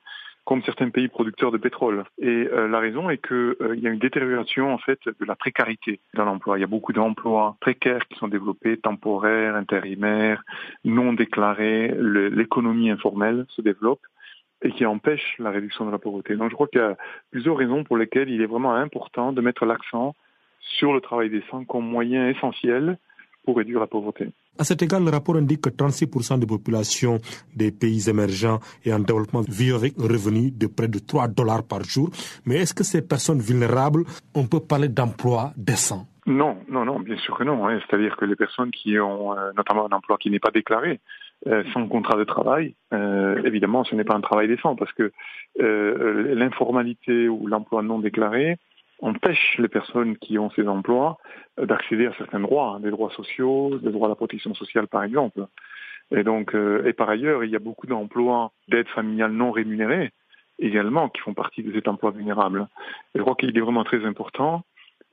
comme 0.50 0.64
certains 0.64 0.90
pays 0.90 1.06
producteurs 1.06 1.52
de 1.52 1.58
pétrole. 1.58 2.02
Et 2.18 2.26
euh, 2.26 2.66
la 2.66 2.80
raison 2.80 3.08
est 3.08 3.24
qu'il 3.24 3.36
euh, 3.36 3.76
y 3.76 3.86
a 3.86 3.90
une 3.90 4.00
détérioration 4.00 4.74
en 4.74 4.78
fait 4.78 4.98
de 5.04 5.24
la 5.24 5.36
précarité 5.36 6.00
dans 6.14 6.24
l'emploi. 6.24 6.58
Il 6.58 6.60
y 6.60 6.64
a 6.64 6.66
beaucoup 6.66 6.92
d'emplois 6.92 7.56
précaires 7.60 8.04
qui 8.08 8.18
sont 8.18 8.26
développés, 8.26 8.76
temporaires, 8.76 9.54
intérimaires, 9.54 10.42
non 10.84 11.12
déclarés. 11.12 11.94
L'économie 11.96 12.90
informelle 12.90 13.46
se 13.50 13.62
développe 13.62 14.00
et 14.62 14.72
qui 14.72 14.84
empêche 14.86 15.36
la 15.38 15.50
réduction 15.50 15.86
de 15.86 15.92
la 15.92 15.98
pauvreté. 15.98 16.34
Donc 16.34 16.50
je 16.50 16.54
crois 16.56 16.66
qu'il 16.66 16.80
y 16.80 16.84
a 16.84 16.96
plusieurs 17.30 17.56
raisons 17.56 17.84
pour 17.84 17.96
lesquelles 17.96 18.28
il 18.28 18.42
est 18.42 18.46
vraiment 18.46 18.74
important 18.74 19.32
de 19.32 19.40
mettre 19.40 19.66
l'accent 19.66 20.16
sur 20.58 20.92
le 20.92 21.00
travail 21.00 21.30
décent 21.30 21.64
comme 21.64 21.86
moyen 21.86 22.28
essentiel 22.28 22.98
pour 23.44 23.56
réduire 23.56 23.80
la 23.80 23.86
pauvreté. 23.86 24.30
À 24.58 24.64
cet 24.64 24.82
égard, 24.82 25.00
le 25.00 25.10
rapport 25.10 25.36
indique 25.36 25.62
que 25.62 25.70
36% 25.70 26.38
des 26.38 26.46
populations 26.46 27.18
des 27.54 27.70
pays 27.72 28.08
émergents 28.08 28.60
et 28.84 28.92
en 28.92 28.98
développement 28.98 29.42
vivent 29.42 29.76
avec 29.76 29.94
un 29.98 30.02
revenu 30.02 30.50
de 30.50 30.66
près 30.66 30.88
de 30.88 30.98
3 30.98 31.28
dollars 31.28 31.62
par 31.62 31.82
jour. 31.84 32.10
Mais 32.44 32.56
est-ce 32.56 32.74
que 32.74 32.84
ces 32.84 33.02
personnes 33.02 33.40
vulnérables, 33.40 34.04
on 34.34 34.46
peut 34.46 34.60
parler 34.60 34.88
d'emploi 34.88 35.52
décent? 35.56 36.06
Non, 36.26 36.58
non, 36.68 36.84
non, 36.84 37.00
bien 37.00 37.16
sûr 37.16 37.36
que 37.36 37.44
non. 37.44 37.66
Hein. 37.66 37.80
C'est-à-dire 37.86 38.16
que 38.16 38.24
les 38.24 38.36
personnes 38.36 38.70
qui 38.70 38.98
ont 38.98 39.36
euh, 39.36 39.52
notamment 39.56 39.86
un 39.86 39.96
emploi 39.96 40.18
qui 40.18 40.30
n'est 40.30 40.38
pas 40.38 40.50
déclaré, 40.50 41.00
euh, 41.46 41.64
sans 41.72 41.88
contrat 41.88 42.16
de 42.16 42.24
travail, 42.24 42.74
euh, 42.92 43.42
évidemment, 43.44 43.84
ce 43.84 43.94
n'est 43.94 44.04
pas 44.04 44.14
un 44.14 44.20
travail 44.20 44.46
décent 44.46 44.76
parce 44.76 44.92
que 44.92 45.12
l'informalité 45.58 47.28
ou 47.28 47.46
l'emploi 47.48 47.82
non 47.82 47.98
déclaré 47.98 48.58
empêche 49.02 49.56
les 49.58 49.68
personnes 49.68 50.16
qui 50.16 50.38
ont 50.38 50.50
ces 50.50 50.66
emplois 50.68 51.18
d'accéder 51.58 52.06
à 52.06 52.12
certains 52.14 52.40
droits, 52.40 52.74
hein, 52.76 52.80
des 52.80 52.90
droits 52.90 53.10
sociaux, 53.10 53.78
des 53.78 53.90
droits 53.90 54.08
à 54.08 54.10
la 54.10 54.16
protection 54.16 54.54
sociale 54.54 54.88
par 54.88 55.04
exemple. 55.04 55.46
Et 56.12 56.24
donc, 56.24 56.54
euh, 56.54 56.86
et 56.86 56.92
par 56.92 57.08
ailleurs, 57.08 57.44
il 57.44 57.50
y 57.50 57.56
a 57.56 57.60
beaucoup 57.60 57.86
d'emplois 57.86 58.52
d'aide 58.68 58.88
familiale 58.88 59.32
non 59.32 59.52
rémunérés 59.52 60.10
également 60.58 61.08
qui 61.08 61.20
font 61.20 61.34
partie 61.34 61.62
de 61.62 61.72
cet 61.72 61.88
emploi 61.88 62.10
vulnérable. 62.10 62.66
Je 63.14 63.22
crois 63.22 63.34
qu'il 63.34 63.56
est 63.56 63.60
vraiment 63.60 63.84
très 63.84 64.04
important 64.04 64.62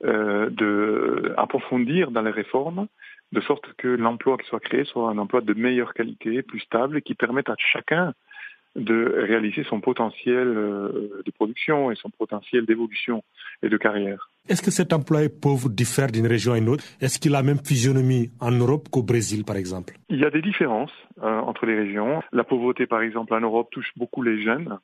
euh, 0.04 0.50
d'approfondir 0.50 2.10
dans 2.10 2.22
les 2.22 2.30
réformes 2.30 2.86
de 3.32 3.40
sorte 3.40 3.72
que 3.74 3.88
l'emploi 3.88 4.38
qui 4.38 4.46
soit 4.46 4.60
créé 4.60 4.84
soit 4.84 5.10
un 5.10 5.18
emploi 5.18 5.40
de 5.40 5.52
meilleure 5.54 5.92
qualité, 5.92 6.42
plus 6.42 6.60
stable, 6.60 6.98
et 6.98 7.02
qui 7.02 7.14
permette 7.14 7.50
à 7.50 7.56
chacun 7.58 8.14
de 8.76 9.24
réaliser 9.26 9.64
son 9.64 9.80
potentiel 9.80 10.46
euh, 10.46 11.22
de 11.24 11.30
production 11.30 11.90
et 11.90 11.96
son 11.96 12.10
potentiel 12.10 12.64
d'évolution 12.66 13.22
et 13.62 13.68
de 13.68 13.76
carrière. 13.76 14.30
Est-ce 14.48 14.62
que 14.62 14.70
cet 14.70 14.92
employé 14.92 15.28
pauvre 15.28 15.68
diffère 15.68 16.10
d'une 16.10 16.26
région 16.26 16.52
à 16.52 16.58
une 16.58 16.68
autre? 16.68 16.84
Est-ce 17.00 17.18
qu'il 17.18 17.34
a 17.34 17.38
la 17.38 17.42
même 17.42 17.58
physionomie 17.62 18.30
en 18.40 18.50
Europe 18.50 18.88
qu'au 18.88 19.02
Brésil, 19.02 19.44
par 19.44 19.56
exemple? 19.56 19.94
Il 20.08 20.18
y 20.18 20.24
a 20.24 20.30
des 20.30 20.40
différences 20.40 20.92
euh, 21.22 21.40
entre 21.40 21.66
les 21.66 21.76
régions. 21.76 22.22
La 22.32 22.44
pauvreté, 22.44 22.86
par 22.86 23.02
exemple, 23.02 23.34
en 23.34 23.40
Europe 23.40 23.68
touche 23.70 23.92
beaucoup 23.96 24.22
les 24.22 24.42
jeunes, 24.42 24.78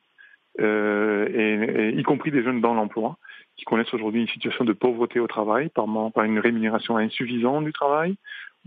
euh, 0.61 1.28
et, 1.32 1.98
y 1.98 2.02
compris 2.02 2.30
des 2.30 2.42
jeunes 2.42 2.61
dans 2.61 2.74
l'emploi, 2.74 3.16
qui 3.57 3.64
connaissent 3.64 3.92
aujourd'hui 3.94 4.20
une 4.20 4.28
situation 4.28 4.64
de 4.64 4.72
pauvreté 4.72 5.20
au 5.20 5.26
travail, 5.26 5.68
par, 5.68 5.86
par 6.12 6.24
une 6.24 6.38
rémunération 6.38 6.96
insuffisante 6.96 7.64
du 7.64 7.72
travail, 7.72 8.16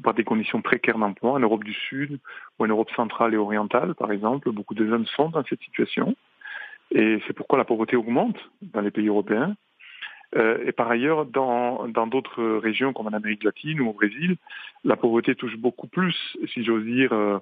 par 0.04 0.14
des 0.14 0.24
conditions 0.24 0.62
précaires 0.62 0.98
d'emploi 0.98 1.34
en 1.34 1.40
Europe 1.40 1.64
du 1.64 1.74
Sud 1.74 2.20
ou 2.60 2.66
en 2.66 2.68
Europe 2.68 2.92
centrale 2.96 3.34
et 3.34 3.38
orientale, 3.38 3.96
par 3.96 4.12
exemple. 4.12 4.52
Beaucoup 4.52 4.76
de 4.76 4.88
jeunes 4.88 5.06
sont 5.08 5.30
dans 5.30 5.44
cette 5.44 5.62
situation. 5.62 6.16
Et 6.92 7.20
c'est 7.28 7.34
pourquoi 7.34 7.58
la 7.58 7.66
pauvreté 7.66 7.96
augmente 7.96 8.38
dans 8.62 8.82
les 8.82 8.92
pays 8.92 9.08
européens. 9.08 9.56
Euh, 10.36 10.58
et 10.66 10.72
par 10.72 10.90
ailleurs, 10.90 11.26
dans 11.26 11.88
d'autres 12.08 12.44
régions 12.58 12.94
comme 12.94 13.08
en 13.08 13.14
Amérique 13.14 13.44
latine 13.44 13.80
ou 13.80 13.90
au 13.90 13.94
Brésil, 13.94 14.36
la 14.84 14.98
pauvreté 14.98 15.36
touche 15.36 15.58
beaucoup 15.58 15.88
plus, 15.88 16.16
si 16.54 16.64
j'ose 16.64 16.84
dire, 16.84 17.14
euh, 17.14 17.40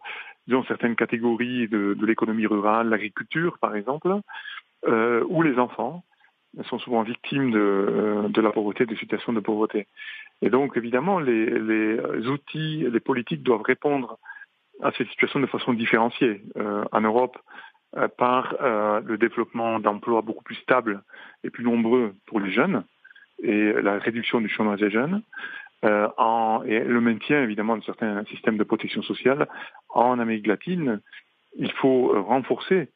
certaines 0.67 0.95
catégories 0.95 1.67
de, 1.67 1.97
l'économie 2.05 2.47
rurale, 2.47 2.89
l'agriculture 2.89 3.57
par 3.59 3.75
exemple, 3.75 4.19
euh, 4.87 5.23
ou 5.29 5.41
les 5.41 5.57
enfants 5.57 6.03
sont 6.63 6.79
souvent 6.79 7.03
victimes 7.03 7.51
de, 7.51 7.59
euh, 7.59 8.27
de 8.29 8.41
la 8.41 8.51
pauvreté, 8.51 8.85
des 8.85 8.95
situations 8.95 9.33
de 9.33 9.39
pauvreté. 9.39 9.87
Et 10.41 10.49
donc, 10.49 10.77
évidemment, 10.77 11.19
les, 11.19 12.27
outils, 12.27 12.85
les 12.89 12.99
politiques 12.99 13.43
doivent 13.43 13.63
répondre 13.63 14.17
à 14.81 14.91
ces 14.91 15.05
situations 15.05 15.39
de 15.39 15.47
façon 15.47 15.73
différenciée. 15.73 16.41
Euh, 16.57 16.83
en 16.91 17.01
Europe, 17.01 17.37
par 18.17 18.55
euh, 18.61 19.01
le 19.05 19.17
développement 19.17 19.79
d'emplois 19.79 20.21
beaucoup 20.21 20.43
plus 20.43 20.55
stables 20.55 21.01
et 21.43 21.49
plus 21.49 21.63
nombreux 21.63 22.13
pour 22.25 22.39
les 22.39 22.51
jeunes 22.51 22.83
et 23.41 23.73
la 23.73 23.99
réduction 23.99 24.41
du 24.41 24.49
chômage 24.49 24.79
des 24.79 24.89
jeunes. 24.89 25.21
Euh, 25.83 26.07
en, 26.17 26.63
et 26.65 26.79
le 26.79 27.01
maintien 27.01 27.43
évidemment 27.43 27.77
de 27.77 27.83
certains 27.83 28.23
systèmes 28.25 28.57
de 28.57 28.63
protection 28.63 29.01
sociale 29.03 29.47
en 29.89 30.19
Amérique 30.19 30.47
latine, 30.47 31.01
il 31.57 31.71
faut 31.73 32.23
renforcer 32.23 32.89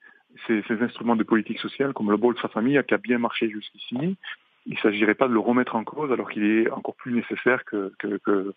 ces, 0.48 0.64
ces, 0.68 0.82
instruments 0.82 1.16
de 1.16 1.24
politique 1.24 1.60
sociale 1.60 1.94
comme 1.94 2.10
le 2.10 2.18
Bolsa 2.18 2.48
Famille 2.48 2.82
qui 2.88 2.94
a 2.94 2.98
bien 2.98 3.18
marché 3.18 3.50
jusqu'ici. 3.50 4.18
Il 4.66 4.74
ne 4.74 4.80
s'agirait 4.80 5.16
pas 5.16 5.28
de 5.28 5.34
le 5.34 5.40
remettre 5.40 5.76
en 5.76 5.84
cause 5.84 6.12
alors 6.12 6.30
qu'il 6.30 6.44
est 6.44 6.70
encore 6.72 6.96
plus 6.96 7.14
nécessaire 7.14 7.64
que, 7.66 7.92
que, 8.00 8.18
que 8.18 8.54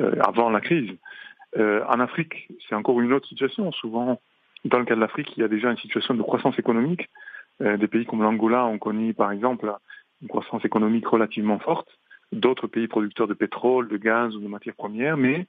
euh, 0.00 0.16
avant 0.26 0.50
la 0.50 0.60
crise. 0.60 0.90
Euh, 1.56 1.84
en 1.88 2.00
Afrique, 2.00 2.48
c'est 2.68 2.74
encore 2.74 3.00
une 3.00 3.12
autre 3.12 3.28
situation. 3.28 3.70
Souvent, 3.72 4.20
dans 4.64 4.78
le 4.78 4.84
cas 4.84 4.94
de 4.94 5.00
l'Afrique, 5.00 5.32
il 5.36 5.40
y 5.40 5.44
a 5.44 5.48
déjà 5.48 5.70
une 5.70 5.76
situation 5.76 6.14
de 6.14 6.22
croissance 6.22 6.58
économique. 6.58 7.08
Euh, 7.60 7.76
des 7.76 7.86
pays 7.86 8.06
comme 8.06 8.22
l'Angola 8.22 8.64
ont 8.64 8.78
connu, 8.78 9.14
par 9.14 9.30
exemple, 9.30 9.72
une 10.22 10.28
croissance 10.28 10.64
économique 10.64 11.06
relativement 11.06 11.58
forte. 11.58 11.88
D'autres 12.32 12.66
pays 12.66 12.88
producteurs 12.88 13.28
de 13.28 13.34
pétrole, 13.34 13.88
de 13.88 13.96
gaz 13.96 14.34
ou 14.34 14.40
de 14.40 14.48
matières 14.48 14.74
premières, 14.74 15.16
mais 15.16 15.46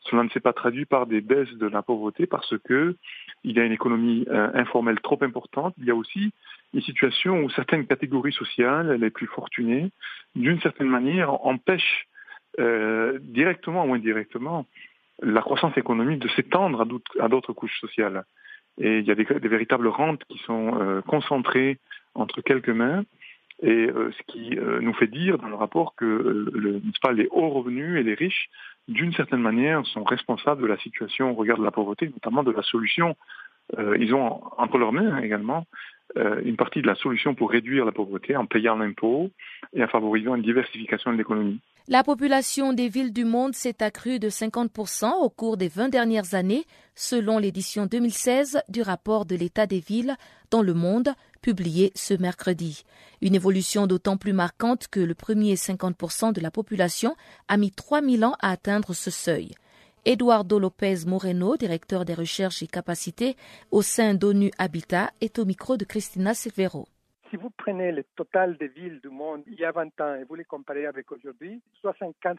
cela 0.00 0.24
ne 0.24 0.28
s'est 0.30 0.40
pas 0.40 0.52
traduit 0.52 0.84
par 0.84 1.06
des 1.06 1.20
baisses 1.20 1.52
de 1.54 1.66
la 1.66 1.82
pauvreté 1.82 2.26
parce 2.26 2.54
que 2.64 2.96
il 3.44 3.56
y 3.56 3.60
a 3.60 3.64
une 3.64 3.72
économie 3.72 4.24
euh, 4.28 4.50
informelle 4.54 5.00
trop 5.00 5.18
importante. 5.22 5.74
Il 5.78 5.84
y 5.84 5.90
a 5.90 5.94
aussi 5.94 6.32
une 6.72 6.82
situation 6.82 7.42
où 7.42 7.50
certaines 7.50 7.86
catégories 7.86 8.32
sociales, 8.32 8.94
les 8.94 9.10
plus 9.10 9.26
fortunées, 9.26 9.90
d'une 10.34 10.60
certaine 10.60 10.88
manière, 10.88 11.46
empêchent 11.46 12.08
euh, 12.58 13.18
directement 13.20 13.84
ou 13.84 13.94
indirectement 13.94 14.66
la 15.22 15.40
croissance 15.40 15.76
économique 15.76 16.18
de 16.18 16.28
s'étendre 16.28 16.86
à 17.20 17.28
d'autres 17.28 17.52
couches 17.52 17.78
sociales. 17.80 18.24
Et 18.78 18.98
il 18.98 19.04
y 19.04 19.10
a 19.10 19.14
des, 19.14 19.24
véritables 19.24 19.88
rentes 19.88 20.24
qui 20.24 20.38
sont 20.38 20.80
euh, 20.80 21.00
concentrées 21.02 21.78
entre 22.14 22.40
quelques 22.40 22.70
mains 22.70 23.04
et 23.62 23.86
euh, 23.86 24.10
ce 24.10 24.32
qui 24.32 24.58
euh, 24.58 24.80
nous 24.80 24.94
fait 24.94 25.06
dire 25.06 25.38
dans 25.38 25.48
le 25.48 25.54
rapport 25.54 25.94
que 25.94 26.50
les 27.12 27.28
hauts 27.30 27.50
revenus 27.50 28.00
et 28.00 28.02
les 28.02 28.14
riches, 28.14 28.48
d'une 28.88 29.12
certaine 29.12 29.40
manière, 29.40 29.86
sont 29.86 30.02
responsables 30.02 30.62
de 30.62 30.66
la 30.66 30.76
situation 30.78 31.30
au 31.30 31.34
regard 31.34 31.58
de 31.58 31.64
la 31.64 31.70
pauvreté, 31.70 32.08
notamment 32.08 32.42
de 32.42 32.50
la 32.50 32.62
solution. 32.62 33.16
ils 33.98 34.14
ont 34.14 34.42
entre 34.58 34.76
leurs 34.76 34.92
mains 34.92 35.22
également 35.22 35.66
une 36.16 36.56
partie 36.56 36.82
de 36.82 36.86
la 36.86 36.94
solution 36.96 37.34
pour 37.34 37.50
réduire 37.50 37.86
la 37.86 37.92
pauvreté 37.92 38.36
en 38.36 38.44
payant 38.44 38.76
l'impôt 38.76 39.30
et 39.72 39.82
en 39.82 39.88
favorisant 39.88 40.34
une 40.34 40.42
diversification 40.42 41.12
de 41.12 41.16
l'économie. 41.16 41.60
La 41.86 42.02
population 42.02 42.72
des 42.72 42.88
villes 42.88 43.12
du 43.12 43.26
monde 43.26 43.54
s'est 43.54 43.82
accrue 43.82 44.18
de 44.18 44.30
50% 44.30 45.12
au 45.20 45.28
cours 45.28 45.58
des 45.58 45.68
20 45.68 45.90
dernières 45.90 46.34
années, 46.34 46.64
selon 46.94 47.36
l'édition 47.36 47.84
2016 47.84 48.62
du 48.70 48.80
rapport 48.80 49.26
de 49.26 49.36
l'état 49.36 49.66
des 49.66 49.80
villes 49.80 50.16
dans 50.50 50.62
le 50.62 50.72
monde, 50.72 51.12
publié 51.42 51.92
ce 51.94 52.14
mercredi. 52.14 52.84
Une 53.20 53.34
évolution 53.34 53.86
d'autant 53.86 54.16
plus 54.16 54.32
marquante 54.32 54.88
que 54.88 54.98
le 54.98 55.14
premier 55.14 55.56
50% 55.56 56.32
de 56.32 56.40
la 56.40 56.50
population 56.50 57.16
a 57.48 57.58
mis 57.58 57.70
3000 57.70 58.24
ans 58.24 58.36
à 58.40 58.52
atteindre 58.52 58.94
ce 58.94 59.10
seuil. 59.10 59.50
Eduardo 60.06 60.58
Lopez 60.58 61.04
Moreno, 61.06 61.58
directeur 61.58 62.06
des 62.06 62.14
recherches 62.14 62.62
et 62.62 62.66
capacités 62.66 63.36
au 63.70 63.82
sein 63.82 64.14
d'ONU 64.14 64.50
Habitat, 64.56 65.10
est 65.20 65.38
au 65.38 65.44
micro 65.44 65.76
de 65.76 65.84
Christina 65.84 66.32
Silvero 66.32 66.88
si 67.34 67.40
vous 67.40 67.50
prenez 67.50 67.90
le 67.90 68.04
total 68.14 68.56
des 68.58 68.68
villes 68.68 69.00
du 69.00 69.08
monde 69.08 69.42
il 69.48 69.54
y 69.54 69.64
a 69.64 69.72
20 69.72 70.00
ans 70.00 70.14
et 70.14 70.22
vous 70.22 70.36
les 70.36 70.44
comparez 70.44 70.86
avec 70.86 71.10
aujourd'hui, 71.10 71.60
75% 71.82 72.36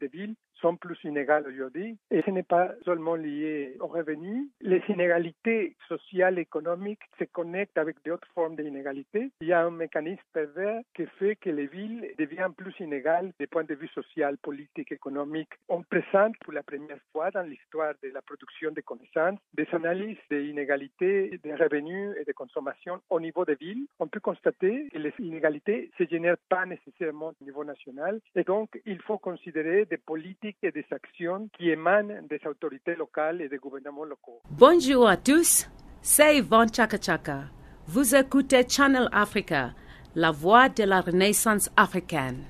des 0.00 0.08
villes 0.08 0.34
sont 0.60 0.76
plus 0.76 0.98
inégales 1.04 1.46
aujourd'hui. 1.46 1.96
Et 2.10 2.22
ce 2.22 2.30
n'est 2.30 2.42
pas 2.42 2.72
seulement 2.84 3.14
lié 3.14 3.76
aux 3.78 3.86
revenus. 3.86 4.48
Les 4.60 4.82
inégalités 4.88 5.76
sociales 5.86 6.38
et 6.38 6.42
économiques 6.42 7.02
se 7.18 7.24
connectent 7.24 7.78
avec 7.78 7.96
d'autres 8.04 8.26
formes 8.34 8.56
d'inégalités. 8.56 9.30
Il 9.40 9.46
y 9.46 9.52
a 9.52 9.64
un 9.64 9.70
mécanisme 9.70 10.22
pervers 10.32 10.80
qui 10.96 11.06
fait 11.18 11.36
que 11.36 11.50
les 11.50 11.66
villes 11.66 12.12
deviennent 12.18 12.54
plus 12.54 12.74
inégales 12.80 13.32
des 13.38 13.46
points 13.46 13.64
de 13.64 13.74
vue 13.74 13.88
social, 13.88 14.36
politique, 14.38 14.90
économique. 14.90 15.50
On 15.68 15.82
présente 15.82 16.36
pour 16.38 16.54
la 16.54 16.64
première 16.64 16.98
fois 17.12 17.30
dans 17.30 17.42
l'histoire 17.42 17.94
de 18.02 18.08
la 18.08 18.22
production 18.22 18.72
de 18.72 18.80
connaissances 18.80 19.38
des 19.52 19.68
analyses 19.72 20.18
des 20.28 20.46
inégalités 20.46 21.38
des 21.44 21.54
revenus 21.54 22.16
et 22.18 22.24
de 22.24 22.32
consommation 22.32 23.00
au 23.10 23.20
niveau 23.20 23.44
des 23.44 23.54
villes. 23.54 23.86
On 24.00 24.08
peut 24.08 24.20
constater 24.24 24.88
que 24.90 24.98
les 24.98 25.12
inégalités 25.18 25.90
ne 25.92 26.04
se 26.04 26.10
génèrent 26.10 26.42
pas 26.48 26.64
nécessairement 26.64 27.32
au 27.40 27.44
niveau 27.44 27.62
national 27.62 28.20
et 28.34 28.42
donc 28.42 28.68
il 28.86 29.00
faut 29.02 29.18
considérer 29.18 29.84
des 29.84 29.98
politiques 29.98 30.56
et 30.62 30.72
des 30.72 30.86
actions 30.90 31.48
qui 31.56 31.68
émanent 31.68 32.14
des 32.32 32.40
autorités 32.46 32.94
locales 32.96 33.42
et 33.42 33.48
des 33.48 33.58
gouvernements 33.58 34.04
locaux. 34.04 34.40
Bonjour 34.50 35.06
à 35.06 35.16
tous, 35.18 35.68
c'est 36.00 36.38
Yvonne 36.38 36.72
Chaka 36.74 36.98
Chaka. 37.00 37.40
Vous 37.86 38.14
écoutez 38.16 38.66
Channel 38.66 39.08
Africa, 39.12 39.72
la 40.14 40.30
voix 40.30 40.70
de 40.70 40.84
la 40.84 41.02
renaissance 41.02 41.70
africaine. 41.76 42.42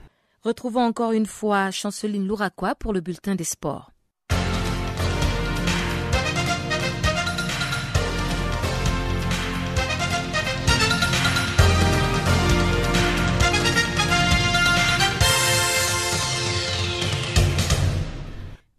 Retrouvons 0.45 0.83
encore 0.83 1.12
une 1.12 1.27
fois 1.27 1.72
Chanceline 1.72 2.27
Louraquois 2.29 2.75
pour 2.77 2.93
le 2.93 3.01
bulletin 3.01 3.35
des 3.35 3.51
sports. 3.57 3.93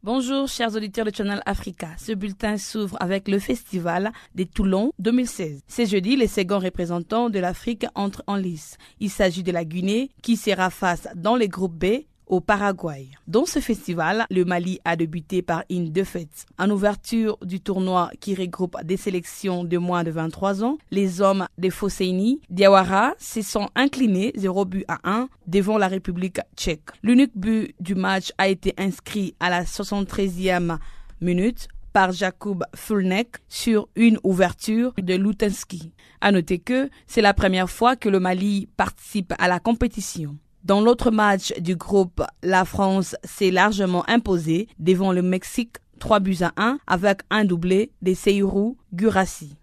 Bonjour 0.06 0.48
chers 0.48 0.76
auditeurs 0.76 1.06
de 1.06 1.12
Channel 1.12 1.42
Africa. 1.48 1.88
Ce 1.98 2.12
bulletin 2.12 2.60
s'ouvre 2.60 2.96
avec 3.00 3.28
le 3.28 3.40
festival 3.40 4.12
des 4.36 4.46
Toulon 4.46 4.92
2016. 5.00 5.64
C'est 5.68 5.88
jeudi, 5.88 6.16
les 6.16 6.28
seconds 6.28 6.60
représentants 6.60 7.32
de 7.32 7.40
l'Afrique 7.40 7.88
entrent 7.96 8.22
en 8.28 8.36
lice. 8.36 8.78
Il 9.00 9.10
s'agit 9.10 9.42
de 9.42 9.52
la 9.52 9.66
Guinée 9.66 10.12
qui 10.22 10.38
sera 10.38 10.70
face 10.70 11.08
dans 11.16 11.36
les 11.36 11.48
groupes 11.48 11.74
B 11.74 12.04
au 12.28 12.40
Paraguay. 12.40 13.08
Dans 13.28 13.46
ce 13.46 13.60
festival, 13.60 14.26
le 14.30 14.46
Mali 14.46 14.80
a 14.86 14.96
débuté 14.96 15.42
par 15.42 15.64
une 15.70 15.92
défaite. 15.92 16.46
En 16.58 16.70
ouverture 16.70 17.38
du 17.44 17.60
tournoi 17.60 18.12
qui 18.20 18.36
regroupe 18.36 18.78
des 18.84 18.98
sélections 18.98 19.64
de 19.64 19.78
moins 19.78 20.04
de 20.04 20.12
23 20.12 20.64
ans, 20.64 20.78
les 20.92 21.22
hommes 21.22 21.48
de 21.58 21.70
Fosseini 21.70 22.42
Diawara 22.50 23.14
se 23.20 23.42
sont 23.42 23.70
inclinés 23.76 24.32
0 24.36 24.66
but 24.66 24.86
à 24.88 25.00
1 25.04 25.30
devant 25.48 25.78
la 25.78 25.88
République 25.88 26.40
tchèque. 26.56 26.90
L'unique 27.04 27.36
but 27.36 27.76
du 27.80 27.96
match 27.96 28.32
a 28.38 28.48
été 28.48 28.74
inscrit 28.78 29.36
à 29.40 29.50
la 29.50 29.64
73e 29.64 30.78
minute 31.22 31.68
par 31.94 32.12
Jakub 32.12 32.64
Fulnek 32.76 33.38
sur 33.48 33.88
une 33.96 34.20
ouverture 34.24 34.94
de 34.98 35.16
Lutensky. 35.16 35.94
À 36.20 36.34
noter 36.34 36.60
que 36.60 36.90
c'est 37.08 37.22
la 37.22 37.34
première 37.34 37.70
fois 37.70 37.96
que 37.96 38.10
le 38.10 38.20
Mali 38.20 38.68
participe 38.76 39.34
à 39.40 39.48
la 39.48 39.60
compétition. 39.60 40.36
Dans 40.66 40.82
l'autre 40.82 41.12
match 41.12 41.54
du 41.60 41.76
groupe, 41.76 42.24
la 42.42 42.66
France 42.66 43.16
s'est 43.24 43.52
largement 43.52 44.04
imposée 44.10 44.68
devant 44.80 45.12
le 45.12 45.22
Mexique 45.22 45.76
3 46.00 46.20
buts 46.20 46.40
à 46.42 46.54
1 46.58 46.80
avec 46.88 47.20
un 47.30 47.46
doublé 47.46 47.92
de 48.02 48.16
Seyrou 48.16 48.76
Gurassi. 48.92 49.56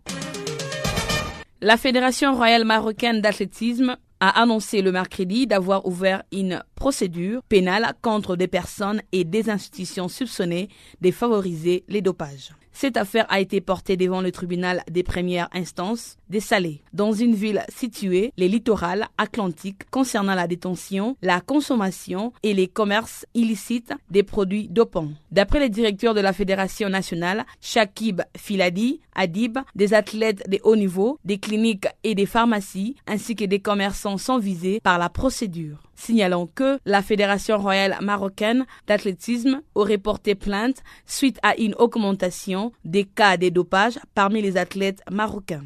La 1.60 1.76
Fédération 1.76 2.36
royale 2.36 2.64
marocaine 2.64 3.20
d'athlétisme 3.20 3.96
a 4.20 4.40
annoncé 4.40 4.80
le 4.80 4.92
mercredi 4.92 5.48
d'avoir 5.48 5.86
ouvert 5.86 6.22
une 6.30 6.62
procédure 6.82 7.44
pénale 7.48 7.92
contre 8.02 8.34
des 8.34 8.48
personnes 8.48 9.02
et 9.12 9.22
des 9.22 9.50
institutions 9.50 10.08
soupçonnées 10.08 10.68
de 11.00 11.12
favoriser 11.12 11.84
les 11.86 12.02
dopages. 12.02 12.50
Cette 12.72 12.96
affaire 12.96 13.26
a 13.28 13.38
été 13.38 13.60
portée 13.60 13.96
devant 13.96 14.20
le 14.20 14.32
tribunal 14.32 14.82
des 14.90 15.04
premières 15.04 15.48
instances 15.52 16.16
des 16.28 16.40
Salés, 16.40 16.82
dans 16.92 17.12
une 17.12 17.36
ville 17.36 17.62
située 17.68 18.32
les 18.36 18.48
littorales 18.48 19.06
atlantiques 19.16 19.88
concernant 19.90 20.34
la 20.34 20.48
détention, 20.48 21.16
la 21.22 21.40
consommation 21.40 22.32
et 22.42 22.52
les 22.52 22.66
commerces 22.66 23.26
illicites 23.34 23.92
des 24.10 24.24
produits 24.24 24.66
dopants. 24.68 25.10
D'après 25.30 25.60
le 25.60 25.68
directeur 25.68 26.14
de 26.14 26.20
la 26.20 26.32
Fédération 26.32 26.88
nationale, 26.88 27.44
Shakib 27.60 28.22
Filadi, 28.36 29.00
Adib, 29.14 29.58
des 29.76 29.94
athlètes 29.94 30.50
de 30.50 30.58
haut 30.64 30.74
niveau, 30.74 31.18
des 31.24 31.38
cliniques 31.38 31.86
et 32.02 32.16
des 32.16 32.26
pharmacies, 32.26 32.96
ainsi 33.06 33.36
que 33.36 33.44
des 33.44 33.60
commerçants 33.60 34.18
sont 34.18 34.38
visés 34.38 34.80
par 34.80 34.98
la 34.98 35.10
procédure 35.10 35.78
signalant 35.94 36.48
que 36.52 36.71
la 36.84 37.02
Fédération 37.02 37.58
royale 37.58 37.96
marocaine 38.00 38.66
d'athlétisme 38.86 39.62
aurait 39.74 39.98
porté 39.98 40.34
plainte 40.34 40.82
suite 41.06 41.38
à 41.42 41.56
une 41.56 41.74
augmentation 41.78 42.72
des 42.84 43.04
cas 43.04 43.36
de 43.36 43.48
dopage 43.48 43.98
parmi 44.14 44.42
les 44.42 44.56
athlètes 44.56 45.02
marocains. 45.10 45.64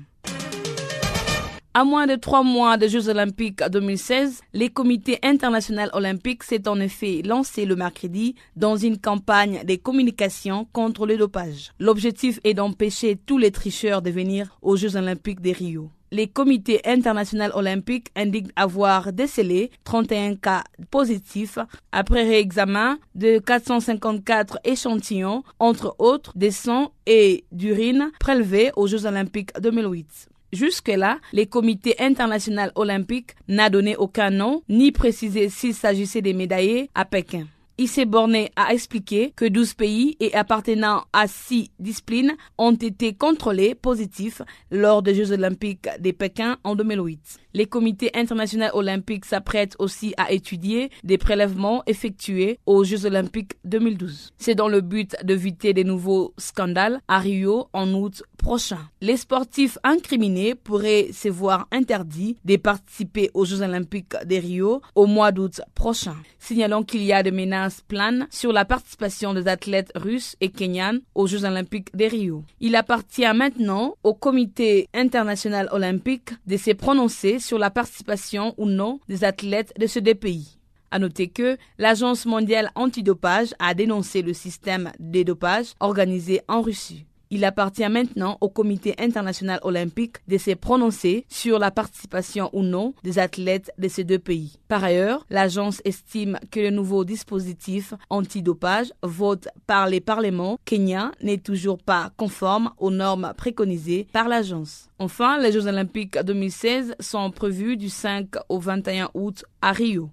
À 1.79 1.85
moins 1.85 2.07
de 2.07 2.14
trois 2.14 2.43
mois 2.43 2.79
des 2.79 2.89
Jeux 2.89 3.11
olympiques 3.11 3.62
2016, 3.62 4.41
les 4.55 4.70
comités 4.70 5.18
internationaux 5.22 5.91
olympiques 5.93 6.43
s'est 6.43 6.66
en 6.68 6.81
effet 6.81 7.20
lancé 7.22 7.66
le 7.66 7.77
mercredi 7.77 8.35
dans 8.57 8.79
une 8.79 8.97
campagne 8.97 9.62
de 9.62 9.74
communication 9.77 10.66
contre 10.72 11.07
le 11.07 11.18
dopage. 11.18 11.72
L'objectif 11.79 12.41
est 12.45 12.55
d'empêcher 12.55 13.18
tous 13.27 13.37
les 13.37 13.51
tricheurs 13.51 14.01
de 14.01 14.09
venir 14.09 14.57
aux 14.62 14.77
Jeux 14.77 14.97
olympiques 14.97 15.43
de 15.43 15.51
Rio 15.51 15.91
les 16.12 16.29
comités 16.29 16.81
internationaux 16.87 17.55
olympiques 17.55 18.09
indiquent 18.16 18.53
avoir 18.57 19.12
décelé 19.12 19.70
31 19.85 20.37
cas 20.37 20.62
positifs 20.91 21.59
après 21.93 22.22
réexamen 22.22 22.99
de 23.14 23.39
454 23.39 24.61
échantillons, 24.64 25.43
entre 25.59 25.95
autres 25.99 26.33
des 26.37 26.53
sangs 26.53 26.93
et 27.07 27.45
d'urine 27.53 28.12
prélevés 28.18 28.70
aux 28.77 28.87
Jeux 28.87 29.05
olympiques 29.05 29.51
2008. 29.61 30.29
Jusque-là, 30.57 31.19
les 31.35 31.47
comités 31.47 31.97
internationaux 31.99 32.71
olympiques 32.77 33.37
n'a 33.47 33.69
donné 33.69 33.95
aucun 33.95 34.31
nom 34.31 34.63
ni 34.71 34.91
précisé 34.91 35.51
s'il 35.51 35.75
s'agissait 35.75 36.23
des 36.23 36.33
médaillés 36.33 36.89
à 36.95 37.05
Pékin. 37.05 37.47
Il 37.79 37.89
s'est 37.89 38.07
borné 38.07 38.53
à 38.57 38.72
expliquer 38.72 39.35
que 39.37 39.45
12 39.45 39.74
pays 39.74 40.16
et 40.18 40.33
appartenant 40.33 41.05
à 41.12 41.27
6 41.27 41.72
disciplines 41.79 42.35
ont 42.57 42.72
été 42.72 43.12
contrôlés 43.12 43.74
positifs 43.74 44.41
lors 44.70 45.03
des 45.03 45.14
Jeux 45.14 45.33
olympiques 45.33 45.87
de 46.01 46.11
Pékin 46.11 46.57
en 46.64 46.74
2008. 46.74 47.20
Les 47.53 47.66
comités 47.66 48.11
internationaux 48.14 48.70
olympiques 48.72 49.27
s'apprêtent 49.27 49.77
aussi 49.79 50.14
à 50.16 50.33
étudier 50.33 50.91
des 51.05 51.18
prélèvements 51.18 51.83
effectués 51.87 52.59
aux 52.64 52.83
Jeux 52.83 53.05
olympiques 53.05 53.53
2012. 53.64 54.33
C'est 54.39 54.55
dans 54.55 54.68
le 54.68 54.81
but 54.81 55.14
d'éviter 55.22 55.74
de 55.74 55.83
nouveaux 55.83 56.33
scandales 56.39 57.01
à 57.09 57.18
Rio 57.18 57.68
en 57.74 57.93
août 57.93 58.22
prochain. 58.39 58.89
Les 59.03 59.18
sportifs 59.18 59.77
incriminés 59.85 60.55
pourraient 60.55 61.09
se 61.12 61.29
voir 61.29 61.66
interdits 61.72 62.37
de 62.47 62.57
participer 62.57 63.31
aux 63.35 63.45
Jeux 63.45 63.61
olympiques 63.61 64.14
de 64.24 64.37
Rio 64.37 64.81
au 64.95 65.05
mois 65.07 65.33
d'août 65.33 65.61
prochain. 65.74 66.16
Signalons 66.39 66.85
qu'il 66.85 67.03
y 67.03 67.12
a 67.12 67.22
des 67.22 67.33
menaces 67.33 67.66
planes 67.87 68.27
sur 68.31 68.53
la 68.53 68.64
participation 68.64 69.35
des 69.35 69.49
athlètes 69.49 69.93
russes 69.95 70.37
et 70.41 70.51
kenyans 70.51 70.99
aux 71.14 71.27
Jeux 71.27 71.45
olympiques 71.45 71.95
de 71.97 72.05
Rio. 72.05 72.45
Il 72.61 72.77
appartient 72.77 73.33
maintenant 73.35 73.95
au 74.03 74.14
comité 74.14 74.89
international 74.95 75.69
olympique 75.73 76.31
de 76.47 76.57
se 76.57 76.73
prononcer 76.73 77.39
sur 77.39 77.59
la 77.59 77.71
participation 77.71 78.55
ou 78.57 78.67
non 78.67 79.01
des 79.09 79.25
athlètes 79.25 79.73
de 79.79 79.87
ces 79.87 80.01
deux 80.01 80.14
pays. 80.14 80.59
À 80.91 80.99
noter 80.99 81.29
que 81.29 81.59
l'Agence 81.79 82.27
mondiale 82.27 82.71
antidopage 82.75 83.55
a 83.59 83.75
dénoncé 83.75 84.23
le 84.23 84.33
système 84.33 84.93
de 85.01 85.23
dopage 85.25 85.73
organisé 85.81 86.41
en 86.49 86.62
Russie. 86.62 87.05
Il 87.31 87.45
appartient 87.45 87.89
maintenant 87.89 88.39
au 88.41 88.49
Comité 88.49 88.95
international 88.99 89.59
olympique 89.62 90.16
de 90.29 90.39
se 90.39 90.53
prononcer 90.53 91.24
sur 91.29 91.59
la 91.59 91.70
participation 91.70 92.51
ou 92.53 92.62
non 92.62 92.95
des 93.03 93.18
athlètes 93.18 93.72
de 93.79 93.89
ces 93.89 94.05
deux 94.05 94.18
pays. 94.18 94.59
Par 94.68 94.85
ailleurs, 94.85 95.27
l'agence 95.31 95.83
estime 95.85 96.39
que 96.51 96.61
le 96.61 96.70
nouveau 96.70 97.05
dispositif 97.05 97.95
antidopage 98.11 98.93
vote 99.03 99.49
par 99.66 99.89
les 99.89 100.01
parlements 100.01 100.59
kenyans 100.64 101.11
n'est 101.22 101.39
toujours 101.39 101.79
pas 101.79 102.11
conforme 102.16 102.70
aux 102.79 102.91
normes 102.91 103.33
préconisées 103.37 104.07
par 104.12 104.29
l'agence. 104.29 104.89
Enfin, 104.99 105.39
les 105.39 105.53
Jeux 105.53 105.66
olympiques 105.66 106.18
2016 106.18 106.95
sont 107.01 107.31
prévus 107.31 107.77
du 107.77 107.89
5 107.89 108.29
au 108.49 108.59
21 108.59 109.11
août 109.14 109.45
à 109.61 109.72
Rio. 109.72 110.11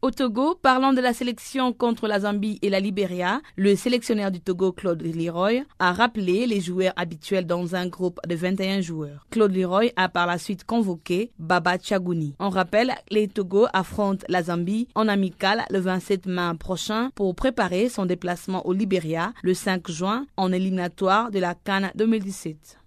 Au 0.00 0.12
Togo, 0.12 0.54
parlant 0.54 0.92
de 0.92 1.00
la 1.00 1.12
sélection 1.12 1.72
contre 1.72 2.06
la 2.06 2.20
Zambie 2.20 2.60
et 2.62 2.70
la 2.70 2.78
Libéria, 2.78 3.40
le 3.56 3.74
sélectionneur 3.74 4.30
du 4.30 4.40
Togo, 4.40 4.70
Claude 4.70 5.02
Leroy, 5.02 5.64
a 5.80 5.92
rappelé 5.92 6.46
les 6.46 6.60
joueurs 6.60 6.92
habituels 6.94 7.46
dans 7.48 7.74
un 7.74 7.88
groupe 7.88 8.20
de 8.24 8.36
21 8.36 8.80
joueurs. 8.80 9.26
Claude 9.30 9.52
Leroy 9.56 9.90
a 9.96 10.08
par 10.08 10.28
la 10.28 10.38
suite 10.38 10.62
convoqué 10.62 11.32
Baba 11.40 11.78
Chagouni. 11.82 12.36
On 12.38 12.48
rappelle, 12.48 12.94
les 13.10 13.26
Togo 13.26 13.66
affrontent 13.72 14.24
la 14.28 14.44
Zambie 14.44 14.86
en 14.94 15.08
amical 15.08 15.64
le 15.68 15.80
27 15.80 16.26
mai 16.26 16.52
prochain 16.60 17.10
pour 17.16 17.34
préparer 17.34 17.88
son 17.88 18.06
déplacement 18.06 18.64
au 18.68 18.72
Libéria 18.72 19.32
le 19.42 19.52
5 19.52 19.90
juin 19.90 20.26
en 20.36 20.52
éliminatoire 20.52 21.32
de 21.32 21.40
la 21.40 21.56
Cannes 21.56 21.90
2017. 21.96 22.77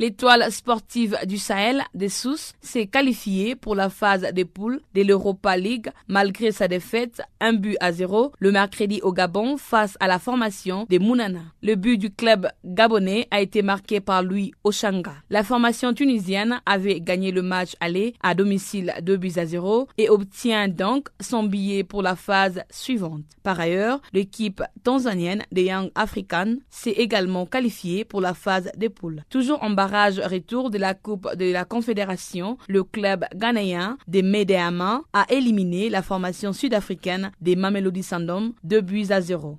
L'étoile 0.00 0.50
sportive 0.50 1.14
du 1.26 1.36
Sahel, 1.36 1.82
des 1.92 2.08
s'est 2.08 2.86
qualifiée 2.86 3.54
pour 3.54 3.74
la 3.74 3.90
phase 3.90 4.22
des 4.32 4.46
poules 4.46 4.80
de 4.94 5.02
l'Europa 5.02 5.58
League 5.58 5.90
malgré 6.08 6.52
sa 6.52 6.68
défaite, 6.68 7.20
un 7.38 7.52
but 7.52 7.76
à 7.80 7.92
zéro, 7.92 8.32
le 8.38 8.50
mercredi 8.50 9.00
au 9.02 9.12
Gabon 9.12 9.58
face 9.58 9.98
à 10.00 10.08
la 10.08 10.18
formation 10.18 10.86
des 10.88 10.98
Mounana. 10.98 11.42
Le 11.62 11.74
but 11.74 11.98
du 11.98 12.10
club 12.10 12.48
gabonais 12.64 13.28
a 13.30 13.42
été 13.42 13.60
marqué 13.60 14.00
par 14.00 14.22
Louis 14.22 14.52
Oshanga. 14.64 15.12
La 15.28 15.44
formation 15.44 15.92
tunisienne 15.92 16.62
avait 16.64 17.02
gagné 17.02 17.30
le 17.30 17.42
match 17.42 17.76
aller 17.78 18.14
à 18.22 18.34
domicile 18.34 18.94
2 19.02 19.18
buts 19.18 19.32
à 19.36 19.44
0 19.44 19.86
et 19.98 20.08
obtient 20.08 20.68
donc 20.68 21.08
son 21.20 21.42
billet 21.42 21.84
pour 21.84 22.00
la 22.00 22.16
phase 22.16 22.62
suivante. 22.70 23.24
Par 23.42 23.60
ailleurs, 23.60 24.00
l'équipe 24.14 24.62
tanzanienne 24.82 25.42
des 25.52 25.64
Young 25.64 25.90
Africans 25.94 26.56
s'est 26.70 26.90
également 26.90 27.44
qualifiée 27.44 28.06
pour 28.06 28.22
la 28.22 28.32
phase 28.32 28.70
des 28.78 28.88
poules. 28.88 29.24
Toujours 29.28 29.62
en 29.62 29.68
retour 29.90 30.70
de 30.70 30.78
la 30.78 30.94
Coupe 30.94 31.34
de 31.36 31.52
la 31.52 31.64
Confédération, 31.64 32.56
le 32.68 32.84
club 32.84 33.24
ghanéen 33.34 33.98
des 34.06 34.22
Medeama 34.22 35.02
a 35.12 35.26
éliminé 35.30 35.90
la 35.90 36.02
formation 36.02 36.52
sud-africaine 36.52 37.32
des 37.40 37.56
Mamelody 37.56 38.02
Sundowns 38.02 38.52
de 38.64 38.80
buts 38.80 39.06
à 39.10 39.20
zéro. 39.20 39.58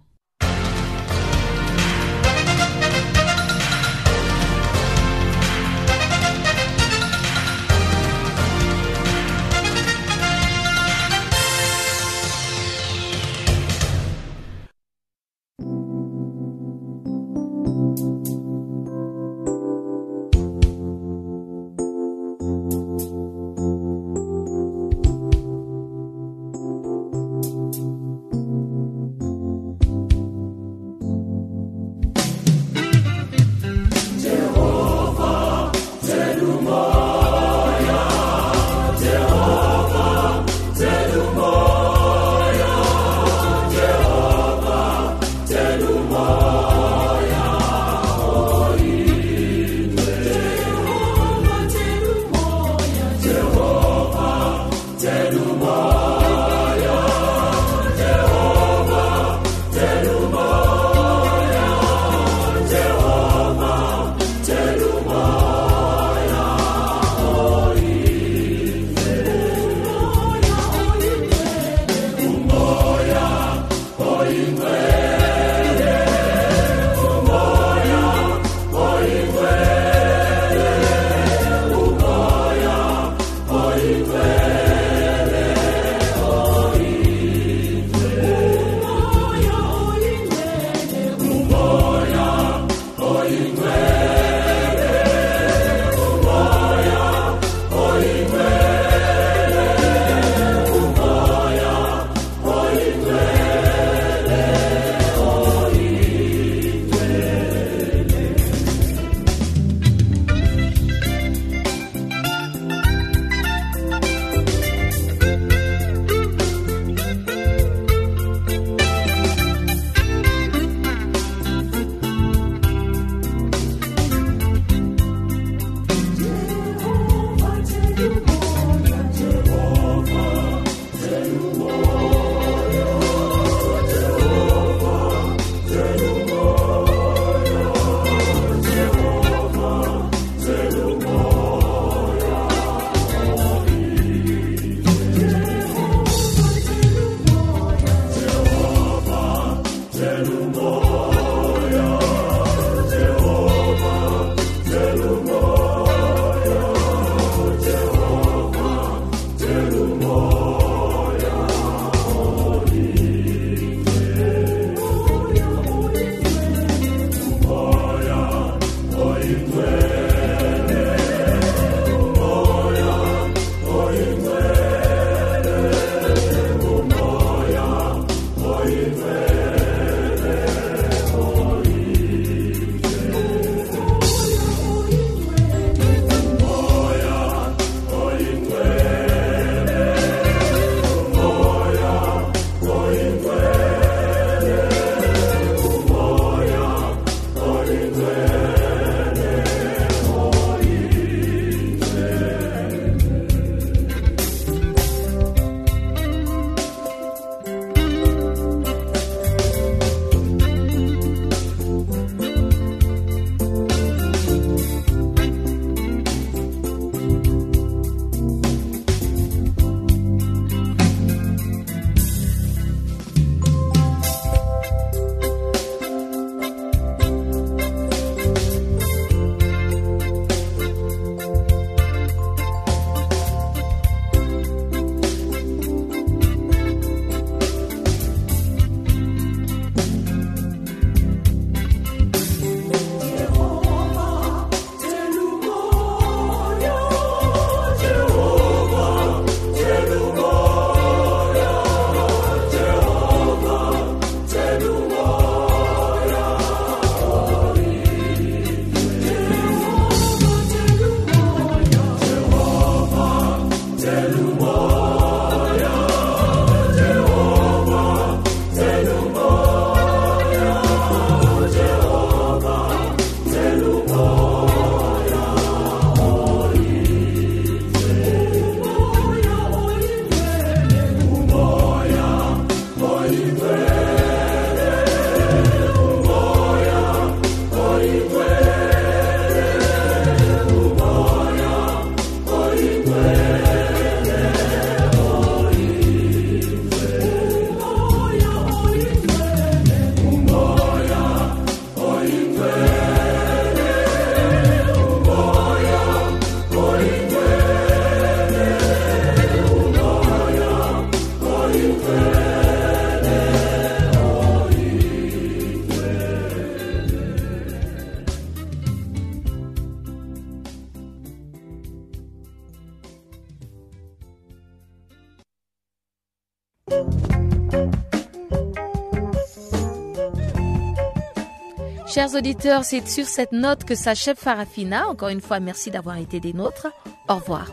Chers 332.02 332.16
auditeurs, 332.16 332.64
c'est 332.64 332.88
sur 332.88 333.06
cette 333.06 333.32
note 333.32 333.64
que 333.64 333.76
s'achève 333.76 334.18
Farafina. 334.18 334.88
Encore 334.88 335.10
une 335.10 335.22
fois, 335.22 335.40
merci 335.40 335.70
d'avoir 335.70 335.98
été 335.98 336.20
des 336.20 336.34
nôtres. 336.34 336.66
Au 337.08 337.14
revoir. 337.18 337.52